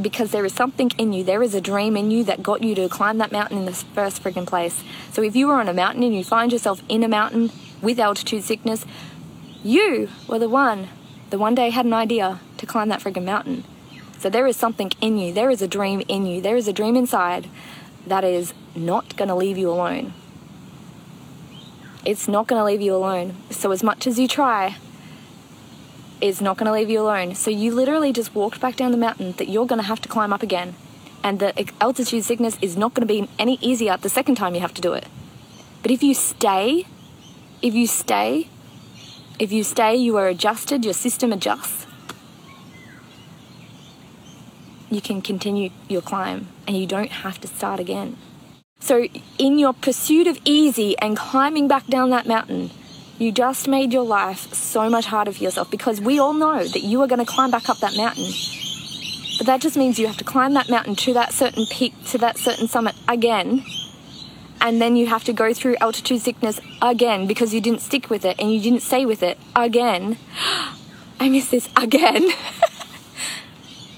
because 0.00 0.30
there 0.30 0.46
is 0.46 0.54
something 0.54 0.90
in 0.96 1.12
you, 1.12 1.22
there 1.22 1.42
is 1.42 1.54
a 1.54 1.60
dream 1.60 1.98
in 1.98 2.10
you 2.10 2.24
that 2.24 2.42
got 2.42 2.62
you 2.62 2.74
to 2.74 2.88
climb 2.88 3.18
that 3.18 3.30
mountain 3.30 3.58
in 3.58 3.66
the 3.66 3.74
first 3.74 4.24
freaking 4.24 4.46
place. 4.46 4.82
So 5.12 5.20
if 5.20 5.36
you 5.36 5.48
were 5.48 5.60
on 5.60 5.68
a 5.68 5.74
mountain 5.74 6.02
and 6.02 6.14
you 6.14 6.24
find 6.24 6.50
yourself 6.50 6.82
in 6.88 7.04
a 7.04 7.08
mountain 7.08 7.52
with 7.82 8.00
altitude 8.00 8.42
sickness, 8.42 8.86
you 9.62 10.08
were 10.26 10.38
the 10.38 10.48
one 10.48 10.88
that 11.28 11.36
one 11.36 11.54
day 11.54 11.68
had 11.68 11.84
an 11.84 11.92
idea 11.92 12.40
to 12.56 12.64
climb 12.64 12.88
that 12.88 13.02
freaking 13.02 13.24
mountain. 13.24 13.64
So 14.18 14.30
there 14.30 14.46
is 14.46 14.56
something 14.56 14.92
in 15.02 15.18
you, 15.18 15.34
there 15.34 15.50
is 15.50 15.60
a 15.60 15.68
dream 15.68 16.02
in 16.08 16.24
you, 16.24 16.40
there 16.40 16.56
is 16.56 16.68
a 16.68 16.72
dream 16.72 16.96
inside 16.96 17.50
that 18.06 18.24
is 18.24 18.54
not 18.74 19.14
going 19.18 19.28
to 19.28 19.34
leave 19.34 19.58
you 19.58 19.68
alone. 19.68 20.14
It's 22.04 22.26
not 22.26 22.46
going 22.46 22.58
to 22.58 22.64
leave 22.64 22.80
you 22.80 22.94
alone. 22.94 23.36
So 23.50 23.70
as 23.70 23.82
much 23.82 24.06
as 24.06 24.18
you 24.18 24.26
try, 24.26 24.76
it's 26.20 26.40
not 26.40 26.56
going 26.56 26.66
to 26.66 26.72
leave 26.72 26.90
you 26.90 27.00
alone. 27.00 27.34
So 27.34 27.50
you 27.50 27.74
literally 27.74 28.12
just 28.12 28.34
walked 28.34 28.60
back 28.60 28.76
down 28.76 28.90
the 28.90 28.98
mountain 28.98 29.32
that 29.32 29.48
you're 29.48 29.66
going 29.66 29.80
to 29.80 29.86
have 29.86 30.00
to 30.02 30.08
climb 30.08 30.32
up 30.32 30.42
again. 30.42 30.74
And 31.22 31.38
the 31.38 31.70
altitude 31.80 32.24
sickness 32.24 32.58
is 32.60 32.76
not 32.76 32.94
going 32.94 33.06
to 33.06 33.12
be 33.12 33.28
any 33.38 33.58
easier 33.60 33.96
the 33.96 34.08
second 34.08 34.34
time 34.34 34.54
you 34.54 34.60
have 34.60 34.74
to 34.74 34.80
do 34.80 34.92
it. 34.92 35.06
But 35.82 35.90
if 35.90 36.02
you 36.02 36.14
stay, 36.14 36.86
if 37.60 37.74
you 37.74 37.86
stay, 37.86 38.48
if 39.38 39.52
you 39.52 39.64
stay, 39.64 39.94
you 39.96 40.16
are 40.16 40.28
adjusted, 40.28 40.84
your 40.84 40.94
system 40.94 41.32
adjusts, 41.32 41.86
you 44.90 45.00
can 45.00 45.22
continue 45.22 45.70
your 45.88 46.02
climb 46.02 46.48
and 46.66 46.76
you 46.76 46.86
don't 46.86 47.10
have 47.10 47.40
to 47.40 47.48
start 47.48 47.80
again. 47.80 48.16
So, 48.82 49.06
in 49.38 49.60
your 49.60 49.74
pursuit 49.74 50.26
of 50.26 50.40
easy 50.44 50.98
and 50.98 51.16
climbing 51.16 51.68
back 51.68 51.86
down 51.86 52.10
that 52.10 52.26
mountain, 52.26 52.72
you 53.16 53.30
just 53.30 53.68
made 53.68 53.92
your 53.92 54.02
life 54.02 54.52
so 54.52 54.90
much 54.90 55.06
harder 55.06 55.30
for 55.30 55.44
yourself 55.44 55.70
because 55.70 56.00
we 56.00 56.18
all 56.18 56.34
know 56.34 56.64
that 56.64 56.82
you 56.82 57.00
are 57.00 57.06
going 57.06 57.24
to 57.24 57.32
climb 57.32 57.52
back 57.52 57.68
up 57.68 57.78
that 57.78 57.96
mountain. 57.96 58.32
But 59.38 59.46
that 59.46 59.60
just 59.60 59.76
means 59.76 60.00
you 60.00 60.08
have 60.08 60.16
to 60.16 60.24
climb 60.24 60.54
that 60.54 60.68
mountain 60.68 60.96
to 60.96 61.14
that 61.14 61.32
certain 61.32 61.64
peak, 61.66 61.94
to 62.06 62.18
that 62.18 62.38
certain 62.38 62.66
summit 62.66 62.96
again. 63.06 63.64
And 64.60 64.82
then 64.82 64.96
you 64.96 65.06
have 65.06 65.22
to 65.24 65.32
go 65.32 65.54
through 65.54 65.76
altitude 65.80 66.20
sickness 66.20 66.58
again 66.82 67.28
because 67.28 67.54
you 67.54 67.60
didn't 67.60 67.82
stick 67.82 68.10
with 68.10 68.24
it 68.24 68.34
and 68.40 68.52
you 68.52 68.60
didn't 68.60 68.82
stay 68.82 69.06
with 69.06 69.22
it 69.22 69.38
again. 69.54 70.18
I 71.20 71.28
miss 71.28 71.50
this 71.50 71.68
again. 71.76 72.30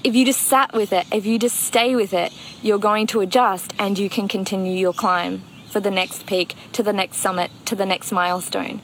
if 0.04 0.14
you 0.14 0.26
just 0.26 0.42
sat 0.42 0.74
with 0.74 0.92
it, 0.92 1.06
if 1.10 1.24
you 1.24 1.38
just 1.38 1.58
stay 1.58 1.96
with 1.96 2.12
it, 2.12 2.32
you're 2.62 2.78
going 2.78 3.06
to 3.08 3.20
adjust 3.20 3.72
and 3.78 3.98
you 3.98 4.10
can 4.10 4.28
continue 4.28 4.76
your 4.76 4.92
climb 4.92 5.42
for 5.70 5.80
the 5.80 5.90
next 5.90 6.26
peak, 6.26 6.54
to 6.72 6.82
the 6.82 6.92
next 6.92 7.16
summit, 7.16 7.50
to 7.64 7.74
the 7.74 7.86
next 7.86 8.12
milestone. 8.12 8.82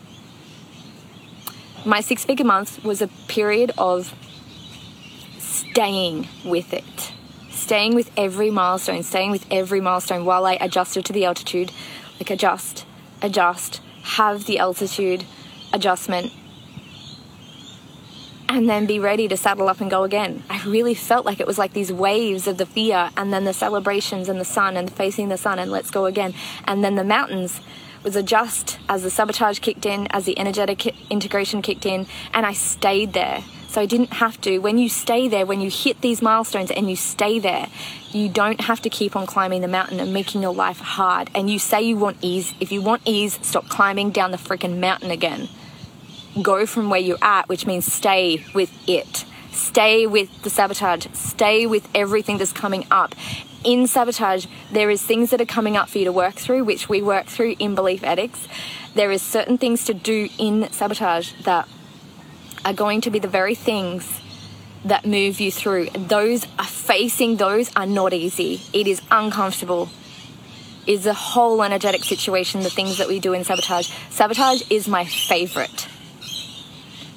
My 1.84 2.00
six 2.00 2.24
figure 2.24 2.44
month 2.44 2.82
was 2.82 3.02
a 3.02 3.08
period 3.28 3.72
of 3.76 4.14
staying 5.38 6.26
with 6.44 6.72
it, 6.72 7.12
staying 7.50 7.94
with 7.94 8.10
every 8.16 8.50
milestone, 8.50 9.02
staying 9.02 9.30
with 9.30 9.46
every 9.50 9.80
milestone 9.80 10.24
while 10.24 10.46
I 10.46 10.54
adjusted 10.54 11.04
to 11.04 11.12
the 11.12 11.26
altitude, 11.26 11.70
like 12.18 12.30
adjust, 12.30 12.86
adjust, 13.22 13.80
have 14.02 14.46
the 14.46 14.58
altitude 14.58 15.24
adjustment, 15.72 16.32
and 18.50 18.68
then 18.68 18.84
be 18.84 18.98
ready 18.98 19.28
to 19.28 19.36
saddle 19.36 19.68
up 19.68 19.80
and 19.80 19.88
go 19.88 20.02
again. 20.02 20.42
I 20.50 20.60
really 20.64 20.94
felt 20.94 21.24
like 21.24 21.38
it 21.38 21.46
was 21.46 21.56
like 21.56 21.72
these 21.72 21.92
waves 21.92 22.48
of 22.48 22.58
the 22.58 22.66
fear, 22.66 23.10
and 23.16 23.32
then 23.32 23.44
the 23.44 23.52
celebrations, 23.52 24.28
and 24.28 24.40
the 24.40 24.44
sun, 24.44 24.76
and 24.76 24.92
facing 24.92 25.28
the 25.28 25.36
sun, 25.36 25.60
and 25.60 25.70
let's 25.70 25.90
go 25.90 26.06
again, 26.06 26.34
and 26.64 26.82
then 26.82 26.96
the 26.96 27.04
mountains 27.04 27.60
was 28.02 28.16
adjust 28.16 28.80
as 28.88 29.04
the 29.04 29.10
sabotage 29.10 29.60
kicked 29.60 29.86
in, 29.86 30.08
as 30.10 30.24
the 30.24 30.36
energetic 30.36 30.84
integration 31.10 31.62
kicked 31.62 31.86
in, 31.86 32.08
and 32.34 32.44
I 32.44 32.52
stayed 32.52 33.12
there. 33.12 33.44
So 33.68 33.80
I 33.80 33.86
didn't 33.86 34.14
have 34.14 34.40
to. 34.40 34.58
When 34.58 34.78
you 34.78 34.88
stay 34.88 35.28
there, 35.28 35.46
when 35.46 35.60
you 35.60 35.70
hit 35.70 36.00
these 36.00 36.20
milestones 36.20 36.72
and 36.72 36.90
you 36.90 36.96
stay 36.96 37.38
there, 37.38 37.68
you 38.10 38.28
don't 38.28 38.62
have 38.62 38.82
to 38.82 38.90
keep 38.90 39.14
on 39.14 39.28
climbing 39.28 39.60
the 39.60 39.68
mountain 39.68 40.00
and 40.00 40.12
making 40.12 40.42
your 40.42 40.52
life 40.52 40.80
hard. 40.80 41.30
And 41.36 41.48
you 41.48 41.60
say 41.60 41.82
you 41.82 41.96
want 41.96 42.16
ease. 42.20 42.52
If 42.58 42.72
you 42.72 42.82
want 42.82 43.02
ease, 43.04 43.38
stop 43.42 43.68
climbing 43.68 44.10
down 44.10 44.32
the 44.32 44.38
freaking 44.38 44.80
mountain 44.80 45.12
again. 45.12 45.48
Go 46.40 46.66
from 46.66 46.90
where 46.90 47.00
you're 47.00 47.18
at, 47.22 47.48
which 47.48 47.66
means 47.66 47.90
stay 47.90 48.44
with 48.54 48.72
it. 48.88 49.24
Stay 49.52 50.06
with 50.06 50.42
the 50.42 50.50
sabotage. 50.50 51.06
Stay 51.12 51.66
with 51.66 51.88
everything 51.94 52.38
that's 52.38 52.52
coming 52.52 52.86
up 52.90 53.14
in 53.64 53.86
sabotage, 53.86 54.46
there 54.72 54.90
is 54.90 55.02
things 55.02 55.30
that 55.30 55.40
are 55.40 55.46
coming 55.46 55.76
up 55.76 55.88
for 55.88 55.98
you 55.98 56.04
to 56.04 56.12
work 56.12 56.34
through, 56.34 56.64
which 56.64 56.88
we 56.88 57.02
work 57.02 57.26
through 57.26 57.56
in 57.58 57.74
Belief 57.74 58.02
Addicts. 58.02 58.48
There 58.94 59.10
is 59.10 59.22
certain 59.22 59.58
things 59.58 59.84
to 59.86 59.94
do 59.94 60.28
in 60.38 60.70
sabotage 60.72 61.32
that 61.44 61.68
are 62.64 62.72
going 62.72 63.00
to 63.02 63.10
be 63.10 63.18
the 63.18 63.28
very 63.28 63.54
things 63.54 64.20
that 64.84 65.04
move 65.04 65.40
you 65.40 65.52
through. 65.52 65.90
Those 65.90 66.46
are 66.58 66.64
facing 66.64 67.36
those 67.36 67.70
are 67.76 67.86
not 67.86 68.12
easy. 68.12 68.62
It 68.72 68.86
is 68.86 69.02
uncomfortable. 69.10 69.90
Is 70.86 71.06
a 71.06 71.14
whole 71.14 71.62
energetic 71.62 72.02
situation, 72.04 72.62
the 72.62 72.70
things 72.70 72.98
that 72.98 73.06
we 73.06 73.20
do 73.20 73.34
in 73.34 73.44
sabotage. 73.44 73.92
Sabotage 74.08 74.62
is 74.70 74.88
my 74.88 75.04
favorite 75.04 75.86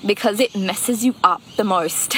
because 0.05 0.39
it 0.39 0.55
messes 0.55 1.05
you 1.05 1.15
up 1.23 1.41
the 1.57 1.63
most. 1.63 2.17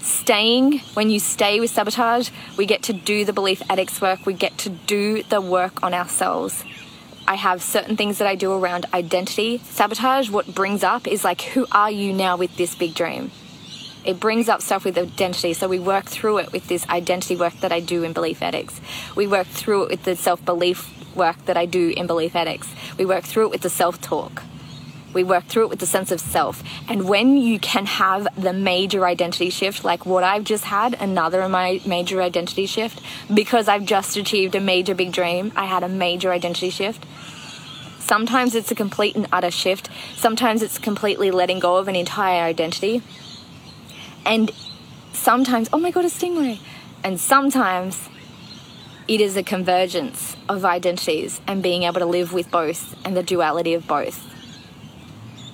staying, 0.00 0.78
when 0.94 1.10
you 1.10 1.18
stay 1.18 1.60
with 1.60 1.70
sabotage, 1.70 2.30
we 2.56 2.66
get 2.66 2.82
to 2.82 2.92
do 2.92 3.24
the 3.24 3.32
belief 3.32 3.62
addicts 3.68 4.00
work, 4.00 4.26
we 4.26 4.32
get 4.32 4.56
to 4.58 4.68
do 4.68 5.22
the 5.24 5.40
work 5.40 5.82
on 5.82 5.94
ourselves. 5.94 6.64
I 7.26 7.34
have 7.36 7.62
certain 7.62 7.96
things 7.96 8.18
that 8.18 8.26
I 8.26 8.34
do 8.34 8.52
around 8.52 8.86
identity. 8.92 9.58
Sabotage, 9.58 10.30
what 10.30 10.54
brings 10.54 10.82
up 10.82 11.06
is 11.06 11.22
like, 11.22 11.42
who 11.42 11.66
are 11.70 11.90
you 11.90 12.12
now 12.12 12.36
with 12.36 12.56
this 12.56 12.74
big 12.74 12.94
dream? 12.94 13.30
It 14.04 14.18
brings 14.18 14.48
up 14.48 14.62
stuff 14.62 14.84
with 14.84 14.96
identity. 14.96 15.52
So 15.52 15.68
we 15.68 15.78
work 15.78 16.06
through 16.06 16.38
it 16.38 16.52
with 16.52 16.66
this 16.68 16.88
identity 16.88 17.36
work 17.36 17.54
that 17.60 17.70
I 17.70 17.80
do 17.80 18.02
in 18.02 18.12
belief 18.12 18.42
addicts. 18.42 18.80
We 19.14 19.26
work 19.26 19.46
through 19.46 19.84
it 19.84 19.90
with 19.90 20.04
the 20.04 20.16
self 20.16 20.44
belief 20.44 20.88
work 21.14 21.44
that 21.44 21.56
I 21.56 21.66
do 21.66 21.90
in 21.90 22.06
belief 22.06 22.34
addicts. 22.34 22.68
We 22.98 23.04
work 23.04 23.24
through 23.24 23.46
it 23.46 23.50
with 23.50 23.60
the 23.60 23.70
self 23.70 24.00
talk. 24.00 24.42
We 25.12 25.24
work 25.24 25.44
through 25.46 25.64
it 25.64 25.70
with 25.70 25.80
the 25.80 25.86
sense 25.86 26.12
of 26.12 26.20
self. 26.20 26.62
And 26.88 27.08
when 27.08 27.36
you 27.36 27.58
can 27.58 27.86
have 27.86 28.28
the 28.36 28.52
major 28.52 29.06
identity 29.06 29.50
shift, 29.50 29.84
like 29.84 30.06
what 30.06 30.22
I've 30.22 30.44
just 30.44 30.64
had, 30.64 30.94
another 31.00 31.40
of 31.40 31.50
my 31.50 31.80
major 31.84 32.22
identity 32.22 32.66
shift, 32.66 33.00
because 33.32 33.68
I've 33.68 33.84
just 33.84 34.16
achieved 34.16 34.54
a 34.54 34.60
major 34.60 34.94
big 34.94 35.12
dream, 35.12 35.52
I 35.56 35.66
had 35.66 35.82
a 35.82 35.88
major 35.88 36.32
identity 36.32 36.70
shift. 36.70 37.04
Sometimes 37.98 38.54
it's 38.54 38.70
a 38.70 38.74
complete 38.74 39.16
and 39.16 39.26
utter 39.32 39.50
shift. 39.50 39.88
Sometimes 40.16 40.62
it's 40.62 40.78
completely 40.78 41.30
letting 41.30 41.58
go 41.58 41.76
of 41.76 41.88
an 41.88 41.96
entire 41.96 42.42
identity. 42.42 43.02
And 44.24 44.50
sometimes, 45.12 45.68
oh 45.72 45.78
my 45.78 45.90
god, 45.90 46.04
a 46.04 46.08
stingray. 46.08 46.60
And 47.02 47.18
sometimes 47.20 48.08
it 49.08 49.20
is 49.20 49.36
a 49.36 49.42
convergence 49.42 50.36
of 50.48 50.64
identities 50.64 51.40
and 51.46 51.62
being 51.62 51.82
able 51.82 51.98
to 52.00 52.06
live 52.06 52.32
with 52.32 52.50
both 52.50 52.96
and 53.04 53.16
the 53.16 53.22
duality 53.22 53.74
of 53.74 53.86
both. 53.86 54.29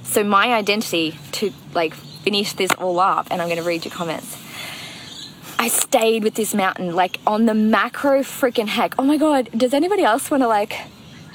So 0.07 0.25
my 0.25 0.55
identity 0.55 1.19
to 1.33 1.53
like 1.75 1.95
finish 1.95 2.55
this 2.55 2.73
all 2.73 2.99
up, 2.99 3.29
and 3.31 3.43
I'm 3.43 3.49
going 3.49 3.61
to 3.61 3.67
read 3.67 3.85
your 3.85 3.93
comments. 3.93 4.37
I 5.59 5.69
stayed 5.69 6.23
with 6.23 6.35
this 6.35 6.55
mountain 6.55 6.95
like 6.95 7.19
on 7.27 7.47
the 7.47 7.55
macro 7.55 8.21
freaking 8.21 8.69
heck. 8.69 8.95
Oh 8.99 9.05
my 9.05 9.17
god, 9.17 9.51
does 9.57 9.75
anybody 9.75 10.03
else 10.03 10.31
want 10.31 10.43
to 10.43 10.49
like 10.49 10.77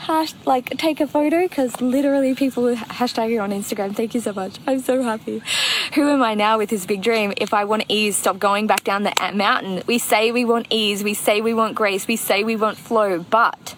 hash 0.01 0.33
like 0.45 0.69
take 0.77 0.99
a 0.99 1.05
photo 1.05 1.47
because 1.47 1.79
literally 1.79 2.33
people 2.33 2.63
hashtag 2.75 3.29
you 3.29 3.39
on 3.39 3.51
Instagram. 3.51 3.95
Thank 3.95 4.15
you 4.15 4.21
so 4.21 4.33
much. 4.33 4.57
I'm 4.65 4.79
so 4.79 5.03
happy. 5.03 5.41
Who 5.93 6.09
am 6.09 6.23
I 6.23 6.33
now 6.33 6.57
with 6.57 6.69
this 6.69 6.85
big 6.85 7.01
dream? 7.01 7.33
If 7.37 7.53
I 7.53 7.65
want 7.65 7.85
ease, 7.87 8.17
stop 8.17 8.39
going 8.39 8.67
back 8.67 8.83
down 8.83 9.03
the 9.03 9.13
mountain. 9.33 9.83
We 9.85 9.99
say 9.99 10.31
we 10.31 10.43
want 10.43 10.67
ease, 10.69 11.03
we 11.03 11.13
say 11.13 11.41
we 11.41 11.53
want 11.53 11.75
grace, 11.75 12.07
we 12.07 12.15
say 12.15 12.43
we 12.43 12.55
want 12.55 12.77
flow, 12.77 13.19
but 13.19 13.75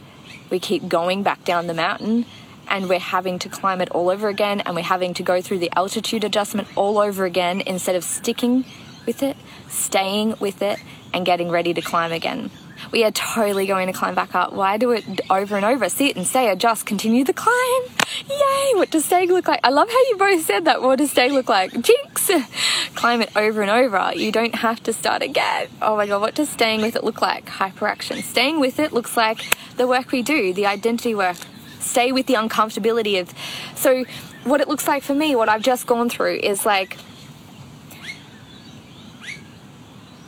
we 0.49 0.59
keep 0.59 0.87
going 0.87 1.23
back 1.23 1.43
down 1.43 1.67
the 1.67 1.73
mountain 1.73 2.25
and 2.67 2.89
we're 2.89 2.99
having 2.99 3.39
to 3.39 3.49
climb 3.49 3.81
it 3.81 3.89
all 3.91 4.09
over 4.09 4.27
again 4.27 4.61
and 4.61 4.75
we're 4.75 4.81
having 4.81 5.13
to 5.15 5.23
go 5.23 5.41
through 5.41 5.59
the 5.59 5.71
altitude 5.77 6.23
adjustment 6.23 6.67
all 6.75 6.97
over 6.97 7.25
again 7.25 7.61
instead 7.61 7.95
of 7.95 8.03
sticking 8.03 8.65
with 9.05 9.23
it, 9.23 9.37
staying 9.67 10.35
with 10.39 10.61
it, 10.61 10.79
and 11.13 11.25
getting 11.25 11.49
ready 11.49 11.73
to 11.73 11.81
climb 11.81 12.11
again. 12.11 12.49
We 12.91 13.03
are 13.03 13.11
totally 13.11 13.65
going 13.65 13.87
to 13.87 13.93
climb 13.93 14.15
back 14.15 14.35
up. 14.35 14.53
Why 14.53 14.77
do 14.77 14.91
it 14.91 15.21
over 15.29 15.55
and 15.55 15.65
over? 15.65 15.87
Sit 15.89 16.15
and 16.15 16.27
stay, 16.27 16.49
adjust, 16.49 16.85
continue 16.85 17.23
the 17.23 17.33
climb. 17.33 17.83
Yay! 18.29 18.71
What 18.75 18.91
does 18.91 19.05
staying 19.05 19.29
look 19.29 19.47
like? 19.47 19.59
I 19.63 19.69
love 19.69 19.89
how 19.89 19.99
you 20.09 20.17
both 20.17 20.43
said 20.43 20.65
that. 20.65 20.81
What 20.81 20.97
does 20.97 21.11
staying 21.11 21.33
look 21.33 21.49
like? 21.49 21.71
Jinx! 21.71 22.31
climb 22.95 23.21
it 23.21 23.35
over 23.35 23.61
and 23.61 23.71
over. 23.71 24.11
You 24.15 24.31
don't 24.31 24.55
have 24.55 24.81
to 24.83 24.93
start 24.93 25.21
again. 25.21 25.69
Oh 25.81 25.95
my 25.95 26.07
god, 26.07 26.21
what 26.21 26.35
does 26.35 26.49
staying 26.49 26.81
with 26.81 26.95
it 26.95 27.03
look 27.03 27.21
like? 27.21 27.45
Hyperaction. 27.45 28.21
Staying 28.21 28.59
with 28.59 28.79
it 28.79 28.91
looks 28.91 29.15
like 29.15 29.43
the 29.77 29.87
work 29.87 30.11
we 30.11 30.21
do, 30.21 30.53
the 30.53 30.65
identity 30.65 31.15
work. 31.15 31.37
Stay 31.83 32.11
with 32.11 32.25
the 32.27 32.35
uncomfortability 32.35 33.19
of. 33.19 33.33
So, 33.75 34.05
what 34.43 34.61
it 34.61 34.67
looks 34.67 34.87
like 34.87 35.03
for 35.03 35.13
me, 35.13 35.35
what 35.35 35.49
I've 35.49 35.61
just 35.61 35.87
gone 35.87 36.09
through 36.09 36.39
is 36.43 36.65
like 36.65 36.97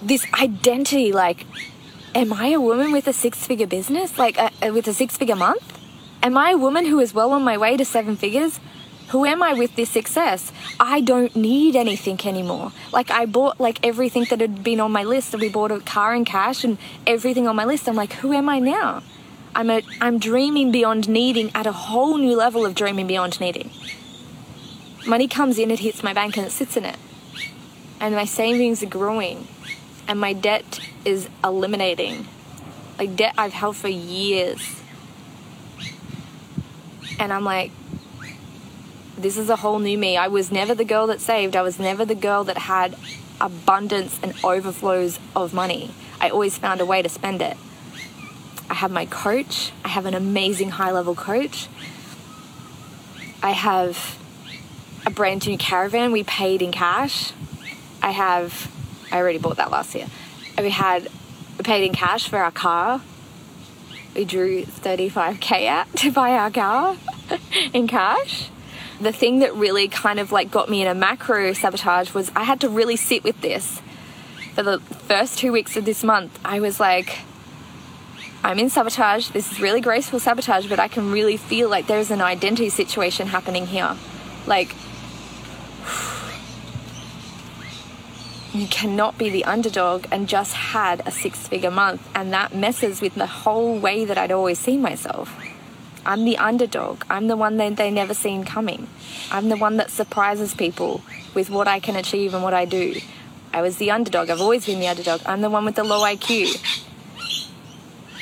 this 0.01 0.25
identity 0.33 1.11
like 1.11 1.45
am 2.15 2.31
I 2.31 2.47
a 2.47 2.61
woman 2.61 2.91
with 2.93 3.07
a 3.07 3.13
six 3.13 3.45
figure 3.45 3.67
business? 3.67 4.17
Like, 4.17 4.39
uh, 4.39 4.49
uh, 4.65 4.71
with 4.73 4.87
a 4.87 4.93
six 4.93 5.17
figure 5.17 5.35
month? 5.35 5.77
Am 6.23 6.37
I 6.37 6.51
a 6.51 6.57
woman 6.57 6.85
who 6.85 6.99
is 6.99 7.13
well 7.13 7.33
on 7.33 7.43
my 7.43 7.57
way 7.57 7.75
to 7.77 7.83
seven 7.83 8.15
figures? 8.15 8.59
Who 9.09 9.25
am 9.25 9.43
I 9.43 9.53
with 9.53 9.75
this 9.75 9.91
success? 9.91 10.51
I 10.79 11.01
don't 11.01 11.35
need 11.35 11.75
anything 11.75 12.19
anymore. 12.25 12.71
Like, 12.91 13.11
I 13.11 13.25
bought 13.25 13.59
like 13.59 13.85
everything 13.85 14.25
that 14.29 14.39
had 14.39 14.63
been 14.63 14.79
on 14.79 14.91
my 14.91 15.03
list. 15.03 15.35
We 15.35 15.49
bought 15.49 15.71
a 15.71 15.79
car 15.81 16.15
in 16.15 16.25
cash 16.25 16.63
and 16.63 16.77
everything 17.05 17.47
on 17.47 17.55
my 17.55 17.65
list. 17.65 17.87
I'm 17.87 17.95
like, 17.95 18.13
who 18.13 18.33
am 18.33 18.49
I 18.49 18.59
now? 18.59 19.03
I'm 19.55 19.69
a, 19.71 19.81
I'm 20.01 20.19
dreaming 20.19 20.71
beyond 20.71 21.09
needing 21.09 21.49
at 21.55 21.65
a 21.65 21.71
whole 21.71 22.17
new 22.17 22.35
level 22.35 22.65
of 22.65 22.75
dreaming 22.75 23.07
beyond 23.07 23.39
needing. 23.39 23.71
Money 25.07 25.27
comes 25.27 25.57
in, 25.57 25.71
it 25.71 25.79
hits 25.79 26.03
my 26.03 26.13
bank, 26.13 26.37
and 26.37 26.45
it 26.45 26.51
sits 26.51 26.75
in 26.77 26.85
it. 26.85 26.97
And 27.99 28.13
my 28.13 28.25
savings 28.25 28.83
are 28.83 28.87
growing 28.87 29.47
and 30.07 30.19
my 30.19 30.33
debt 30.33 30.79
is 31.03 31.29
eliminating. 31.43 32.27
Like 32.97 33.15
debt 33.15 33.33
I've 33.37 33.53
held 33.53 33.75
for 33.75 33.87
years. 33.87 34.81
And 37.19 37.31
I'm 37.31 37.43
like, 37.43 37.71
this 39.17 39.37
is 39.37 39.49
a 39.49 39.55
whole 39.55 39.79
new 39.79 39.97
me. 39.97 40.17
I 40.17 40.27
was 40.27 40.51
never 40.51 40.75
the 40.75 40.85
girl 40.85 41.07
that 41.07 41.21
saved. 41.21 41.55
I 41.55 41.61
was 41.61 41.79
never 41.79 42.05
the 42.05 42.15
girl 42.15 42.43
that 42.43 42.57
had 42.57 42.95
abundance 43.39 44.19
and 44.21 44.33
overflows 44.43 45.19
of 45.35 45.53
money. 45.53 45.91
I 46.19 46.29
always 46.29 46.57
found 46.57 46.81
a 46.81 46.85
way 46.85 47.01
to 47.01 47.09
spend 47.09 47.41
it. 47.41 47.57
I 48.69 48.73
have 48.73 48.91
my 48.91 49.05
coach. 49.05 49.71
I 49.83 49.89
have 49.89 50.05
an 50.05 50.13
amazing 50.13 50.69
high 50.69 50.91
level 50.91 51.15
coach. 51.15 51.67
I 53.41 53.51
have 53.51 54.17
a 55.05 55.11
brand 55.11 55.47
new 55.47 55.57
caravan 55.57 56.11
we 56.11 56.23
paid 56.23 56.61
in 56.61 56.71
cash. 56.71 57.31
I 58.01 58.11
have 58.11 58.71
I 59.11 59.17
already 59.17 59.37
bought 59.37 59.57
that 59.57 59.71
last 59.71 59.93
year. 59.95 60.07
We 60.57 60.69
had 60.69 61.03
we 61.57 61.63
paid 61.63 61.85
in 61.85 61.93
cash 61.93 62.27
for 62.27 62.37
our 62.39 62.51
car. 62.51 63.01
We 64.15 64.25
drew 64.25 64.63
35k 64.63 65.67
out 65.67 65.93
to 65.97 66.11
buy 66.11 66.31
our 66.31 66.49
car 66.49 66.97
in 67.73 67.87
cash. 67.87 68.49
The 68.99 69.11
thing 69.11 69.39
that 69.39 69.53
really 69.55 69.89
kind 69.89 70.19
of 70.19 70.31
like 70.31 70.49
got 70.51 70.69
me 70.69 70.81
in 70.81 70.87
a 70.87 70.95
macro 70.95 71.53
sabotage 71.53 72.13
was 72.13 72.31
I 72.35 72.43
had 72.43 72.61
to 72.61 72.69
really 72.69 72.95
sit 72.95 73.23
with 73.23 73.39
this. 73.41 73.81
For 74.53 74.63
the 74.63 74.79
first 74.79 75.37
two 75.37 75.51
weeks 75.51 75.75
of 75.75 75.83
this 75.83 76.01
month, 76.03 76.39
I 76.45 76.61
was 76.61 76.79
like, 76.79 77.19
I'm 78.45 78.59
in 78.59 78.69
sabotage. 78.69 79.29
This 79.29 79.51
is 79.51 79.59
really 79.59 79.81
graceful 79.81 80.19
sabotage, 80.19 80.67
but 80.67 80.79
I 80.79 80.87
can 80.87 81.11
really 81.11 81.35
feel 81.35 81.67
like 81.67 81.87
there's 81.87 82.11
an 82.11 82.21
identity 82.21 82.69
situation 82.69 83.25
happening 83.25 83.65
here. 83.65 83.97
Like, 84.45 84.75
you 88.53 88.67
cannot 88.67 89.17
be 89.17 89.31
the 89.31 89.45
underdog 89.45 90.05
and 90.11 90.29
just 90.29 90.53
had 90.53 91.01
a 91.07 91.11
six 91.11 91.47
figure 91.47 91.71
month. 91.71 92.07
And 92.13 92.31
that 92.33 92.53
messes 92.53 93.01
with 93.01 93.15
the 93.15 93.25
whole 93.25 93.79
way 93.79 94.05
that 94.05 94.15
I'd 94.15 94.31
always 94.31 94.59
seen 94.59 94.79
myself. 94.79 95.35
I'm 96.05 96.23
the 96.23 96.37
underdog. 96.37 97.03
I'm 97.09 97.25
the 97.25 97.35
one 97.35 97.57
that 97.57 97.77
they 97.77 97.89
never 97.89 98.13
seen 98.13 98.43
coming. 98.43 98.87
I'm 99.31 99.49
the 99.49 99.57
one 99.57 99.77
that 99.77 99.89
surprises 99.89 100.53
people 100.53 101.01
with 101.33 101.49
what 101.49 101.67
I 101.67 101.79
can 101.79 101.95
achieve 101.95 102.35
and 102.35 102.43
what 102.43 102.53
I 102.53 102.65
do. 102.65 103.01
I 103.51 103.63
was 103.63 103.77
the 103.77 103.89
underdog. 103.89 104.29
I've 104.29 104.39
always 104.39 104.67
been 104.67 104.79
the 104.79 104.87
underdog. 104.87 105.21
I'm 105.25 105.41
the 105.41 105.49
one 105.49 105.65
with 105.65 105.73
the 105.73 105.83
low 105.83 106.01
IQ. 106.01 106.83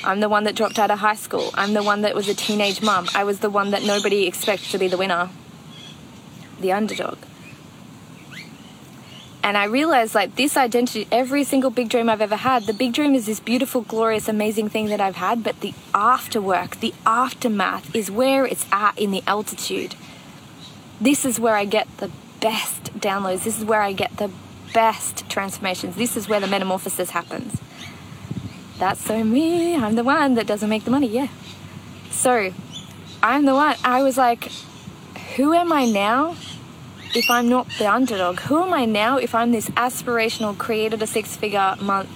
I'm 0.04 0.20
the 0.20 0.30
one 0.30 0.43
that 0.43 0.56
dropped 0.56 0.80
out 0.80 0.91
of 0.91 0.99
high 0.99 1.16
school. 1.16 1.51
I'm 1.54 1.74
the 1.74 1.84
one 1.84 2.01
that 2.01 2.14
was 2.14 2.28
a 2.28 2.34
teenage 2.34 2.82
mum. 2.82 3.08
I 3.16 3.24
was 3.24 3.39
the 3.39 3.49
one 3.49 3.72
that 3.72 3.84
nobody 3.84 4.28
expects 4.28 4.72
to 4.72 4.78
be 4.78 4.88
the 4.88 4.97
winner. 4.97 5.30
The 6.60 6.74
underdog. 6.74 7.18
And 9.43 9.58
I 9.58 9.66
realized 9.66 10.16
like 10.16 10.36
this 10.36 10.56
identity, 10.56 11.06
every 11.12 11.43
single 11.43 11.70
big 11.70 11.89
dream 11.89 12.10
I've 12.10 12.22
ever 12.22 12.38
had, 12.38 12.64
the 12.64 12.74
big 12.74 12.93
dream 12.93 13.14
is 13.14 13.26
this 13.26 13.41
beautiful, 13.41 13.82
glorious, 13.82 14.30
amazing 14.30 14.70
thing 14.70 14.86
that 14.86 15.01
I've 15.01 15.18
had, 15.18 15.43
but 15.43 15.60
the 15.60 15.74
afterwork, 15.93 16.80
the 16.80 16.93
aftermath 17.06 17.93
is 17.93 18.10
where 18.10 18.45
it's 18.45 18.66
at 18.72 18.97
in 18.97 19.12
the 19.12 19.22
altitude. 19.28 19.95
This 21.01 21.26
is 21.26 21.41
where 21.41 21.56
I 21.56 21.66
get 21.66 21.88
the 21.97 22.10
best 22.39 22.97
downloads. 22.99 23.43
This 23.43 23.58
is 23.58 23.66
where 23.66 23.82
I 23.82 23.91
get 23.91 24.16
the 24.16 24.32
best 24.74 25.30
transformations. 25.30 25.97
This 25.97 26.16
is 26.16 26.30
where 26.30 26.39
the 26.39 26.47
metamorphosis 26.47 27.10
happens. 27.10 27.60
That's 28.80 29.03
so 29.03 29.24
me. 29.24 29.76
I'm 29.76 29.95
the 29.95 30.03
one 30.03 30.36
that 30.36 30.47
doesn't 30.47 30.69
make 30.69 30.84
the 30.84 30.91
money. 30.91 31.07
Yeah. 31.07 31.28
So 32.11 32.51
I'm 33.21 33.45
the 33.45 33.53
one. 33.53 33.76
I 33.84 34.03
was 34.03 34.17
like, 34.17 34.51
who 35.36 35.53
am 35.53 35.71
I 35.71 35.86
now? 35.86 36.36
if 37.15 37.30
I'm 37.30 37.47
not 37.47 37.67
the 37.78 37.91
underdog? 37.91 38.39
Who 38.41 38.63
am 38.63 38.74
I 38.74 38.86
now 38.86 39.17
if 39.17 39.36
I'm 39.36 39.51
this 39.51 39.69
aspirational, 39.71 40.57
created 40.57 41.01
a 41.01 41.07
six 41.07 41.36
figure 41.36 41.76
month, 41.80 42.09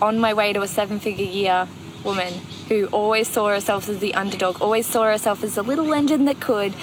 on 0.00 0.18
my 0.18 0.34
way 0.34 0.52
to 0.52 0.62
a 0.62 0.68
seven 0.68 0.98
figure 0.98 1.24
year 1.24 1.68
woman 2.04 2.34
who 2.68 2.86
always 2.86 3.28
saw 3.28 3.48
herself 3.48 3.88
as 3.88 4.00
the 4.00 4.14
underdog, 4.14 4.60
always 4.60 4.86
saw 4.86 5.04
herself 5.04 5.42
as 5.42 5.54
the 5.54 5.62
little 5.62 5.94
engine 5.94 6.24
that 6.24 6.40
could, 6.40 6.74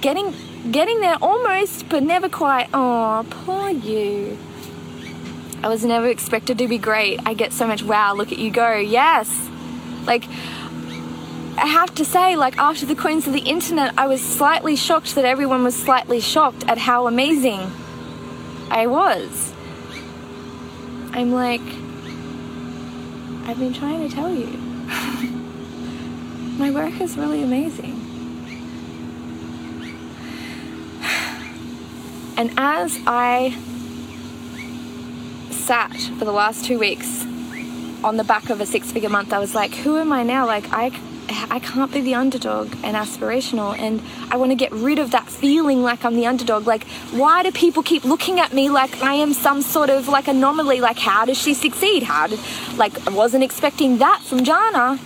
getting 0.00 0.34
getting 0.70 1.00
there 1.00 1.16
almost, 1.22 1.88
but 1.88 2.02
never 2.02 2.28
quite. 2.28 2.68
Oh, 2.74 3.24
poor 3.30 3.70
you. 3.70 4.36
I 5.62 5.68
was 5.68 5.84
never 5.84 6.08
expected 6.08 6.58
to 6.58 6.68
be 6.68 6.78
great. 6.78 7.20
I 7.26 7.34
get 7.34 7.52
so 7.52 7.66
much 7.66 7.82
wow, 7.82 8.14
look 8.14 8.32
at 8.32 8.38
you 8.38 8.50
go. 8.50 8.76
Yes. 8.76 9.48
Like 10.06 10.24
I 11.58 11.66
have 11.66 11.94
to 11.94 12.04
say, 12.04 12.36
like 12.36 12.58
after 12.58 12.84
the 12.84 12.94
Queens 12.94 13.26
of 13.26 13.32
the 13.32 13.40
Internet, 13.40 13.94
I 13.96 14.06
was 14.06 14.22
slightly 14.22 14.76
shocked 14.76 15.14
that 15.14 15.24
everyone 15.24 15.64
was 15.64 15.74
slightly 15.74 16.20
shocked 16.20 16.64
at 16.68 16.76
how 16.76 17.06
amazing 17.06 17.72
I 18.70 18.86
was. 18.86 19.54
I'm 21.12 21.32
like, 21.32 21.62
I've 23.48 23.58
been 23.58 23.72
trying 23.72 24.06
to 24.06 24.14
tell 24.14 24.34
you. 24.34 24.46
My 26.58 26.70
work 26.70 27.00
is 27.00 27.16
really 27.16 27.42
amazing. 27.42 28.02
And 32.38 32.52
as 32.58 32.98
I 33.06 33.56
sat 35.66 35.92
for 36.16 36.24
the 36.24 36.30
last 36.32 36.64
two 36.64 36.78
weeks 36.78 37.24
on 38.04 38.16
the 38.16 38.22
back 38.22 38.50
of 38.50 38.60
a 38.60 38.66
six 38.66 38.92
figure 38.92 39.08
month, 39.08 39.32
I 39.32 39.40
was 39.40 39.52
like, 39.52 39.74
who 39.74 39.98
am 39.98 40.12
I 40.12 40.22
now? 40.22 40.46
Like, 40.46 40.72
I 40.72 40.92
I 41.50 41.58
can't 41.58 41.92
be 41.92 42.00
the 42.02 42.14
underdog 42.14 42.72
and 42.84 42.96
aspirational 42.96 43.76
and 43.76 44.00
I 44.30 44.36
want 44.36 44.52
to 44.52 44.54
get 44.54 44.70
rid 44.70 45.00
of 45.00 45.10
that 45.10 45.28
feeling 45.28 45.82
like 45.82 46.04
I'm 46.04 46.14
the 46.14 46.24
underdog. 46.24 46.68
Like 46.68 46.84
why 47.10 47.42
do 47.42 47.50
people 47.50 47.82
keep 47.82 48.04
looking 48.04 48.38
at 48.38 48.52
me 48.52 48.68
like 48.68 49.02
I 49.02 49.14
am 49.14 49.32
some 49.32 49.60
sort 49.60 49.90
of 49.90 50.06
like 50.06 50.28
anomaly? 50.28 50.80
Like 50.80 51.00
how 51.00 51.24
does 51.24 51.36
she 51.36 51.52
succeed? 51.52 52.04
How 52.04 52.28
did 52.28 52.38
like 52.76 53.04
I 53.08 53.10
wasn't 53.10 53.42
expecting 53.42 53.98
that 53.98 54.22
from 54.22 54.44
Jana 54.44 55.00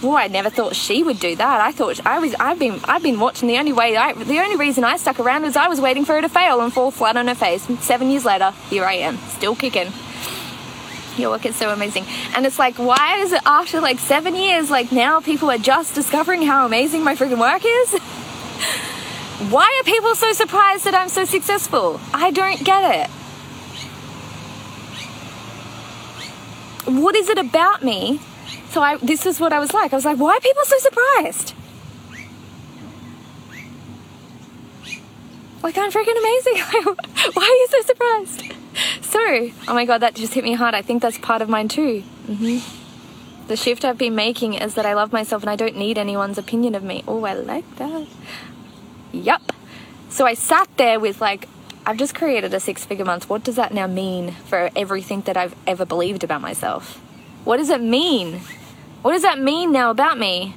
boy 0.00 0.16
I 0.16 0.28
never 0.28 0.50
thought 0.50 0.76
she 0.76 1.02
would 1.02 1.18
do 1.18 1.36
that 1.36 1.60
I 1.60 1.72
thought 1.72 2.04
I 2.06 2.18
was 2.18 2.34
I've 2.38 2.58
been 2.58 2.80
I've 2.84 3.02
been 3.02 3.20
watching 3.20 3.48
the 3.48 3.58
only 3.58 3.72
way 3.72 3.96
I 3.96 4.12
the 4.12 4.38
only 4.40 4.56
reason 4.56 4.84
I 4.84 4.96
stuck 4.96 5.18
around 5.18 5.42
was 5.42 5.56
I 5.56 5.68
was 5.68 5.80
waiting 5.80 6.04
for 6.04 6.14
her 6.14 6.22
to 6.22 6.28
fail 6.28 6.60
and 6.60 6.72
fall 6.72 6.90
flat 6.90 7.16
on 7.16 7.28
her 7.28 7.34
face 7.34 7.62
7 7.80 8.10
years 8.10 8.24
later 8.24 8.52
here 8.70 8.84
I 8.84 8.94
am 8.94 9.16
still 9.28 9.56
kicking 9.56 9.92
your 11.18 11.30
work 11.30 11.46
is 11.46 11.56
so 11.56 11.70
amazing. 11.70 12.04
And 12.34 12.44
it's 12.46 12.58
like, 12.58 12.76
why 12.76 13.18
is 13.18 13.32
it 13.32 13.40
after 13.46 13.80
like 13.80 13.98
seven 13.98 14.34
years, 14.34 14.70
like 14.70 14.92
now 14.92 15.20
people 15.20 15.50
are 15.50 15.58
just 15.58 15.94
discovering 15.94 16.42
how 16.42 16.66
amazing 16.66 17.02
my 17.04 17.14
freaking 17.14 17.40
work 17.40 17.62
is? 17.64 17.92
why 19.50 19.80
are 19.80 19.84
people 19.84 20.14
so 20.14 20.32
surprised 20.32 20.84
that 20.84 20.94
I'm 20.94 21.08
so 21.08 21.24
successful? 21.24 22.00
I 22.12 22.30
don't 22.30 22.62
get 22.64 23.06
it. 23.06 23.10
What 26.90 27.16
is 27.16 27.28
it 27.28 27.38
about 27.38 27.82
me 27.82 28.20
So 28.76 28.82
I, 28.82 28.98
this 28.98 29.24
is 29.24 29.40
what 29.40 29.54
I 29.54 29.58
was 29.58 29.72
like. 29.72 29.94
I 29.94 29.96
was 29.96 30.04
like, 30.04 30.18
why 30.18 30.36
are 30.36 30.40
people 30.40 30.62
so 30.66 30.76
surprised? 30.80 31.54
Like, 35.62 35.78
I'm 35.78 35.90
freaking 35.90 36.18
amazing. 36.18 36.58
why 37.32 37.42
are 37.42 37.56
you 37.56 37.68
so 37.70 37.80
surprised? 37.80 38.42
So, 39.00 39.18
oh 39.68 39.72
my 39.72 39.86
god, 39.86 40.02
that 40.02 40.14
just 40.14 40.34
hit 40.34 40.44
me 40.44 40.52
hard. 40.52 40.74
I 40.74 40.82
think 40.82 41.00
that's 41.00 41.16
part 41.16 41.40
of 41.40 41.48
mine 41.48 41.68
too. 41.68 42.02
Mm-hmm. 42.26 43.46
The 43.46 43.56
shift 43.56 43.82
I've 43.82 43.96
been 43.96 44.14
making 44.14 44.52
is 44.52 44.74
that 44.74 44.84
I 44.84 44.92
love 44.92 45.10
myself 45.10 45.42
and 45.42 45.48
I 45.48 45.56
don't 45.56 45.78
need 45.78 45.96
anyone's 45.96 46.36
opinion 46.36 46.74
of 46.74 46.82
me. 46.82 47.02
Oh, 47.08 47.24
I 47.24 47.32
like 47.32 47.76
that. 47.76 48.06
Yup. 49.10 49.52
So 50.10 50.26
I 50.26 50.34
sat 50.34 50.68
there 50.76 51.00
with 51.00 51.22
like, 51.22 51.48
I've 51.86 51.96
just 51.96 52.14
created 52.14 52.52
a 52.52 52.60
six 52.60 52.84
figure 52.84 53.06
month. 53.06 53.30
What 53.30 53.42
does 53.42 53.56
that 53.56 53.72
now 53.72 53.86
mean 53.86 54.32
for 54.32 54.68
everything 54.76 55.22
that 55.22 55.38
I've 55.38 55.54
ever 55.66 55.86
believed 55.86 56.22
about 56.22 56.42
myself? 56.42 57.00
What 57.44 57.56
does 57.56 57.70
it 57.70 57.80
mean? 57.80 58.42
What 59.06 59.12
does 59.12 59.22
that 59.22 59.38
mean 59.38 59.70
now 59.70 59.90
about 59.90 60.18
me? 60.18 60.56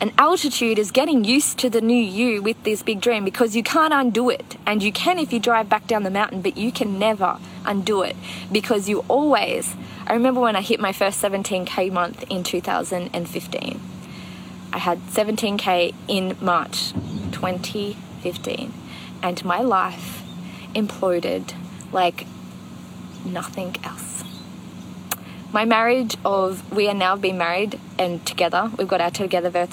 And 0.00 0.10
altitude 0.16 0.78
is 0.78 0.90
getting 0.90 1.22
used 1.22 1.58
to 1.58 1.68
the 1.68 1.82
new 1.82 2.02
you 2.02 2.40
with 2.40 2.64
this 2.64 2.82
big 2.82 3.02
dream 3.02 3.26
because 3.26 3.54
you 3.54 3.62
can't 3.62 3.92
undo 3.92 4.30
it. 4.30 4.56
And 4.64 4.82
you 4.82 4.90
can 4.90 5.18
if 5.18 5.34
you 5.34 5.38
drive 5.38 5.68
back 5.68 5.86
down 5.86 6.02
the 6.02 6.10
mountain, 6.10 6.40
but 6.40 6.56
you 6.56 6.72
can 6.72 6.98
never 6.98 7.36
undo 7.66 8.00
it 8.00 8.16
because 8.50 8.88
you 8.88 9.04
always. 9.06 9.76
I 10.06 10.14
remember 10.14 10.40
when 10.40 10.56
I 10.56 10.62
hit 10.62 10.80
my 10.80 10.94
first 10.94 11.22
17k 11.22 11.92
month 11.92 12.24
in 12.30 12.42
2015. 12.42 13.80
I 14.72 14.78
had 14.78 14.98
17k 15.08 15.94
in 16.08 16.38
March 16.40 16.92
2015, 17.32 18.72
and 19.22 19.44
my 19.44 19.60
life 19.60 20.22
imploded 20.74 21.52
like 21.92 22.26
nothing 23.26 23.76
else. 23.84 24.09
My 25.52 25.64
marriage 25.64 26.16
of 26.24 26.70
we 26.72 26.88
are 26.88 26.94
now 26.94 27.16
been 27.16 27.36
married 27.36 27.80
and 27.98 28.24
together. 28.24 28.70
We've 28.78 28.86
got 28.86 29.00
our 29.00 29.10
together 29.10 29.66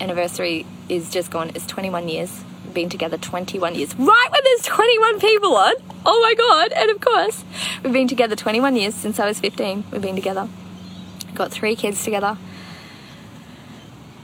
anniversary 0.00 0.64
is 0.88 1.10
just 1.10 1.32
gone. 1.32 1.50
It's 1.56 1.66
21 1.66 2.08
years. 2.08 2.44
Been 2.72 2.88
together 2.88 3.16
21 3.18 3.74
years. 3.74 3.96
Right 3.96 4.28
when 4.30 4.40
there's 4.44 4.62
21 4.62 5.18
people 5.18 5.56
on. 5.56 5.74
Oh 6.06 6.20
my 6.20 6.34
god! 6.34 6.72
And 6.72 6.88
of 6.88 7.00
course, 7.00 7.44
we've 7.82 7.92
been 7.92 8.06
together 8.06 8.36
21 8.36 8.76
years 8.76 8.94
since 8.94 9.18
I 9.18 9.26
was 9.26 9.40
15. 9.40 9.84
We've 9.90 10.00
been 10.00 10.14
together. 10.14 10.48
Got 11.34 11.50
three 11.50 11.74
kids 11.74 12.04
together. 12.04 12.38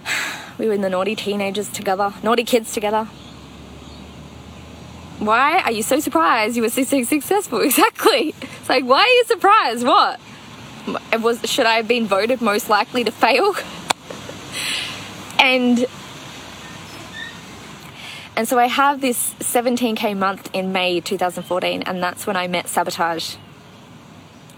We 0.58 0.66
were 0.66 0.74
in 0.74 0.82
the 0.82 0.90
naughty 0.90 1.16
teenagers 1.16 1.70
together, 1.70 2.12
naughty 2.22 2.44
kids 2.44 2.72
together. 2.72 3.04
Why 5.18 5.60
are 5.62 5.72
you 5.72 5.82
so 5.82 6.00
surprised 6.00 6.54
you 6.54 6.62
were 6.62 6.68
so 6.68 6.84
successful? 6.84 7.60
Exactly. 7.62 8.34
It's 8.42 8.68
like, 8.68 8.84
why 8.84 9.00
are 9.00 9.08
you 9.08 9.24
surprised? 9.24 9.86
What? 9.86 10.20
Was 11.20 11.40
should 11.44 11.66
I 11.66 11.74
have 11.74 11.88
been 11.88 12.06
voted 12.06 12.40
most 12.40 12.68
likely 12.68 13.04
to 13.04 13.10
fail? 13.10 13.54
and 15.38 15.86
and 18.36 18.48
so 18.48 18.58
I 18.58 18.66
have 18.66 19.00
this 19.00 19.34
17k 19.40 20.16
month 20.16 20.48
in 20.52 20.72
May 20.72 21.00
2014 21.00 21.82
and 21.82 22.02
that's 22.02 22.26
when 22.26 22.36
I 22.36 22.46
met 22.48 22.68
Sabotage. 22.68 23.36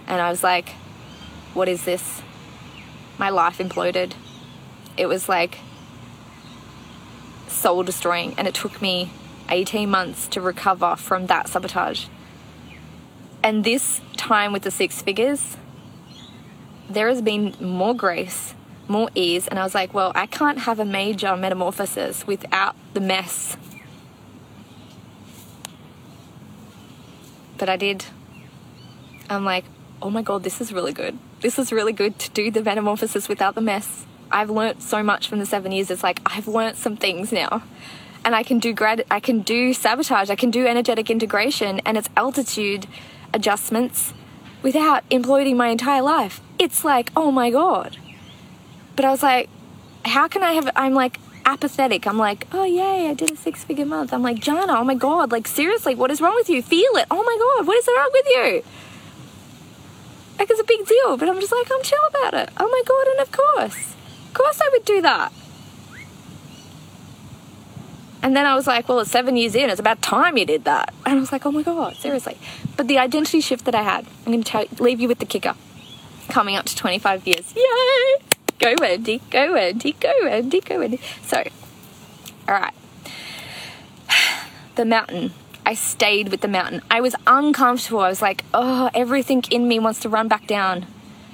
And 0.06 0.20
I 0.20 0.30
was 0.30 0.44
like, 0.44 0.70
what 1.54 1.68
is 1.68 1.84
this? 1.84 2.22
My 3.18 3.30
life 3.30 3.58
imploded. 3.58 4.12
It 4.96 5.06
was 5.06 5.28
like 5.28 5.58
soul 7.48 7.82
destroying 7.82 8.34
and 8.36 8.46
it 8.46 8.54
took 8.54 8.80
me 8.80 9.10
18 9.48 9.90
months 9.90 10.28
to 10.28 10.40
recover 10.40 10.96
from 10.96 11.26
that 11.26 11.48
sabotage. 11.48 12.06
And 13.42 13.64
this 13.64 14.00
time 14.16 14.52
with 14.52 14.62
the 14.62 14.70
six 14.70 15.02
figures, 15.02 15.56
there 16.88 17.08
has 17.08 17.22
been 17.22 17.54
more 17.60 17.94
grace, 17.94 18.54
more 18.88 19.10
ease. 19.14 19.48
And 19.48 19.58
I 19.58 19.64
was 19.64 19.74
like, 19.74 19.94
well, 19.94 20.12
I 20.14 20.26
can't 20.26 20.58
have 20.60 20.78
a 20.78 20.84
major 20.84 21.36
metamorphosis 21.36 22.26
without 22.26 22.76
the 22.94 23.00
mess. 23.00 23.56
But 27.58 27.68
I 27.68 27.76
did. 27.76 28.04
I'm 29.30 29.44
like, 29.44 29.64
oh 30.00 30.10
my 30.10 30.22
God, 30.22 30.42
this 30.42 30.60
is 30.60 30.72
really 30.72 30.92
good. 30.92 31.18
This 31.40 31.58
is 31.58 31.72
really 31.72 31.92
good 31.92 32.18
to 32.18 32.30
do 32.30 32.50
the 32.50 32.62
metamorphosis 32.62 33.28
without 33.28 33.54
the 33.54 33.60
mess. 33.60 34.04
I've 34.30 34.50
learnt 34.50 34.82
so 34.82 35.02
much 35.02 35.28
from 35.28 35.38
the 35.38 35.46
seven 35.46 35.72
years. 35.72 35.90
It's 35.90 36.02
like 36.02 36.20
I've 36.26 36.48
learnt 36.48 36.76
some 36.76 36.96
things 36.96 37.32
now. 37.32 37.62
And 38.24 38.34
I 38.34 38.42
can 38.42 38.58
do 38.58 38.72
grad 38.72 39.04
I 39.10 39.20
can 39.20 39.40
do 39.40 39.74
sabotage, 39.74 40.30
I 40.30 40.36
can 40.36 40.50
do 40.50 40.66
energetic 40.66 41.10
integration 41.10 41.80
and 41.84 41.98
it's 41.98 42.08
altitude 42.16 42.86
adjustments 43.34 44.14
without 44.62 45.08
imploding 45.10 45.56
my 45.56 45.68
entire 45.68 46.02
life. 46.02 46.40
It's 46.58 46.84
like, 46.84 47.10
oh 47.16 47.30
my 47.30 47.50
god. 47.50 47.96
But 48.96 49.04
I 49.04 49.10
was 49.10 49.22
like, 49.22 49.48
how 50.04 50.28
can 50.28 50.42
I 50.42 50.52
have 50.52 50.70
I'm 50.76 50.94
like 50.94 51.18
apathetic. 51.44 52.06
I'm 52.06 52.18
like, 52.18 52.46
oh 52.52 52.64
yay, 52.64 53.08
I 53.08 53.14
did 53.14 53.30
a 53.30 53.36
six 53.36 53.64
figure 53.64 53.86
month. 53.86 54.12
I'm 54.12 54.22
like, 54.22 54.38
Jana, 54.38 54.78
oh 54.78 54.84
my 54.84 54.94
god, 54.94 55.32
like 55.32 55.48
seriously, 55.48 55.94
what 55.94 56.10
is 56.10 56.20
wrong 56.20 56.34
with 56.34 56.48
you? 56.48 56.62
Feel 56.62 56.96
it. 56.96 57.06
Oh 57.10 57.22
my 57.22 57.36
god, 57.38 57.66
what 57.66 57.76
is 57.78 57.88
wrong 57.88 58.10
with 58.12 58.26
you? 58.26 58.64
Like 60.38 60.50
it's 60.50 60.60
a 60.60 60.64
big 60.64 60.86
deal, 60.86 61.16
but 61.16 61.28
I'm 61.28 61.40
just 61.40 61.52
like, 61.52 61.70
I'm 61.72 61.82
chill 61.82 61.98
about 62.10 62.34
it. 62.34 62.50
Oh 62.58 62.68
my 62.68 62.82
god, 62.86 63.06
and 63.08 63.20
of 63.20 63.32
course. 63.32 63.94
Of 64.28 64.34
course 64.34 64.60
I 64.60 64.68
would 64.72 64.84
do 64.84 65.02
that. 65.02 65.32
And 68.22 68.36
then 68.36 68.46
I 68.46 68.54
was 68.54 68.66
like, 68.68 68.88
well, 68.88 69.00
it's 69.00 69.10
seven 69.10 69.36
years 69.36 69.54
in. 69.54 69.68
It's 69.68 69.80
about 69.80 70.00
time 70.00 70.38
you 70.38 70.46
did 70.46 70.64
that. 70.64 70.94
And 71.04 71.16
I 71.16 71.20
was 71.20 71.32
like, 71.32 71.44
oh 71.44 71.50
my 71.50 71.62
God, 71.62 71.96
seriously. 71.96 72.38
But 72.76 72.86
the 72.86 72.98
identity 72.98 73.40
shift 73.40 73.64
that 73.64 73.74
I 73.74 73.82
had, 73.82 74.06
I'm 74.24 74.32
going 74.32 74.44
to 74.44 74.82
leave 74.82 75.00
you 75.00 75.08
with 75.08 75.18
the 75.18 75.26
kicker. 75.26 75.54
Coming 76.28 76.54
up 76.54 76.64
to 76.66 76.76
25 76.76 77.26
years. 77.26 77.52
Yay! 77.56 78.24
Go, 78.58 78.74
Wendy. 78.80 79.20
Go, 79.30 79.54
Wendy. 79.54 79.92
Go, 79.98 80.12
Wendy. 80.22 80.60
Go, 80.60 80.78
Wendy. 80.78 81.00
So, 81.22 81.42
all 82.48 82.54
right. 82.54 82.74
The 84.74 84.86
mountain. 84.86 85.34
I 85.66 85.74
stayed 85.74 86.30
with 86.30 86.40
the 86.40 86.48
mountain. 86.48 86.80
I 86.90 87.02
was 87.02 87.14
uncomfortable. 87.26 88.00
I 88.00 88.08
was 88.08 88.22
like, 88.22 88.42
oh, 88.54 88.88
everything 88.94 89.44
in 89.50 89.68
me 89.68 89.78
wants 89.78 90.00
to 90.00 90.08
run 90.08 90.26
back 90.26 90.46
down. 90.46 90.86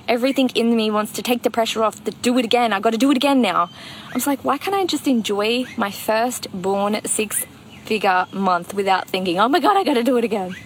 Everything 0.09 0.49
in 0.55 0.75
me 0.75 0.91
wants 0.91 1.13
to 1.13 1.23
take 1.23 1.43
the 1.43 1.51
pressure 1.51 1.85
off, 1.85 2.03
to 2.05 2.11
do 2.11 2.39
it 2.39 2.45
again. 2.47 2.73
I 2.73 2.81
got 2.81 2.91
to 2.91 2.99
do 2.99 3.11
it 3.11 3.17
again 3.19 3.43
now. 3.43 3.69
I 4.11 4.15
was 4.15 4.27
like, 4.27 4.43
why 4.43 4.57
can't 4.57 4.75
I 4.75 4.87
just 4.87 5.07
enjoy 5.07 5.67
my 5.77 5.91
first 5.91 6.47
born 6.51 6.99
six 7.05 7.45
figure 7.85 8.27
month 8.33 8.73
without 8.73 9.07
thinking, 9.07 9.39
oh 9.39 9.49
my 9.49 9.61
God, 9.61 9.77
I 9.77 9.85
got 9.85 9.95
to 9.95 10.03
do 10.03 10.17
it 10.17 10.25
again? 10.25 10.57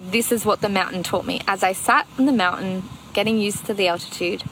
This 0.00 0.32
is 0.32 0.44
what 0.44 0.60
the 0.60 0.68
mountain 0.68 1.04
taught 1.04 1.24
me. 1.24 1.40
As 1.46 1.62
I 1.62 1.72
sat 1.72 2.08
on 2.18 2.26
the 2.26 2.32
mountain, 2.32 2.82
getting 3.12 3.38
used 3.38 3.64
to 3.66 3.74
the 3.74 3.86
altitude, 3.86 4.42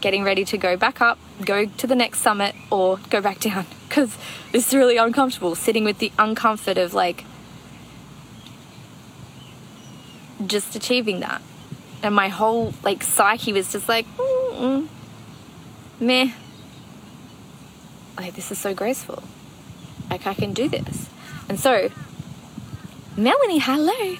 getting 0.00 0.24
ready 0.24 0.44
to 0.46 0.58
go 0.58 0.76
back 0.76 1.00
up, 1.00 1.18
go 1.44 1.66
to 1.66 1.86
the 1.86 1.94
next 1.94 2.18
summit, 2.18 2.56
or 2.72 2.98
go 3.10 3.20
back 3.20 3.38
down 3.38 3.64
because 3.88 4.18
it's 4.52 4.74
really 4.74 4.96
uncomfortable 4.96 5.54
sitting 5.54 5.84
with 5.84 5.98
the 5.98 6.10
uncomfort 6.18 6.82
of 6.82 6.94
like 6.94 7.24
just 10.44 10.74
achieving 10.74 11.20
that 11.20 11.42
and 12.02 12.14
my 12.14 12.28
whole 12.28 12.72
like 12.82 13.02
psyche 13.02 13.52
was 13.52 13.72
just 13.72 13.88
like 13.88 14.06
mm, 14.16 14.86
meh. 16.00 16.32
Like 18.16 18.34
this 18.34 18.50
is 18.50 18.58
so 18.58 18.74
graceful. 18.74 19.22
Like 20.10 20.26
i 20.26 20.34
can 20.34 20.52
do 20.52 20.68
this. 20.68 21.08
And 21.48 21.58
so 21.58 21.90
melanie 23.16 23.58
hello. 23.58 24.16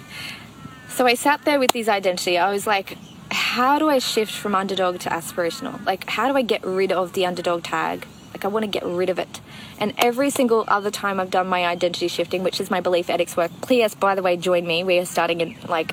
So 0.89 1.07
i 1.07 1.15
sat 1.15 1.45
there 1.45 1.59
with 1.59 1.73
this 1.73 1.89
identity. 1.89 2.39
I 2.39 2.51
was 2.51 2.67
like 2.67 2.99
how 3.31 3.79
do 3.79 3.89
i 3.89 3.99
shift 3.99 4.33
from 4.33 4.55
underdog 4.55 4.99
to 5.01 5.11
aspirational? 5.11 5.85
Like 5.85 6.09
how 6.11 6.29
do 6.31 6.37
i 6.37 6.43
get 6.43 6.65
rid 6.65 6.93
of 6.93 7.13
the 7.13 7.27
underdog 7.27 7.63
tag? 7.63 8.07
Like 8.33 8.45
i 8.45 8.49
want 8.49 8.65
to 8.65 8.71
get 8.71 8.85
rid 8.85 9.11
of 9.11 9.19
it. 9.19 9.41
And 9.79 9.95
every 9.99 10.31
single 10.31 10.65
other 10.67 10.91
time 10.91 11.21
i've 11.21 11.31
done 11.31 11.47
my 11.47 11.65
identity 11.65 12.09
shifting 12.09 12.43
which 12.43 12.61
is 12.61 12.71
my 12.71 12.81
belief 12.81 13.09
addicts 13.09 13.37
work 13.37 13.53
please 13.61 13.95
by 13.95 14.15
the 14.15 14.23
way 14.23 14.37
join 14.37 14.67
me. 14.67 14.83
We 14.83 14.99
are 14.99 15.07
starting 15.07 15.41
in 15.41 15.57
like 15.69 15.93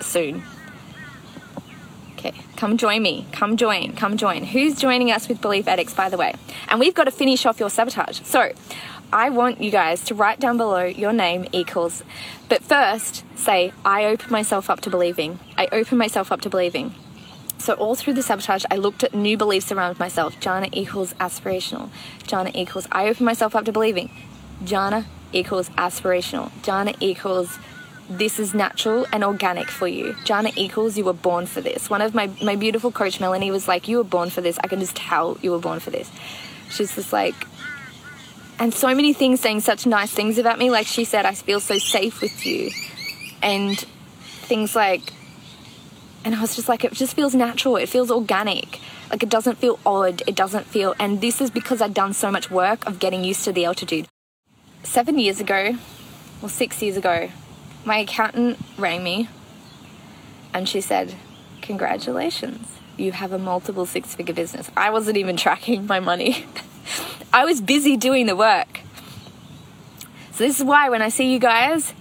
soon 0.00 0.42
Okay, 2.18 2.34
come 2.56 2.76
join 2.76 3.00
me. 3.00 3.26
Come 3.30 3.56
join. 3.56 3.94
Come 3.94 4.16
join. 4.16 4.42
Who's 4.42 4.74
joining 4.74 5.12
us 5.12 5.28
with 5.28 5.40
Belief 5.40 5.68
Addicts, 5.68 5.94
by 5.94 6.08
the 6.08 6.16
way? 6.16 6.34
And 6.66 6.80
we've 6.80 6.94
got 6.94 7.04
to 7.04 7.12
finish 7.12 7.46
off 7.46 7.60
your 7.60 7.70
sabotage. 7.70 8.22
So 8.24 8.50
I 9.12 9.30
want 9.30 9.62
you 9.62 9.70
guys 9.70 10.04
to 10.06 10.16
write 10.16 10.40
down 10.40 10.56
below 10.56 10.82
your 10.82 11.12
name 11.12 11.46
equals, 11.52 12.02
but 12.48 12.64
first 12.64 13.24
say, 13.38 13.72
I 13.84 14.04
open 14.06 14.32
myself 14.32 14.68
up 14.68 14.80
to 14.80 14.90
believing. 14.90 15.38
I 15.56 15.68
open 15.70 15.96
myself 15.96 16.32
up 16.32 16.40
to 16.40 16.50
believing. 16.50 16.92
So 17.56 17.74
all 17.74 17.94
through 17.94 18.14
the 18.14 18.22
sabotage, 18.22 18.64
I 18.68 18.76
looked 18.76 19.04
at 19.04 19.14
new 19.14 19.36
beliefs 19.36 19.70
around 19.70 20.00
myself. 20.00 20.40
Jana 20.40 20.68
equals 20.72 21.14
aspirational. 21.14 21.88
Jana 22.26 22.50
equals, 22.52 22.88
I 22.90 23.08
open 23.08 23.24
myself 23.24 23.54
up 23.54 23.64
to 23.66 23.72
believing. 23.72 24.10
Jana 24.64 25.06
equals 25.32 25.68
aspirational. 25.70 26.50
Jana 26.62 26.94
equals 26.98 27.60
this 28.08 28.38
is 28.38 28.54
natural 28.54 29.06
and 29.12 29.22
organic 29.22 29.70
for 29.70 29.86
you. 29.86 30.14
Jana 30.24 30.50
equals 30.56 30.96
you 30.96 31.04
were 31.04 31.12
born 31.12 31.46
for 31.46 31.60
this. 31.60 31.90
One 31.90 32.00
of 32.00 32.14
my, 32.14 32.30
my 32.42 32.56
beautiful 32.56 32.90
coach, 32.90 33.20
Melanie, 33.20 33.50
was 33.50 33.68
like, 33.68 33.88
You 33.88 33.98
were 33.98 34.04
born 34.04 34.30
for 34.30 34.40
this. 34.40 34.58
I 34.62 34.68
can 34.68 34.80
just 34.80 34.96
tell 34.96 35.38
you 35.42 35.50
were 35.50 35.58
born 35.58 35.80
for 35.80 35.90
this. 35.90 36.10
She's 36.70 36.94
just 36.94 37.12
like, 37.12 37.34
and 38.58 38.74
so 38.74 38.94
many 38.94 39.12
things 39.12 39.40
saying 39.40 39.60
such 39.60 39.86
nice 39.86 40.10
things 40.10 40.38
about 40.38 40.58
me. 40.58 40.70
Like 40.70 40.86
she 40.86 41.04
said, 41.04 41.26
I 41.26 41.34
feel 41.34 41.60
so 41.60 41.78
safe 41.78 42.20
with 42.20 42.44
you. 42.44 42.70
And 43.42 43.78
things 43.78 44.74
like, 44.74 45.12
And 46.24 46.34
I 46.34 46.40
was 46.40 46.56
just 46.56 46.68
like, 46.68 46.84
it 46.84 46.92
just 46.92 47.14
feels 47.14 47.34
natural. 47.34 47.76
It 47.76 47.88
feels 47.88 48.10
organic. 48.10 48.80
Like 49.10 49.22
it 49.22 49.28
doesn't 49.28 49.56
feel 49.56 49.78
odd. 49.86 50.22
It 50.26 50.34
doesn't 50.34 50.66
feel, 50.66 50.94
and 50.98 51.20
this 51.20 51.40
is 51.40 51.50
because 51.50 51.80
I've 51.80 51.94
done 51.94 52.12
so 52.12 52.30
much 52.30 52.50
work 52.50 52.86
of 52.86 52.98
getting 52.98 53.24
used 53.24 53.44
to 53.44 53.52
the 53.52 53.64
altitude. 53.64 54.06
Seven 54.82 55.18
years 55.18 55.40
ago, 55.40 55.76
or 56.42 56.48
six 56.48 56.82
years 56.82 56.96
ago, 56.96 57.30
my 57.88 57.98
accountant 57.98 58.58
rang 58.76 59.02
me 59.02 59.28
and 60.52 60.68
she 60.68 60.80
said, 60.80 61.14
Congratulations, 61.62 62.68
you 62.96 63.12
have 63.12 63.32
a 63.32 63.38
multiple 63.38 63.86
six 63.86 64.14
figure 64.14 64.34
business. 64.34 64.70
I 64.76 64.90
wasn't 64.90 65.16
even 65.16 65.36
tracking 65.36 65.86
my 65.86 65.98
money, 65.98 66.46
I 67.32 67.44
was 67.44 67.60
busy 67.60 67.96
doing 67.96 68.26
the 68.26 68.36
work. 68.36 68.80
So, 70.32 70.44
this 70.44 70.60
is 70.60 70.64
why 70.64 70.88
when 70.88 71.02
I 71.02 71.08
see 71.08 71.32
you 71.32 71.40
guys, 71.40 71.92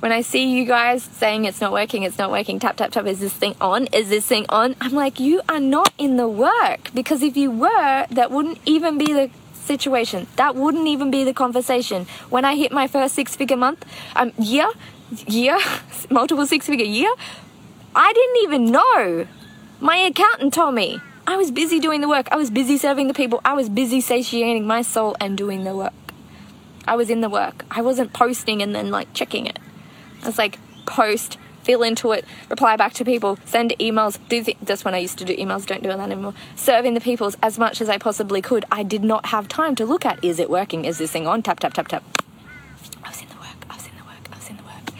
when 0.00 0.10
I 0.10 0.22
see 0.22 0.50
you 0.50 0.64
guys 0.64 1.02
saying 1.02 1.44
it's 1.44 1.60
not 1.60 1.70
working, 1.70 2.02
it's 2.02 2.18
not 2.18 2.30
working, 2.30 2.58
tap, 2.58 2.76
tap, 2.76 2.90
tap, 2.90 3.06
is 3.06 3.20
this 3.20 3.34
thing 3.34 3.54
on? 3.60 3.86
Is 3.88 4.08
this 4.08 4.26
thing 4.26 4.46
on? 4.48 4.74
I'm 4.80 4.92
like, 4.92 5.20
you 5.20 5.42
are 5.48 5.60
not 5.60 5.92
in 5.98 6.16
the 6.16 6.28
work 6.28 6.90
because 6.94 7.22
if 7.22 7.36
you 7.36 7.50
were, 7.50 8.06
that 8.10 8.30
wouldn't 8.30 8.58
even 8.64 8.96
be 8.96 9.12
the 9.12 9.30
situation. 9.54 10.26
That 10.36 10.56
wouldn't 10.56 10.88
even 10.88 11.10
be 11.10 11.22
the 11.24 11.34
conversation. 11.34 12.06
When 12.30 12.44
I 12.44 12.56
hit 12.56 12.72
my 12.72 12.86
first 12.86 13.14
six 13.14 13.36
figure 13.36 13.58
month, 13.58 13.84
um, 14.16 14.32
year, 14.38 14.68
year, 15.26 15.58
multiple 16.10 16.46
six 16.46 16.66
figure 16.66 16.84
year, 16.84 17.12
I 17.94 18.12
didn't 18.12 18.42
even 18.44 18.72
know. 18.72 19.26
My 19.80 19.96
accountant 19.96 20.54
told 20.54 20.74
me. 20.74 21.00
I 21.26 21.36
was 21.36 21.52
busy 21.52 21.78
doing 21.78 22.00
the 22.00 22.08
work. 22.08 22.26
I 22.32 22.36
was 22.36 22.50
busy 22.50 22.76
serving 22.76 23.06
the 23.06 23.14
people. 23.14 23.40
I 23.44 23.54
was 23.54 23.68
busy 23.68 24.00
satiating 24.00 24.66
my 24.66 24.82
soul 24.82 25.16
and 25.20 25.38
doing 25.38 25.62
the 25.62 25.76
work. 25.76 25.92
I 26.88 26.96
was 26.96 27.08
in 27.08 27.20
the 27.20 27.28
work. 27.28 27.64
I 27.70 27.82
wasn't 27.82 28.12
posting 28.12 28.62
and 28.62 28.74
then 28.74 28.90
like 28.90 29.12
checking 29.12 29.46
it. 29.46 29.58
I 30.22 30.26
was 30.26 30.38
like, 30.38 30.58
post, 30.86 31.38
feel 31.62 31.82
into 31.82 32.12
it, 32.12 32.24
reply 32.48 32.76
back 32.76 32.92
to 32.94 33.04
people, 33.04 33.38
send 33.44 33.70
emails, 33.78 34.18
do 34.28 34.42
th- 34.42 34.56
that's 34.62 34.84
when 34.84 34.94
I 34.94 34.98
used 34.98 35.18
to 35.18 35.24
do 35.24 35.36
emails, 35.36 35.66
don't 35.66 35.82
do 35.82 35.88
that 35.88 36.00
anymore. 36.00 36.34
Serving 36.56 36.94
the 36.94 37.00
peoples 37.00 37.36
as 37.42 37.58
much 37.58 37.80
as 37.80 37.88
I 37.88 37.98
possibly 37.98 38.42
could. 38.42 38.64
I 38.72 38.82
did 38.82 39.04
not 39.04 39.26
have 39.26 39.46
time 39.48 39.74
to 39.76 39.86
look 39.86 40.04
at 40.04 40.22
is 40.24 40.38
it 40.38 40.50
working? 40.50 40.84
Is 40.84 40.98
this 40.98 41.12
thing 41.12 41.26
on? 41.26 41.42
Tap, 41.42 41.60
tap, 41.60 41.74
tap, 41.74 41.88
tap. 41.88 42.02
I 43.04 43.08
was 43.10 43.22
in 43.22 43.28
the 43.28 43.36
work, 43.36 43.66
I 43.68 43.76
was 43.76 43.86
in 43.86 43.96
the 43.96 44.04
work, 44.04 44.28
I 44.32 44.36
was 44.36 44.50
in 44.50 44.56
the 44.56 44.62
work. 44.64 44.92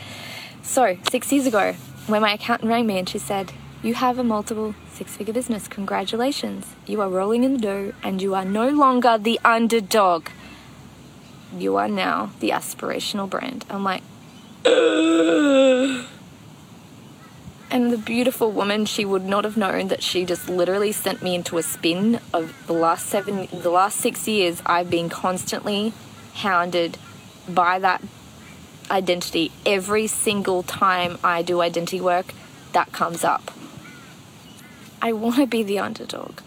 So, 0.71 0.97
six 1.11 1.33
years 1.33 1.47
ago, 1.47 1.73
when 2.07 2.23
my 2.23 2.35
accountant 2.35 2.71
rang 2.71 2.87
me 2.87 2.97
and 2.97 3.09
she 3.09 3.19
said, 3.19 3.51
You 3.83 3.95
have 3.95 4.21
a 4.21 4.23
multiple 4.23 4.77
six 4.93 5.17
figure 5.17 5.35
business. 5.35 5.67
Congratulations. 5.67 6.65
You 6.87 7.01
are 7.01 7.09
rolling 7.09 7.43
in 7.43 7.55
the 7.55 7.59
dough 7.59 7.93
and 8.05 8.23
you 8.23 8.37
are 8.37 8.45
no 8.45 8.69
longer 8.69 9.19
the 9.19 9.41
underdog. 9.45 10.29
You 11.59 11.75
are 11.75 11.89
now 11.89 12.31
the 12.39 12.51
aspirational 12.51 13.29
brand. 13.29 13.65
I'm 13.69 13.83
like, 13.83 14.05
and 17.69 17.93
the 17.93 17.99
beautiful 17.99 18.53
woman, 18.53 18.87
she 18.87 19.05
would 19.05 19.25
not 19.25 19.43
have 19.43 19.57
known 19.57 19.89
that 19.89 20.05
she 20.05 20.25
just 20.25 20.49
literally 20.49 20.93
sent 20.93 21.21
me 21.21 21.35
into 21.35 21.59
a 21.59 21.65
spin 21.65 22.21
of 22.33 22.55
the 22.69 22.75
last 22.75 23.07
seven, 23.07 23.49
the 23.51 23.71
last 23.71 23.97
six 23.97 24.29
years. 24.29 24.63
I've 24.65 24.89
been 24.89 25.09
constantly 25.09 25.93
hounded 26.35 26.97
by 27.49 27.81
that 27.81 28.01
identity. 28.91 29.53
Every 29.65 30.07
single 30.07 30.63
time 30.63 31.19
I 31.23 31.43
do 31.43 31.61
identity 31.61 32.01
work, 32.01 32.35
that 32.73 32.93
comes 32.93 33.25
up. 33.25 33.51
I 35.03 35.13
want 35.13 35.37
to 35.37 35.47
be 35.47 35.63
the 35.63 35.79
underdog. 35.79 36.41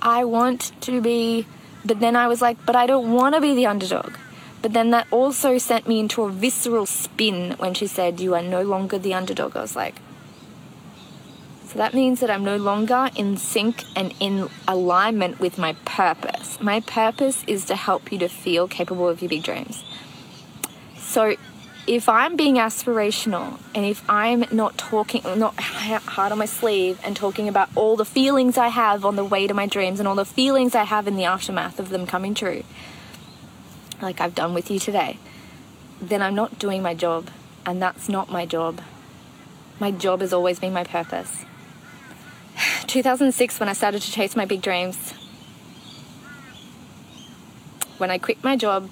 I 0.00 0.24
want 0.24 0.72
to 0.82 1.00
be, 1.00 1.46
but 1.84 2.00
then 2.00 2.16
I 2.16 2.26
was 2.26 2.42
like, 2.42 2.64
but 2.66 2.74
I 2.74 2.86
don't 2.86 3.12
want 3.12 3.34
to 3.34 3.40
be 3.40 3.54
the 3.54 3.66
underdog. 3.66 4.14
But 4.60 4.72
then 4.72 4.90
that 4.90 5.06
also 5.10 5.58
sent 5.58 5.88
me 5.88 5.98
into 5.98 6.22
a 6.22 6.30
visceral 6.30 6.86
spin 6.86 7.52
when 7.58 7.74
she 7.74 7.86
said, 7.86 8.20
You 8.20 8.34
are 8.34 8.42
no 8.42 8.62
longer 8.62 8.98
the 8.98 9.14
underdog. 9.14 9.56
I 9.56 9.60
was 9.60 9.74
like, 9.74 9.96
So 11.66 11.78
that 11.78 11.94
means 11.94 12.20
that 12.20 12.30
I'm 12.30 12.44
no 12.44 12.56
longer 12.56 13.10
in 13.16 13.36
sync 13.36 13.84
and 13.96 14.14
in 14.20 14.48
alignment 14.68 15.40
with 15.40 15.58
my 15.58 15.74
purpose. 15.84 16.60
My 16.60 16.80
purpose 16.80 17.42
is 17.46 17.64
to 17.66 17.76
help 17.76 18.12
you 18.12 18.18
to 18.18 18.28
feel 18.28 18.68
capable 18.68 19.08
of 19.08 19.20
your 19.20 19.28
big 19.28 19.42
dreams. 19.42 19.82
So 20.96 21.36
if 21.86 22.08
I'm 22.08 22.36
being 22.36 22.56
aspirational 22.56 23.58
and 23.74 23.84
if 23.84 24.08
I'm 24.08 24.44
not 24.52 24.78
talking, 24.78 25.22
not 25.36 25.58
hard 25.58 26.30
on 26.30 26.38
my 26.38 26.44
sleeve 26.44 27.00
and 27.02 27.16
talking 27.16 27.48
about 27.48 27.70
all 27.74 27.96
the 27.96 28.04
feelings 28.04 28.56
I 28.56 28.68
have 28.68 29.04
on 29.04 29.16
the 29.16 29.24
way 29.24 29.46
to 29.48 29.54
my 29.54 29.66
dreams 29.66 29.98
and 29.98 30.06
all 30.06 30.14
the 30.14 30.24
feelings 30.24 30.74
I 30.74 30.84
have 30.84 31.08
in 31.08 31.16
the 31.16 31.24
aftermath 31.24 31.80
of 31.80 31.88
them 31.88 32.06
coming 32.06 32.34
true, 32.34 32.62
like 34.00 34.20
I've 34.20 34.34
done 34.34 34.54
with 34.54 34.70
you 34.70 34.78
today, 34.78 35.18
then 36.00 36.22
I'm 36.22 36.34
not 36.34 36.58
doing 36.58 36.82
my 36.82 36.94
job. 36.94 37.28
And 37.64 37.80
that's 37.80 38.08
not 38.08 38.30
my 38.30 38.44
job. 38.44 38.80
My 39.78 39.92
job 39.92 40.20
has 40.20 40.32
always 40.32 40.58
been 40.58 40.72
my 40.72 40.84
purpose. 40.84 41.44
2006, 42.86 43.60
when 43.60 43.68
I 43.68 43.72
started 43.72 44.02
to 44.02 44.10
chase 44.10 44.36
my 44.36 44.44
big 44.44 44.62
dreams, 44.62 45.14
when 47.98 48.10
I 48.10 48.18
quit 48.18 48.42
my 48.42 48.56
job, 48.56 48.88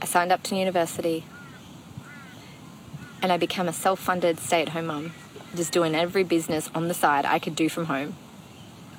I 0.00 0.06
signed 0.06 0.32
up 0.32 0.42
to 0.44 0.56
university 0.56 1.24
and 3.24 3.32
I 3.32 3.38
became 3.38 3.68
a 3.68 3.72
self 3.72 4.00
funded 4.00 4.38
stay 4.38 4.60
at 4.60 4.68
home 4.68 4.86
mum, 4.88 5.14
just 5.56 5.72
doing 5.72 5.94
every 5.94 6.24
business 6.24 6.68
on 6.74 6.88
the 6.88 6.94
side 6.94 7.24
I 7.24 7.38
could 7.38 7.56
do 7.56 7.70
from 7.70 7.86
home. 7.86 8.16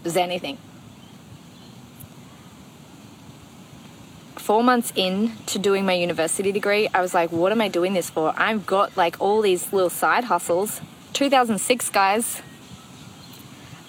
Was 0.03 0.17
anything. 0.17 0.57
four 4.45 4.63
months 4.63 4.93
in 4.95 5.32
to 5.47 5.57
doing 5.57 5.86
my 5.88 5.93
university 5.93 6.51
degree, 6.51 6.88
I 6.93 7.01
was 7.01 7.15
like, 7.15 7.32
what 7.32 7.51
am 7.51 7.61
I 7.61 7.67
doing 7.67 7.93
this 7.93 8.11
for? 8.11 8.32
I've 8.38 8.67
got 8.67 8.95
like 8.95 9.19
all 9.19 9.41
these 9.41 9.73
little 9.73 9.89
side 9.89 10.26
hustles. 10.26 10.82
2006, 11.13 11.89
guys. 11.89 12.43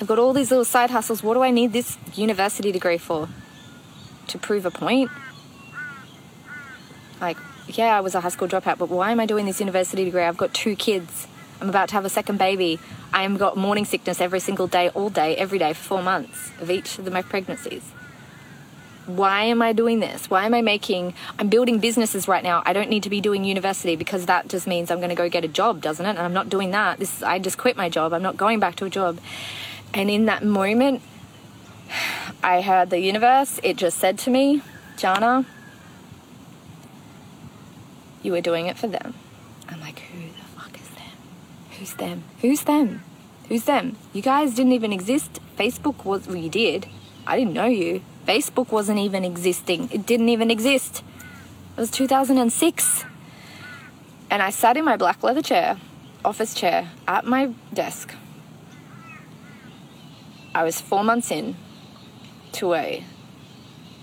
I've 0.00 0.06
got 0.06 0.18
all 0.18 0.32
these 0.32 0.50
little 0.50 0.64
side 0.64 0.90
hustles. 0.90 1.22
What 1.22 1.34
do 1.34 1.42
I 1.42 1.50
need 1.50 1.74
this 1.74 1.98
university 2.14 2.72
degree 2.72 2.96
for? 2.96 3.28
To 4.28 4.38
prove 4.38 4.64
a 4.64 4.70
point? 4.70 5.10
Like, 7.20 7.36
yeah, 7.68 7.96
I 7.96 8.00
was 8.00 8.14
a 8.14 8.20
high 8.20 8.28
school 8.28 8.48
dropout, 8.48 8.78
but 8.78 8.88
why 8.88 9.12
am 9.12 9.20
I 9.20 9.26
doing 9.26 9.46
this 9.46 9.60
university 9.60 10.04
degree? 10.04 10.22
I've 10.22 10.36
got 10.36 10.54
two 10.54 10.76
kids. 10.76 11.26
I'm 11.60 11.68
about 11.68 11.88
to 11.88 11.94
have 11.94 12.04
a 12.04 12.10
second 12.10 12.38
baby. 12.38 12.78
I've 13.12 13.38
got 13.38 13.56
morning 13.56 13.84
sickness 13.84 14.20
every 14.20 14.40
single 14.40 14.66
day, 14.66 14.90
all 14.90 15.10
day, 15.10 15.36
every 15.36 15.58
day 15.58 15.72
for 15.72 15.82
four 15.82 16.02
months 16.02 16.52
of 16.60 16.70
each 16.70 16.98
of 16.98 17.10
my 17.12 17.22
pregnancies 17.22 17.92
why 19.06 19.44
am 19.44 19.62
I 19.62 19.72
doing 19.72 20.00
this? 20.00 20.28
Why 20.28 20.46
am 20.46 20.54
I 20.54 20.62
making, 20.62 21.14
I'm 21.38 21.48
building 21.48 21.78
businesses 21.78 22.26
right 22.28 22.42
now. 22.42 22.62
I 22.66 22.72
don't 22.72 22.90
need 22.90 23.04
to 23.04 23.10
be 23.10 23.20
doing 23.20 23.44
university 23.44 23.96
because 23.96 24.26
that 24.26 24.48
just 24.48 24.66
means 24.66 24.90
I'm 24.90 24.98
going 24.98 25.10
to 25.10 25.14
go 25.14 25.28
get 25.28 25.44
a 25.44 25.48
job, 25.48 25.80
doesn't 25.80 26.04
it? 26.04 26.10
And 26.10 26.18
I'm 26.18 26.32
not 26.32 26.48
doing 26.48 26.72
that. 26.72 26.98
This, 26.98 27.22
I 27.22 27.38
just 27.38 27.56
quit 27.56 27.76
my 27.76 27.88
job. 27.88 28.12
I'm 28.12 28.22
not 28.22 28.36
going 28.36 28.58
back 28.58 28.76
to 28.76 28.84
a 28.84 28.90
job. 28.90 29.18
And 29.94 30.10
in 30.10 30.26
that 30.26 30.44
moment, 30.44 31.02
I 32.42 32.62
heard 32.62 32.90
the 32.90 32.98
universe, 32.98 33.58
it 33.62 33.76
just 33.76 33.98
said 33.98 34.18
to 34.20 34.30
me, 34.30 34.62
Jana, 34.96 35.46
you 38.22 38.32
were 38.32 38.40
doing 38.40 38.66
it 38.66 38.78
for 38.78 38.86
them. 38.86 39.14
I'm 39.68 39.80
like, 39.80 40.00
who 40.00 40.20
the 40.20 40.60
fuck 40.60 40.78
is 40.80 40.88
them? 40.90 41.12
Who's 41.78 41.94
them? 41.94 42.24
Who's 42.40 42.62
them? 42.62 43.02
Who's 43.48 43.64
them? 43.64 43.96
You 44.12 44.22
guys 44.22 44.54
didn't 44.54 44.72
even 44.72 44.92
exist. 44.92 45.40
Facebook 45.56 46.04
was, 46.04 46.26
well, 46.26 46.36
you 46.36 46.50
did. 46.50 46.86
I 47.26 47.36
didn't 47.38 47.54
know 47.54 47.66
you. 47.66 48.02
Facebook 48.26 48.72
wasn't 48.72 48.98
even 48.98 49.24
existing. 49.24 49.88
It 49.92 50.04
didn't 50.06 50.28
even 50.28 50.50
exist. 50.50 51.02
It 51.76 51.80
was 51.80 51.90
2006. 51.90 53.04
And 54.30 54.42
I 54.42 54.50
sat 54.50 54.76
in 54.76 54.84
my 54.84 54.96
black 54.96 55.22
leather 55.22 55.42
chair, 55.42 55.78
office 56.24 56.54
chair, 56.54 56.90
at 57.06 57.24
my 57.24 57.52
desk. 57.72 58.14
I 60.54 60.64
was 60.64 60.80
four 60.80 61.04
months 61.04 61.30
in 61.30 61.54
to 62.52 62.74
a 62.74 63.04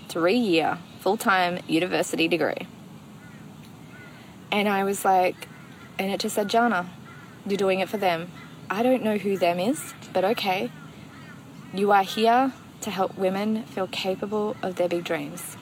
three 0.08 0.36
year 0.36 0.78
full 1.00 1.16
time 1.16 1.58
university 1.66 2.28
degree. 2.28 2.68
And 4.54 4.68
I 4.68 4.84
was 4.84 5.04
like, 5.04 5.48
and 5.98 6.12
it 6.12 6.20
just 6.20 6.36
said, 6.36 6.46
Jana, 6.46 6.88
you're 7.44 7.56
doing 7.56 7.80
it 7.80 7.88
for 7.88 7.96
them. 7.96 8.30
I 8.70 8.84
don't 8.84 9.02
know 9.02 9.18
who 9.18 9.36
them 9.36 9.58
is, 9.58 9.94
but 10.12 10.24
okay. 10.24 10.70
You 11.72 11.90
are 11.90 12.04
here 12.04 12.52
to 12.82 12.90
help 12.92 13.18
women 13.18 13.64
feel 13.64 13.88
capable 13.88 14.56
of 14.62 14.76
their 14.76 14.88
big 14.88 15.02
dreams. 15.02 15.56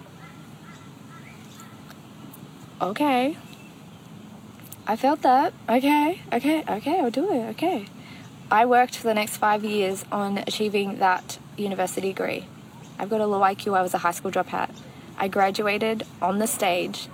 Okay. 2.82 3.38
I 4.86 4.96
felt 4.96 5.22
that. 5.22 5.54
Okay, 5.70 6.20
okay, 6.30 6.62
okay, 6.68 7.00
I'll 7.00 7.10
do 7.10 7.32
it. 7.32 7.48
Okay. 7.52 7.86
I 8.50 8.66
worked 8.66 8.96
for 8.98 9.04
the 9.04 9.14
next 9.14 9.38
five 9.38 9.64
years 9.64 10.04
on 10.12 10.36
achieving 10.36 10.98
that 10.98 11.38
university 11.56 12.08
degree. 12.08 12.44
I've 12.98 13.08
got 13.08 13.22
a 13.22 13.26
low 13.26 13.40
IQ, 13.40 13.74
I 13.74 13.80
was 13.80 13.94
a 13.94 13.98
high 13.98 14.10
school 14.10 14.30
dropout. 14.30 14.68
I 15.16 15.28
graduated 15.28 16.02
on 16.20 16.40
the 16.40 16.46
stage 16.46 17.08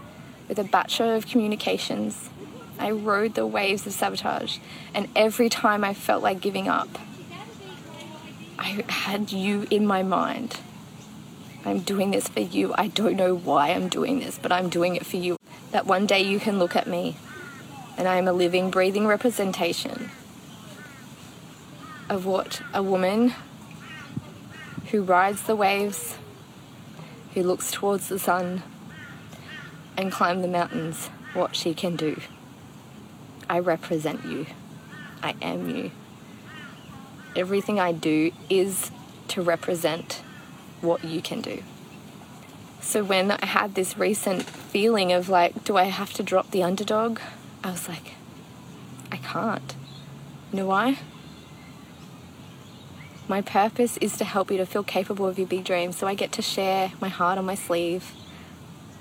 with 0.49 0.59
a 0.59 0.65
Bachelor 0.65 1.15
of 1.15 1.27
Communications. 1.27 2.31
I 2.79 2.91
rode 2.91 3.35
the 3.35 3.47
waves 3.47 3.87
of 3.87 3.93
sabotage, 3.93 4.59
and 4.95 5.09
every 5.15 5.49
time 5.49 5.85
I 5.85 5.95
felt 5.95 6.23
like 6.23 6.41
giving 6.41 6.69
up, 6.69 6.89
I 8.59 8.85
had 8.89 9.31
you 9.31 9.67
in 9.71 9.87
my 9.87 10.03
mind. 10.03 10.59
I'm 11.65 11.81
doing 11.81 12.13
this 12.13 12.29
for 12.29 12.41
you. 12.41 12.75
I 12.77 12.89
don't 12.89 13.17
know 13.17 13.35
why 13.35 13.71
I'm 13.71 13.89
doing 13.89 14.21
this, 14.21 14.39
but 14.39 14.53
I'm 14.53 14.69
doing 14.69 14.97
it 14.97 15.05
for 15.05 15.17
you. 15.17 15.37
That 15.71 15.87
one 15.87 16.07
day 16.07 16.23
you 16.23 16.41
can 16.41 16.59
look 16.59 16.75
at 16.75 16.87
me 16.87 17.17
and 17.99 18.07
I 18.07 18.17
am 18.17 18.29
a 18.29 18.33
living, 18.33 18.71
breathing 18.71 19.07
representation 19.07 20.11
of 22.09 22.25
what 22.25 22.63
a 22.73 22.83
woman 22.83 23.35
who 24.93 25.03
rides 25.03 25.43
the 25.43 25.57
waves, 25.57 26.17
who 27.35 27.43
looks 27.43 27.71
towards 27.71 28.09
the 28.09 28.19
sun 28.19 28.63
and 29.99 30.13
climb 30.13 30.41
the 30.41 30.49
mountains, 30.49 31.09
what 31.35 31.57
she 31.57 31.75
can 31.75 31.97
do. 31.97 32.21
I 33.51 33.59
represent 33.59 34.25
you. 34.25 34.47
I 35.23 35.35
am 35.43 35.69
you. 35.69 35.91
Everything 37.35 37.81
I 37.81 37.93
do 37.93 38.31
is 38.49 38.93
to 39.29 39.43
represent 39.43 40.23
what 40.81 41.05
you 41.05 41.21
can 41.21 41.41
do. 41.41 41.63
So 42.81 43.03
when 43.03 43.33
I 43.33 43.45
had 43.45 43.75
this 43.75 43.99
recent 43.99 44.45
feeling 44.45 45.13
of 45.13 45.29
like, 45.29 45.65
do 45.65 45.77
I 45.77 45.85
have 45.85 46.13
to 46.15 46.23
drop 46.23 46.53
the 46.53 46.63
underdog? 46.63 47.19
I 47.65 47.73
was 47.73 47.89
like, 47.89 48.15
I 49.11 49.17
can't. 49.17 49.75
You 50.53 50.59
know 50.59 50.67
why? 50.67 50.99
My 53.27 53.43
purpose 53.43 53.99
is 53.99 54.17
to 54.19 54.25
help 54.25 54.51
you 54.51 54.57
to 54.59 54.65
feel 54.65 54.85
capable 54.85 55.27
of 55.27 55.39
your 55.39 55.49
big 55.49 55.65
dreams. 55.65 55.97
So 55.97 56.07
I 56.07 56.15
get 56.15 56.33
to 56.33 56.43
share 56.43 56.93
my 57.01 57.09
heart 57.09 57.37
on 57.37 57.45
my 57.45 57.57
sleeve. 57.57 58.13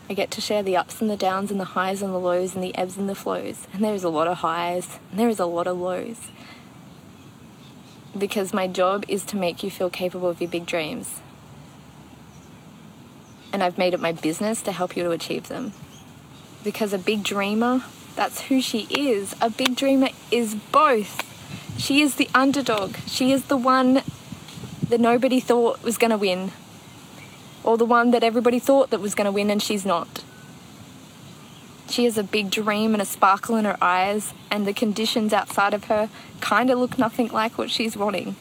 I 0.10 0.14
get 0.14 0.32
to 0.32 0.42
share 0.42 0.64
the 0.64 0.78
ups 0.78 1.02
and 1.02 1.10
the 1.10 1.18
downs 1.18 1.52
and 1.52 1.60
the 1.60 1.66
highs 1.66 2.02
and 2.02 2.14
the 2.14 2.20
lows 2.20 2.56
and 2.56 2.64
the 2.64 2.76
ebbs 2.78 2.98
and 2.98 3.10
the 3.10 3.16
flows. 3.16 3.68
And 3.74 3.84
there 3.84 3.94
is 3.94 4.04
a 4.04 4.10
lot 4.10 4.28
of 4.28 4.38
highs 4.38 5.00
and 5.12 5.20
there 5.20 5.30
is 5.30 5.40
a 5.40 5.46
lot 5.46 5.68
of 5.68 5.78
lows. 5.78 6.30
Because 8.18 8.54
my 8.54 8.68
job 8.68 9.06
is 9.08 9.24
to 9.26 9.38
make 9.38 9.64
you 9.64 9.70
feel 9.70 9.90
capable 9.90 10.30
of 10.30 10.42
your 10.42 10.50
big 10.50 10.66
dreams 10.66 11.22
and 13.58 13.64
I've 13.64 13.78
made 13.80 13.96
it 13.96 14.00
my 14.00 14.12
business 14.12 14.62
to 14.62 14.72
help 14.72 14.96
you 14.96 15.04
to 15.04 15.10
achieve 15.10 15.48
them. 15.48 15.74
Because 16.64 16.94
a 16.94 17.00
big 17.00 17.24
dreamer, 17.24 17.82
that's 18.16 18.42
who 18.42 18.62
she 18.62 18.82
is. 18.90 19.36
A 19.42 19.50
big 19.50 19.76
dreamer 19.76 20.10
is 20.30 20.54
both. 20.54 21.24
She 21.76 22.02
is 22.02 22.16
the 22.16 22.30
underdog. 22.36 22.98
She 23.08 23.32
is 23.32 23.46
the 23.46 23.58
one 23.58 24.04
that 24.90 25.00
nobody 25.00 25.40
thought 25.40 25.82
was 25.84 25.98
going 25.98 26.12
to 26.12 26.18
win, 26.18 26.52
or 27.68 27.78
the 27.78 27.84
one 27.84 28.12
that 28.12 28.24
everybody 28.24 28.60
thought 28.60 28.92
that 28.92 29.02
was 29.02 29.14
going 29.14 29.26
to 29.26 29.32
win 29.32 29.50
and 29.50 29.62
she's 29.62 29.86
not. 29.86 30.24
She 31.90 32.06
has 32.06 32.18
a 32.18 32.24
big 32.24 32.50
dream 32.50 32.94
and 32.94 33.02
a 33.02 33.06
sparkle 33.06 33.58
in 33.58 33.66
her 33.66 33.78
eyes, 33.82 34.34
and 34.50 34.66
the 34.66 34.74
conditions 34.74 35.34
outside 35.34 35.74
of 35.74 35.86
her 35.86 36.10
kind 36.40 36.70
of 36.70 36.80
look 36.80 36.98
nothing 36.98 37.28
like 37.28 37.58
what 37.58 37.70
she's 37.70 37.98
wanting. 37.98 38.38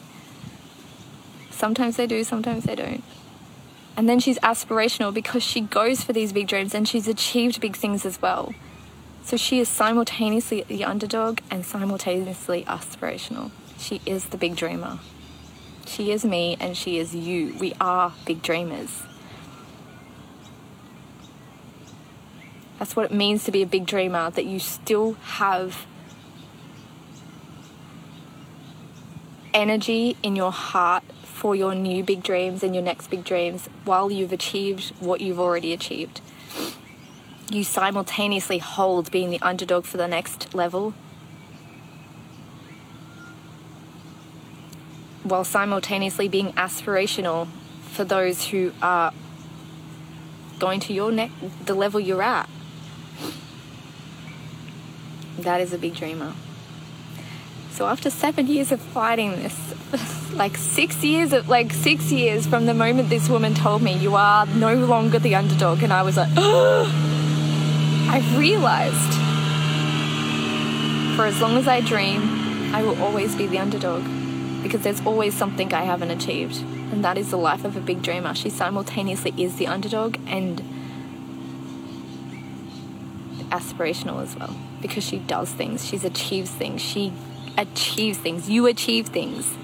Sometimes 1.51 1.97
they 1.97 2.07
do, 2.07 2.23
sometimes 2.23 2.63
they 2.63 2.75
don't. 2.75 3.03
And 3.97 4.07
then 4.07 4.19
she's 4.19 4.39
aspirational 4.39 5.13
because 5.13 5.43
she 5.43 5.59
goes 5.59 6.03
for 6.03 6.13
these 6.13 6.31
big 6.31 6.47
dreams 6.47 6.73
and 6.73 6.87
she's 6.87 7.07
achieved 7.07 7.59
big 7.59 7.75
things 7.75 8.05
as 8.05 8.21
well. 8.21 8.53
So 9.25 9.35
she 9.35 9.59
is 9.59 9.67
simultaneously 9.67 10.63
the 10.63 10.85
underdog 10.85 11.39
and 11.51 11.65
simultaneously 11.65 12.63
aspirational. 12.63 13.51
She 13.77 13.99
is 14.05 14.25
the 14.25 14.37
big 14.37 14.55
dreamer. 14.55 14.99
She 15.85 16.11
is 16.11 16.23
me 16.23 16.55
and 16.61 16.77
she 16.77 16.97
is 16.97 17.13
you. 17.13 17.55
We 17.59 17.73
are 17.81 18.13
big 18.25 18.41
dreamers. 18.41 19.03
That's 22.79 22.95
what 22.95 23.05
it 23.05 23.13
means 23.13 23.43
to 23.45 23.51
be 23.51 23.61
a 23.61 23.65
big 23.65 23.85
dreamer, 23.85 24.29
that 24.31 24.45
you 24.45 24.59
still 24.59 25.13
have 25.13 25.85
energy 29.53 30.15
in 30.21 30.35
your 30.35 30.51
heart 30.51 31.03
for 31.23 31.55
your 31.55 31.73
new 31.73 32.03
big 32.03 32.21
dreams 32.21 32.63
and 32.63 32.75
your 32.75 32.83
next 32.83 33.09
big 33.09 33.23
dreams 33.23 33.67
while 33.85 34.11
you've 34.11 34.31
achieved 34.31 34.93
what 34.99 35.21
you've 35.21 35.39
already 35.39 35.73
achieved. 35.73 36.21
You 37.49 37.63
simultaneously 37.63 38.59
hold 38.59 39.09
being 39.09 39.29
the 39.29 39.39
underdog 39.41 39.85
for 39.85 39.97
the 39.97 40.07
next 40.07 40.53
level 40.53 40.93
while 45.23 45.43
simultaneously 45.43 46.27
being 46.27 46.53
aspirational 46.53 47.47
for 47.83 48.03
those 48.03 48.47
who 48.47 48.71
are 48.81 49.11
going 50.59 50.79
to 50.81 50.93
your 50.93 51.11
neck 51.11 51.31
the 51.65 51.73
level 51.73 51.99
you're 51.99 52.21
at. 52.21 52.49
That 55.39 55.61
is 55.61 55.73
a 55.73 55.77
big 55.77 55.95
dreamer. 55.95 56.33
So 57.71 57.85
after 57.85 58.09
seven 58.09 58.47
years 58.47 58.71
of 58.71 58.81
fighting 58.81 59.31
this, 59.33 60.31
like 60.33 60.57
six 60.57 61.03
years 61.03 61.31
of 61.31 61.47
like 61.47 61.71
six 61.71 62.11
years 62.11 62.47
from 62.47 62.65
the 62.65 62.73
moment 62.73 63.09
this 63.09 63.29
woman 63.29 63.53
told 63.53 63.83
me 63.83 63.93
you 63.93 64.15
are 64.15 64.47
no 64.47 64.73
longer 64.73 65.19
the 65.19 65.35
underdog, 65.35 65.83
and 65.83 65.93
I 65.93 66.01
was 66.01 66.17
like, 66.17 66.29
I've 68.09 68.37
realized 68.37 69.13
for 71.15 71.25
as 71.25 71.39
long 71.39 71.57
as 71.57 71.67
I 71.67 71.81
dream, 71.81 72.73
I 72.73 72.81
will 72.81 72.99
always 73.01 73.35
be 73.35 73.45
the 73.45 73.59
underdog 73.59 74.03
because 74.63 74.81
there's 74.81 75.05
always 75.05 75.35
something 75.35 75.71
I 75.73 75.83
haven't 75.83 76.09
achieved, 76.09 76.57
and 76.91 77.03
that 77.05 77.17
is 77.17 77.29
the 77.29 77.37
life 77.37 77.63
of 77.63 77.77
a 77.77 77.79
big 77.79 78.01
dreamer. 78.01 78.33
She 78.33 78.49
simultaneously 78.49 79.35
is 79.37 79.57
the 79.57 79.67
underdog 79.67 80.17
and 80.25 80.63
aspirational 83.49 84.21
as 84.21 84.35
well 84.35 84.55
because 84.81 85.03
she 85.03 85.19
does 85.19 85.49
things, 85.51 85.85
she 85.85 85.97
achieves 85.97 86.51
things, 86.51 86.81
she 86.81 87.13
achieves 87.57 88.17
things. 88.17 88.49
You 88.49 88.67
achieve 88.67 89.07
things. 89.07 89.57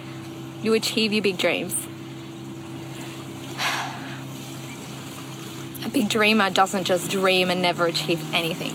You 0.62 0.74
achieve 0.74 1.14
your 1.14 1.22
big 1.22 1.38
dreams. 1.38 1.76
A 5.86 5.90
big 5.90 6.10
dreamer 6.10 6.50
doesn't 6.50 6.86
just 6.86 7.12
dream 7.12 7.50
and 7.50 7.62
never 7.62 7.86
achieve 7.86 8.34
anything. 8.34 8.74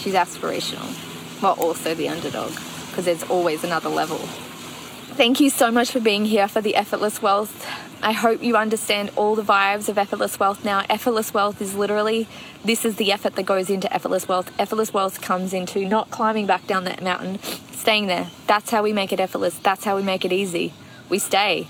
She's 0.00 0.14
aspirational, 0.14 0.92
while 1.40 1.52
also 1.52 1.94
the 1.94 2.08
underdog, 2.08 2.52
because 2.88 3.04
there's 3.04 3.22
always 3.24 3.62
another 3.62 3.90
level. 3.90 4.18
Thank 4.18 5.40
you 5.40 5.50
so 5.50 5.70
much 5.70 5.90
for 5.90 6.00
being 6.00 6.24
here 6.24 6.48
for 6.48 6.62
the 6.62 6.74
Effortless 6.74 7.20
Wealth 7.20 7.66
I 8.02 8.12
hope 8.12 8.42
you 8.42 8.56
understand 8.56 9.10
all 9.14 9.34
the 9.34 9.42
vibes 9.42 9.90
of 9.90 9.98
effortless 9.98 10.40
wealth 10.40 10.64
now. 10.64 10.84
Effortless 10.88 11.34
wealth 11.34 11.60
is 11.60 11.74
literally 11.74 12.26
this 12.64 12.86
is 12.86 12.96
the 12.96 13.12
effort 13.12 13.34
that 13.34 13.42
goes 13.42 13.68
into 13.68 13.92
effortless 13.92 14.26
wealth. 14.26 14.50
Effortless 14.58 14.94
wealth 14.94 15.20
comes 15.20 15.52
into 15.52 15.84
not 15.86 16.10
climbing 16.10 16.46
back 16.46 16.66
down 16.66 16.84
that 16.84 17.02
mountain, 17.02 17.38
staying 17.72 18.06
there. 18.06 18.28
That's 18.46 18.70
how 18.70 18.82
we 18.82 18.94
make 18.94 19.12
it 19.12 19.20
effortless. 19.20 19.58
That's 19.58 19.84
how 19.84 19.96
we 19.96 20.02
make 20.02 20.24
it 20.24 20.32
easy. 20.32 20.72
We 21.10 21.18
stay. 21.18 21.68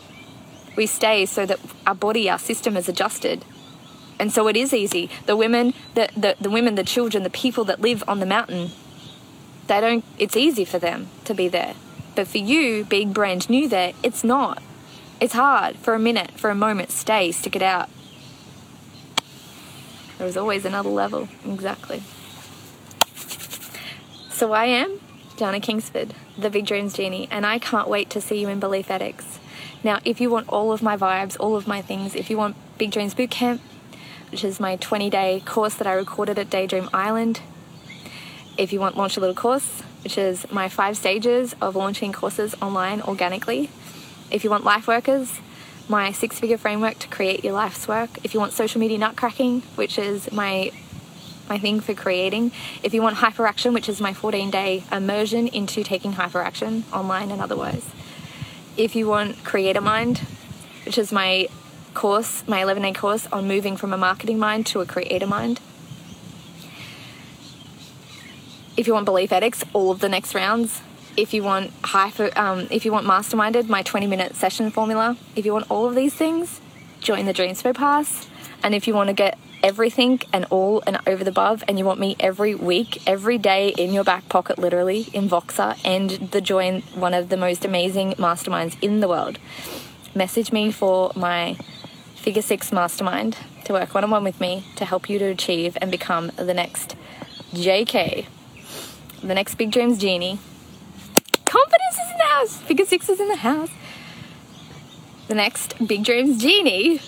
We 0.76 0.87
stay 0.87 1.26
so 1.26 1.47
that 1.47 1.59
our 1.85 1.97
body, 1.97 2.31
our 2.31 2.39
system 2.39 2.76
is 2.76 2.89
adjusted. 2.89 3.45
And 4.20 4.33
so 4.33 4.47
it 4.47 4.57
is 4.57 4.72
easy. 4.72 5.11
The 5.26 5.37
women, 5.37 5.74
the, 5.95 6.11
the, 6.16 6.37
the 6.41 6.51
women, 6.51 6.76
the 6.76 6.85
children, 6.85 7.24
the 7.24 7.31
people 7.31 7.64
that 7.64 7.81
live 7.81 8.05
on 8.07 8.20
the 8.20 8.26
mountain, 8.26 8.70
they 9.66 9.81
don't 9.81 10.05
it's 10.16 10.37
easy 10.37 10.64
for 10.64 10.78
them 10.78 11.09
to 11.24 11.35
be 11.35 11.49
there. 11.49 11.74
But 12.14 12.28
for 12.28 12.39
you, 12.39 12.85
being 12.85 13.12
brand 13.12 13.51
new 13.51 13.68
there, 13.68 13.95
it's 14.03 14.22
not 14.22 14.62
it's 15.21 15.35
hard 15.35 15.77
for 15.77 15.95
a 15.95 15.99
minute, 15.99 16.33
for 16.33 16.51
a 16.51 16.55
moment. 16.55 16.91
Stay, 16.91 17.31
stick 17.31 17.55
it 17.55 17.62
out. 17.62 17.89
There's 20.18 20.37
always 20.37 20.64
another 20.64 20.91
level. 20.91 21.29
Exactly. 21.47 22.03
So 24.31 24.53
I 24.53 24.66
am 24.66 25.01
Jana 25.37 25.61
Kingsford, 25.61 26.14
the 26.37 26.51
Big 26.51 26.66
Dreams 26.66 26.95
Genie, 26.95 27.29
and 27.31 27.47
I 27.47 27.59
can't 27.59 27.89
wait 27.89 28.11
to 28.11 28.21
see 28.21 28.41
you 28.41 28.49
in 28.49 28.61
Belief 28.61 28.91
Addicts. 28.91 29.39
Now, 29.83 30.01
if 30.05 30.21
you 30.21 30.31
want 30.31 30.49
all 30.49 30.73
of 30.73 30.83
my 30.83 30.97
vibes, 30.97 31.37
all 31.41 31.57
of 31.57 31.66
my 31.66 31.81
things, 31.81 32.14
if 32.14 32.29
you 32.29 32.37
want 32.37 32.57
Big 32.77 32.91
Dreams 32.91 33.14
Bootcamp, 33.14 33.61
which 34.31 34.45
is 34.45 34.61
my 34.61 34.77
20 34.77 35.09
day 35.11 35.43
course 35.45 35.75
that 35.75 35.87
I 35.87 35.93
recorded 35.93 36.39
at 36.39 36.51
Daydream 36.51 36.89
Island, 36.93 37.41
if 38.57 38.73
you 38.73 38.81
want 38.81 38.97
Launch 38.97 39.16
a 39.16 39.21
Little 39.21 39.35
Course, 39.35 39.81
which 40.05 40.18
is 40.18 40.51
my 40.51 40.68
five 40.68 40.97
stages 40.97 41.55
of 41.61 41.77
launching 41.77 42.12
courses 42.12 42.55
online 42.61 43.01
organically, 43.03 43.71
if 44.31 44.45
you 44.45 44.51
want 44.51 44.64
life 44.64 44.87
workers, 44.87 45.41
my 45.89 46.12
six 46.12 46.39
figure 46.39 46.59
framework 46.59 46.99
to 47.01 47.09
create 47.09 47.45
your 47.45 47.53
life's 47.53 47.89
work. 47.89 48.11
If 48.22 48.33
you 48.33 48.41
want 48.41 48.53
social 48.53 48.81
media 48.81 48.99
nutcracking, 48.99 49.62
which 49.76 49.99
is 49.99 50.31
my 50.31 50.70
my 51.51 51.59
thing 51.59 51.81
for 51.81 51.95
creating. 51.95 52.53
If 52.85 52.95
you 52.95 53.03
want 53.03 53.16
hyperaction, 53.16 53.74
which 53.74 53.89
is 53.89 54.01
my 54.01 54.14
14 54.14 54.51
day 54.51 54.85
immersion 54.93 55.49
into 55.49 55.83
taking 55.83 56.12
hyperaction 56.12 56.85
online 56.93 57.33
and 57.33 57.43
otherwise. 57.43 57.85
If 58.76 58.95
you 58.95 59.09
want 59.09 59.45
creator 59.45 59.81
mind, 59.81 60.18
which 60.87 60.97
is 60.97 61.12
my 61.12 61.49
course, 61.93 62.47
my 62.47 62.62
11 62.62 62.85
day 62.85 62.93
course 62.93 63.26
on 63.33 63.49
moving 63.49 63.76
from 63.76 63.93
a 63.93 63.99
marketing 63.99 64.39
mind 64.39 64.66
to 64.66 64.81
a 64.81 64.87
creator 64.87 65.26
mind. 65.26 65.61
If 68.76 68.87
you 68.87 68.95
want 68.95 69.05
Belief 69.05 69.33
Addicts, 69.33 69.64
all 69.72 69.91
of 69.91 69.99
the 69.99 70.09
next 70.09 70.35
rounds, 70.35 70.81
if 71.16 71.34
you 71.34 71.42
want 71.42 71.72
high 71.84 72.11
for, 72.11 72.30
um, 72.38 72.66
if 72.70 72.84
you 72.84 72.92
want 72.92 73.06
masterminded, 73.06 73.68
my 73.68 73.82
20 73.82 74.06
minute 74.06 74.36
session 74.36 74.70
formula. 74.70 75.16
If 75.36 75.44
you 75.44 75.52
want 75.52 75.70
all 75.70 75.86
of 75.86 75.94
these 75.94 76.14
things, 76.14 76.61
join 77.00 77.26
the 77.26 77.34
Dreamspo 77.34 77.74
Pass. 77.74 78.28
And 78.62 78.74
if 78.74 78.86
you 78.86 78.94
want 78.94 79.08
to 79.08 79.14
get 79.14 79.38
everything 79.62 80.20
and 80.32 80.46
all 80.50 80.82
and 80.86 80.98
over 81.06 81.24
the 81.24 81.30
above, 81.30 81.62
and 81.68 81.78
you 81.78 81.84
want 81.84 82.00
me 82.00 82.16
every 82.20 82.54
week, 82.54 83.02
every 83.06 83.38
day 83.38 83.70
in 83.70 83.92
your 83.92 84.04
back 84.04 84.28
pocket, 84.28 84.58
literally 84.58 85.08
in 85.12 85.28
Voxer, 85.28 85.78
and 85.84 86.11
the 86.11 86.40
join 86.40 86.82
one 86.94 87.14
of 87.14 87.28
the 87.28 87.36
most 87.36 87.64
amazing 87.64 88.12
masterminds 88.12 88.76
in 88.82 89.00
the 89.00 89.08
world, 89.08 89.38
message 90.14 90.52
me 90.52 90.70
for 90.70 91.12
my 91.14 91.54
Figure 92.16 92.42
Six 92.42 92.72
Mastermind 92.72 93.36
to 93.64 93.72
work 93.72 93.94
one 93.94 94.04
on 94.04 94.11
one 94.11 94.24
with 94.24 94.40
me 94.40 94.64
to 94.76 94.84
help 94.84 95.08
you 95.08 95.18
to 95.18 95.26
achieve 95.26 95.76
and 95.80 95.90
become 95.90 96.30
the 96.36 96.54
next 96.54 96.96
JK, 97.52 98.26
the 99.22 99.34
next 99.34 99.54
Big 99.56 99.70
Dreams 99.70 99.98
Genie 99.98 100.38
confidence 101.51 101.94
is 101.94 102.11
in 102.12 102.18
the 102.18 102.24
house. 102.24 102.57
Figure 102.57 102.84
six 102.84 103.09
is 103.09 103.20
in 103.20 103.28
the 103.28 103.36
house. 103.36 103.70
The 105.26 105.34
next 105.34 105.74
Big 105.84 106.05
Dreams 106.05 106.40
Genie, 106.40 107.01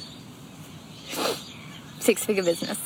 six 2.01 2.24
figure 2.24 2.43
business. 2.43 2.78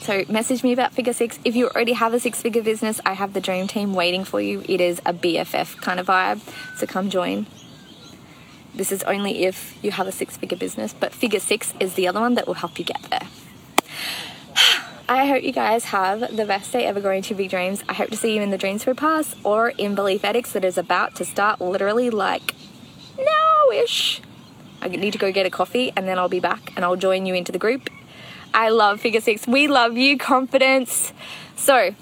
So 0.00 0.24
message 0.28 0.62
me 0.62 0.72
about 0.72 0.92
figure 0.92 1.14
six. 1.14 1.38
If 1.44 1.56
you 1.56 1.68
already 1.68 1.94
have 1.94 2.12
a 2.14 2.20
six 2.20 2.42
figure 2.42 2.62
business, 2.62 3.00
I 3.04 3.14
have 3.14 3.32
the 3.32 3.40
dream 3.40 3.66
team 3.66 3.94
waiting 3.94 4.24
for 4.24 4.40
you. 4.40 4.62
It 4.68 4.80
is 4.80 5.00
a 5.06 5.12
BFF 5.12 5.80
kind 5.80 5.98
of 5.98 6.06
vibe. 6.06 6.40
So 6.78 6.86
come 6.86 7.10
join. 7.10 7.46
This 8.74 8.92
is 8.92 9.02
only 9.04 9.44
if 9.44 9.82
you 9.82 9.90
have 9.90 10.06
a 10.06 10.12
six 10.12 10.36
figure 10.36 10.58
business, 10.58 10.92
but 10.92 11.12
figure 11.14 11.40
six 11.40 11.72
is 11.80 11.94
the 11.94 12.06
other 12.06 12.20
one 12.20 12.34
that 12.34 12.46
will 12.46 12.54
help 12.54 12.78
you 12.78 12.84
get 12.84 13.02
there. 13.10 13.26
I 15.08 15.26
hope 15.26 15.44
you 15.44 15.52
guys 15.52 15.84
have 15.84 16.36
the 16.36 16.44
best 16.44 16.72
day 16.72 16.84
ever 16.84 17.00
going 17.00 17.22
to 17.22 17.34
Big 17.34 17.50
Dreams. 17.50 17.84
I 17.88 17.94
hope 17.94 18.10
to 18.10 18.16
see 18.16 18.34
you 18.34 18.42
in 18.42 18.50
the 18.50 18.58
Dreamspo 18.58 18.96
Pass 18.96 19.36
or 19.44 19.68
in 19.70 19.94
Belief 19.94 20.24
Addicts 20.24 20.50
that 20.50 20.64
is 20.64 20.76
about 20.76 21.14
to 21.14 21.24
start 21.24 21.60
literally 21.60 22.10
like 22.10 22.56
now-ish. 23.16 24.20
I 24.82 24.88
need 24.88 25.12
to 25.12 25.18
go 25.18 25.30
get 25.30 25.46
a 25.46 25.50
coffee 25.50 25.92
and 25.94 26.08
then 26.08 26.18
I'll 26.18 26.28
be 26.28 26.40
back 26.40 26.72
and 26.74 26.84
I'll 26.84 26.96
join 26.96 27.24
you 27.24 27.34
into 27.34 27.52
the 27.52 27.58
group. 27.58 27.88
I 28.52 28.70
love 28.70 29.00
Figure 29.00 29.20
Six. 29.20 29.46
We 29.46 29.68
love 29.68 29.96
you, 29.96 30.18
confidence. 30.18 31.12
So, 31.54 31.94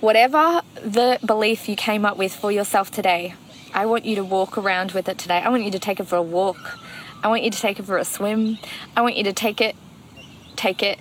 whatever 0.00 0.60
the 0.74 1.18
belief 1.24 1.66
you 1.66 1.76
came 1.76 2.04
up 2.04 2.18
with 2.18 2.34
for 2.34 2.52
yourself 2.52 2.90
today, 2.90 3.34
I 3.72 3.86
want 3.86 4.04
you 4.04 4.16
to 4.16 4.24
walk 4.24 4.58
around 4.58 4.92
with 4.92 5.08
it 5.08 5.16
today. 5.16 5.38
I 5.38 5.48
want 5.48 5.64
you 5.64 5.70
to 5.70 5.78
take 5.78 5.98
it 5.98 6.04
for 6.04 6.16
a 6.16 6.22
walk. 6.22 6.78
I 7.24 7.28
want 7.28 7.42
you 7.42 7.50
to 7.50 7.58
take 7.58 7.78
it 7.78 7.84
for 7.84 7.96
a 7.96 8.04
swim. 8.04 8.58
I 8.94 9.00
want 9.00 9.16
you 9.16 9.24
to 9.24 9.32
take 9.32 9.62
it, 9.62 9.76
take 10.56 10.82
it, 10.82 10.98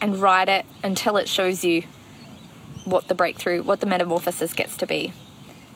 and 0.00 0.20
ride 0.20 0.48
it 0.48 0.66
until 0.82 1.16
it 1.16 1.28
shows 1.28 1.64
you 1.64 1.84
what 2.84 3.08
the 3.08 3.14
breakthrough, 3.14 3.62
what 3.62 3.80
the 3.80 3.86
metamorphosis 3.86 4.52
gets 4.52 4.76
to 4.76 4.86
be. 4.86 5.12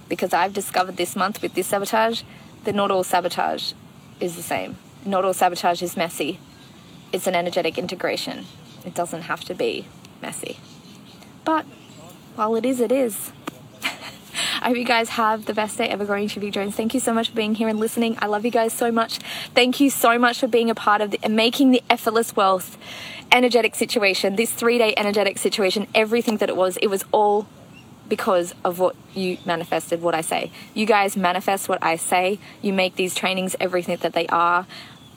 Because 0.08 0.32
I've 0.32 0.52
discovered 0.52 0.96
this 0.96 1.16
month 1.16 1.42
with 1.42 1.54
this 1.54 1.68
sabotage 1.68 2.22
that 2.64 2.74
not 2.74 2.90
all 2.90 3.04
sabotage 3.04 3.72
is 4.20 4.36
the 4.36 4.42
same. 4.42 4.76
Not 5.04 5.24
all 5.24 5.34
sabotage 5.34 5.82
is 5.82 5.96
messy. 5.96 6.38
It's 7.12 7.26
an 7.26 7.34
energetic 7.34 7.78
integration. 7.78 8.46
It 8.84 8.94
doesn't 8.94 9.22
have 9.22 9.44
to 9.44 9.54
be 9.54 9.86
messy. 10.22 10.58
But 11.44 11.64
while 12.36 12.54
it 12.54 12.64
is, 12.64 12.80
it 12.80 12.92
is. 12.92 13.32
I 13.82 14.68
hope 14.68 14.76
you 14.76 14.84
guys 14.84 15.10
have 15.10 15.46
the 15.46 15.54
best 15.54 15.78
day 15.78 15.88
ever 15.88 16.04
growing 16.04 16.28
to 16.28 16.40
Big 16.40 16.52
Dreams. 16.52 16.74
Thank 16.74 16.94
you 16.94 17.00
so 17.00 17.12
much 17.12 17.30
for 17.30 17.34
being 17.34 17.54
here 17.54 17.68
and 17.68 17.80
listening. 17.80 18.16
I 18.20 18.26
love 18.26 18.44
you 18.44 18.50
guys 18.50 18.72
so 18.72 18.92
much. 18.92 19.18
Thank 19.54 19.80
you 19.80 19.90
so 19.90 20.18
much 20.18 20.38
for 20.38 20.46
being 20.46 20.70
a 20.70 20.74
part 20.74 21.00
of 21.00 21.10
the, 21.10 21.28
making 21.28 21.70
the 21.70 21.82
effortless 21.90 22.36
wealth 22.36 22.76
energetic 23.33 23.74
situation, 23.74 24.37
this 24.37 24.53
three 24.53 24.78
day 24.78 24.95
energetic 24.97 25.39
situation, 25.39 25.87
everything 25.95 26.39
that 26.39 26.49
it 26.49 26.57
was, 26.57 26.76
it 26.78 26.89
was 26.89 27.05
all 27.12 27.47
because 28.09 28.55
of 28.64 28.78
what 28.78 28.97
you 29.14 29.39
manifested, 29.47 30.03
what 30.03 30.14
I 30.14 30.20
say. 30.20 30.51
You 30.74 30.85
guys 30.85 31.16
manifest 31.16 31.68
what 31.68 31.78
I 31.83 31.97
say. 31.97 32.39
You 32.61 32.72
make 32.72 32.97
these 32.97 33.14
trainings 33.14 33.55
everything 33.61 33.97
that 33.99 34.12
they 34.12 34.26
are. 34.26 34.66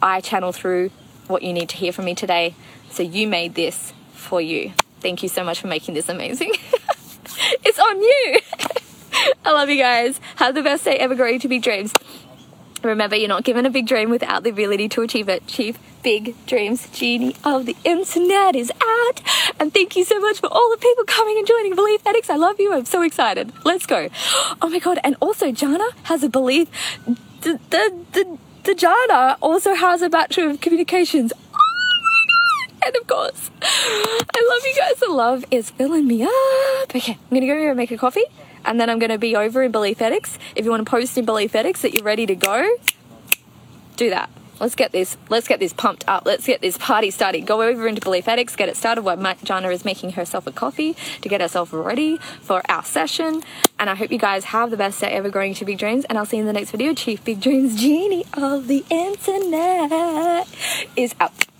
I 0.02 0.22
channel 0.22 0.52
through 0.52 0.92
what 1.28 1.42
you 1.42 1.54
need 1.54 1.70
to 1.70 1.78
hear 1.78 1.92
from 1.92 2.06
me 2.06 2.16
today. 2.16 2.56
So 2.92 3.04
you 3.04 3.28
made 3.28 3.56
this 3.56 3.94
for 4.14 4.40
you. 4.40 4.74
Thank 5.00 5.24
you 5.24 5.30
so 5.30 5.44
much 5.44 5.60
for 5.60 5.68
making 5.68 5.96
this 5.96 6.08
amazing. 6.08 6.52
it's 7.64 7.80
on 7.80 8.02
you. 8.02 8.40
I 9.46 9.52
love 9.52 9.70
you 9.70 9.78
guys. 9.78 10.20
Have 10.36 10.56
the 10.56 10.62
best 10.62 10.86
day 10.86 10.98
ever 10.98 11.16
growing 11.16 11.40
to 11.40 11.48
big 11.48 11.64
dreams. 11.64 11.94
Remember, 12.84 13.16
you're 13.16 13.30
not 13.30 13.44
given 13.44 13.66
a 13.66 13.70
big 13.70 13.88
dream 13.88 14.10
without 14.10 14.44
the 14.44 14.50
ability 14.50 14.90
to 14.90 15.02
achieve 15.02 15.30
it. 15.30 15.48
Chief 15.48 15.80
big 16.04 16.36
dreams 16.46 16.90
genie 16.90 17.36
of 17.46 17.66
the 17.66 17.78
internet 17.86 18.56
is 18.56 18.72
out. 18.82 19.22
And 19.60 19.74
thank 19.74 19.96
you 19.96 20.04
so 20.04 20.20
much 20.20 20.40
for 20.40 20.48
all 20.48 20.70
the 20.70 20.78
people 20.78 21.06
coming 21.06 21.38
and 21.38 21.48
joining 21.48 21.76
Belief 21.76 22.06
Addicts. 22.06 22.30
I 22.30 22.36
love 22.36 22.60
you. 22.60 22.74
I'm 22.74 22.86
so 22.86 23.02
excited. 23.02 23.54
Let's 23.64 23.86
go. 23.86 24.10
Oh 24.62 24.70
my 24.70 24.80
God. 24.80 25.00
And 25.04 25.16
also, 25.22 25.52
Jana 25.52 25.88
has 26.04 26.24
a 26.24 26.30
belief. 26.30 26.70
The, 27.42 27.60
the, 27.70 27.94
the, 28.12 28.38
the 28.64 28.76
Jana 28.76 29.38
also 29.42 29.74
has 29.76 30.02
a 30.02 30.10
Bachelor 30.10 30.50
of 30.50 30.62
Communications. 30.62 31.32
Oh 31.34 31.60
my 31.60 32.80
god! 32.80 32.88
And 32.88 32.96
of 32.98 33.08
course, 33.08 33.52
I 33.62 34.50
love 34.50 34.66
you 34.66 34.74
guys. 34.78 35.00
The 35.00 35.12
love 35.12 35.46
is 35.52 35.70
filling 35.70 36.08
me 36.08 36.24
up. 36.24 36.96
Okay, 36.96 37.14
I'm 37.14 37.30
gonna 37.30 37.48
go 37.48 37.58
here 37.58 37.70
and 37.70 37.78
make 37.78 37.92
a 37.92 37.98
coffee 37.98 38.26
and 38.66 38.80
then 38.80 38.90
I'm 38.90 39.00
going 39.00 39.12
to 39.12 39.18
be 39.18 39.36
over 39.36 39.64
in 39.64 39.72
Belief 39.72 40.02
Addicts. 40.02 40.38
If 40.56 40.66
you 40.66 40.72
want 40.72 40.86
to 40.86 40.90
post 40.90 41.18
in 41.18 41.26
Belief 41.26 41.56
Addicts 41.56 41.82
that 41.82 41.94
you're 41.94 42.04
ready 42.04 42.26
to 42.26 42.36
go, 42.36 42.78
do 43.96 44.10
that. 44.10 44.30
Let's 44.60 44.76
get 44.76 44.92
this. 44.92 45.18
Let's 45.30 45.48
get 45.48 45.60
this 45.60 45.74
pumped 45.74 46.06
up. 46.08 46.26
Let's 46.26 46.46
get 46.46 46.62
this 46.62 46.78
party 46.78 47.12
started. 47.12 47.46
Go 47.46 47.62
over 47.62 47.88
into 47.88 48.02
Belief 48.02 48.28
Addicts, 48.28 48.56
get 48.56 48.70
it 48.70 48.78
started. 48.78 49.02
While 49.02 49.18
Jana 49.44 49.70
is 49.70 49.84
making 49.84 50.12
herself 50.12 50.48
a 50.48 50.52
coffee 50.52 50.96
to 51.22 51.30
get 51.30 51.42
herself 51.42 51.74
ready 51.74 52.18
for 52.42 52.62
our 52.70 52.86
session. 52.86 53.44
And 53.80 53.90
I 53.90 53.96
hope 53.96 54.12
you 54.12 54.20
guys 54.20 54.46
have 54.46 54.72
the 54.72 54.78
best 54.78 55.02
day 55.02 55.08
ever 55.08 55.30
growing 55.30 55.54
to 55.56 55.66
big 55.66 55.80
dreams. 55.80 56.06
And 56.06 56.18
I'll 56.18 56.26
see 56.26 56.38
you 56.38 56.44
in 56.44 56.48
the 56.48 56.54
next 56.54 56.72
video. 56.72 56.94
Chief 56.94 57.24
Big 57.26 57.42
Dreams 57.42 57.76
Genie 57.76 58.26
of 58.34 58.68
the 58.68 58.86
Internet 58.90 60.48
is 60.96 61.14
out. 61.20 61.53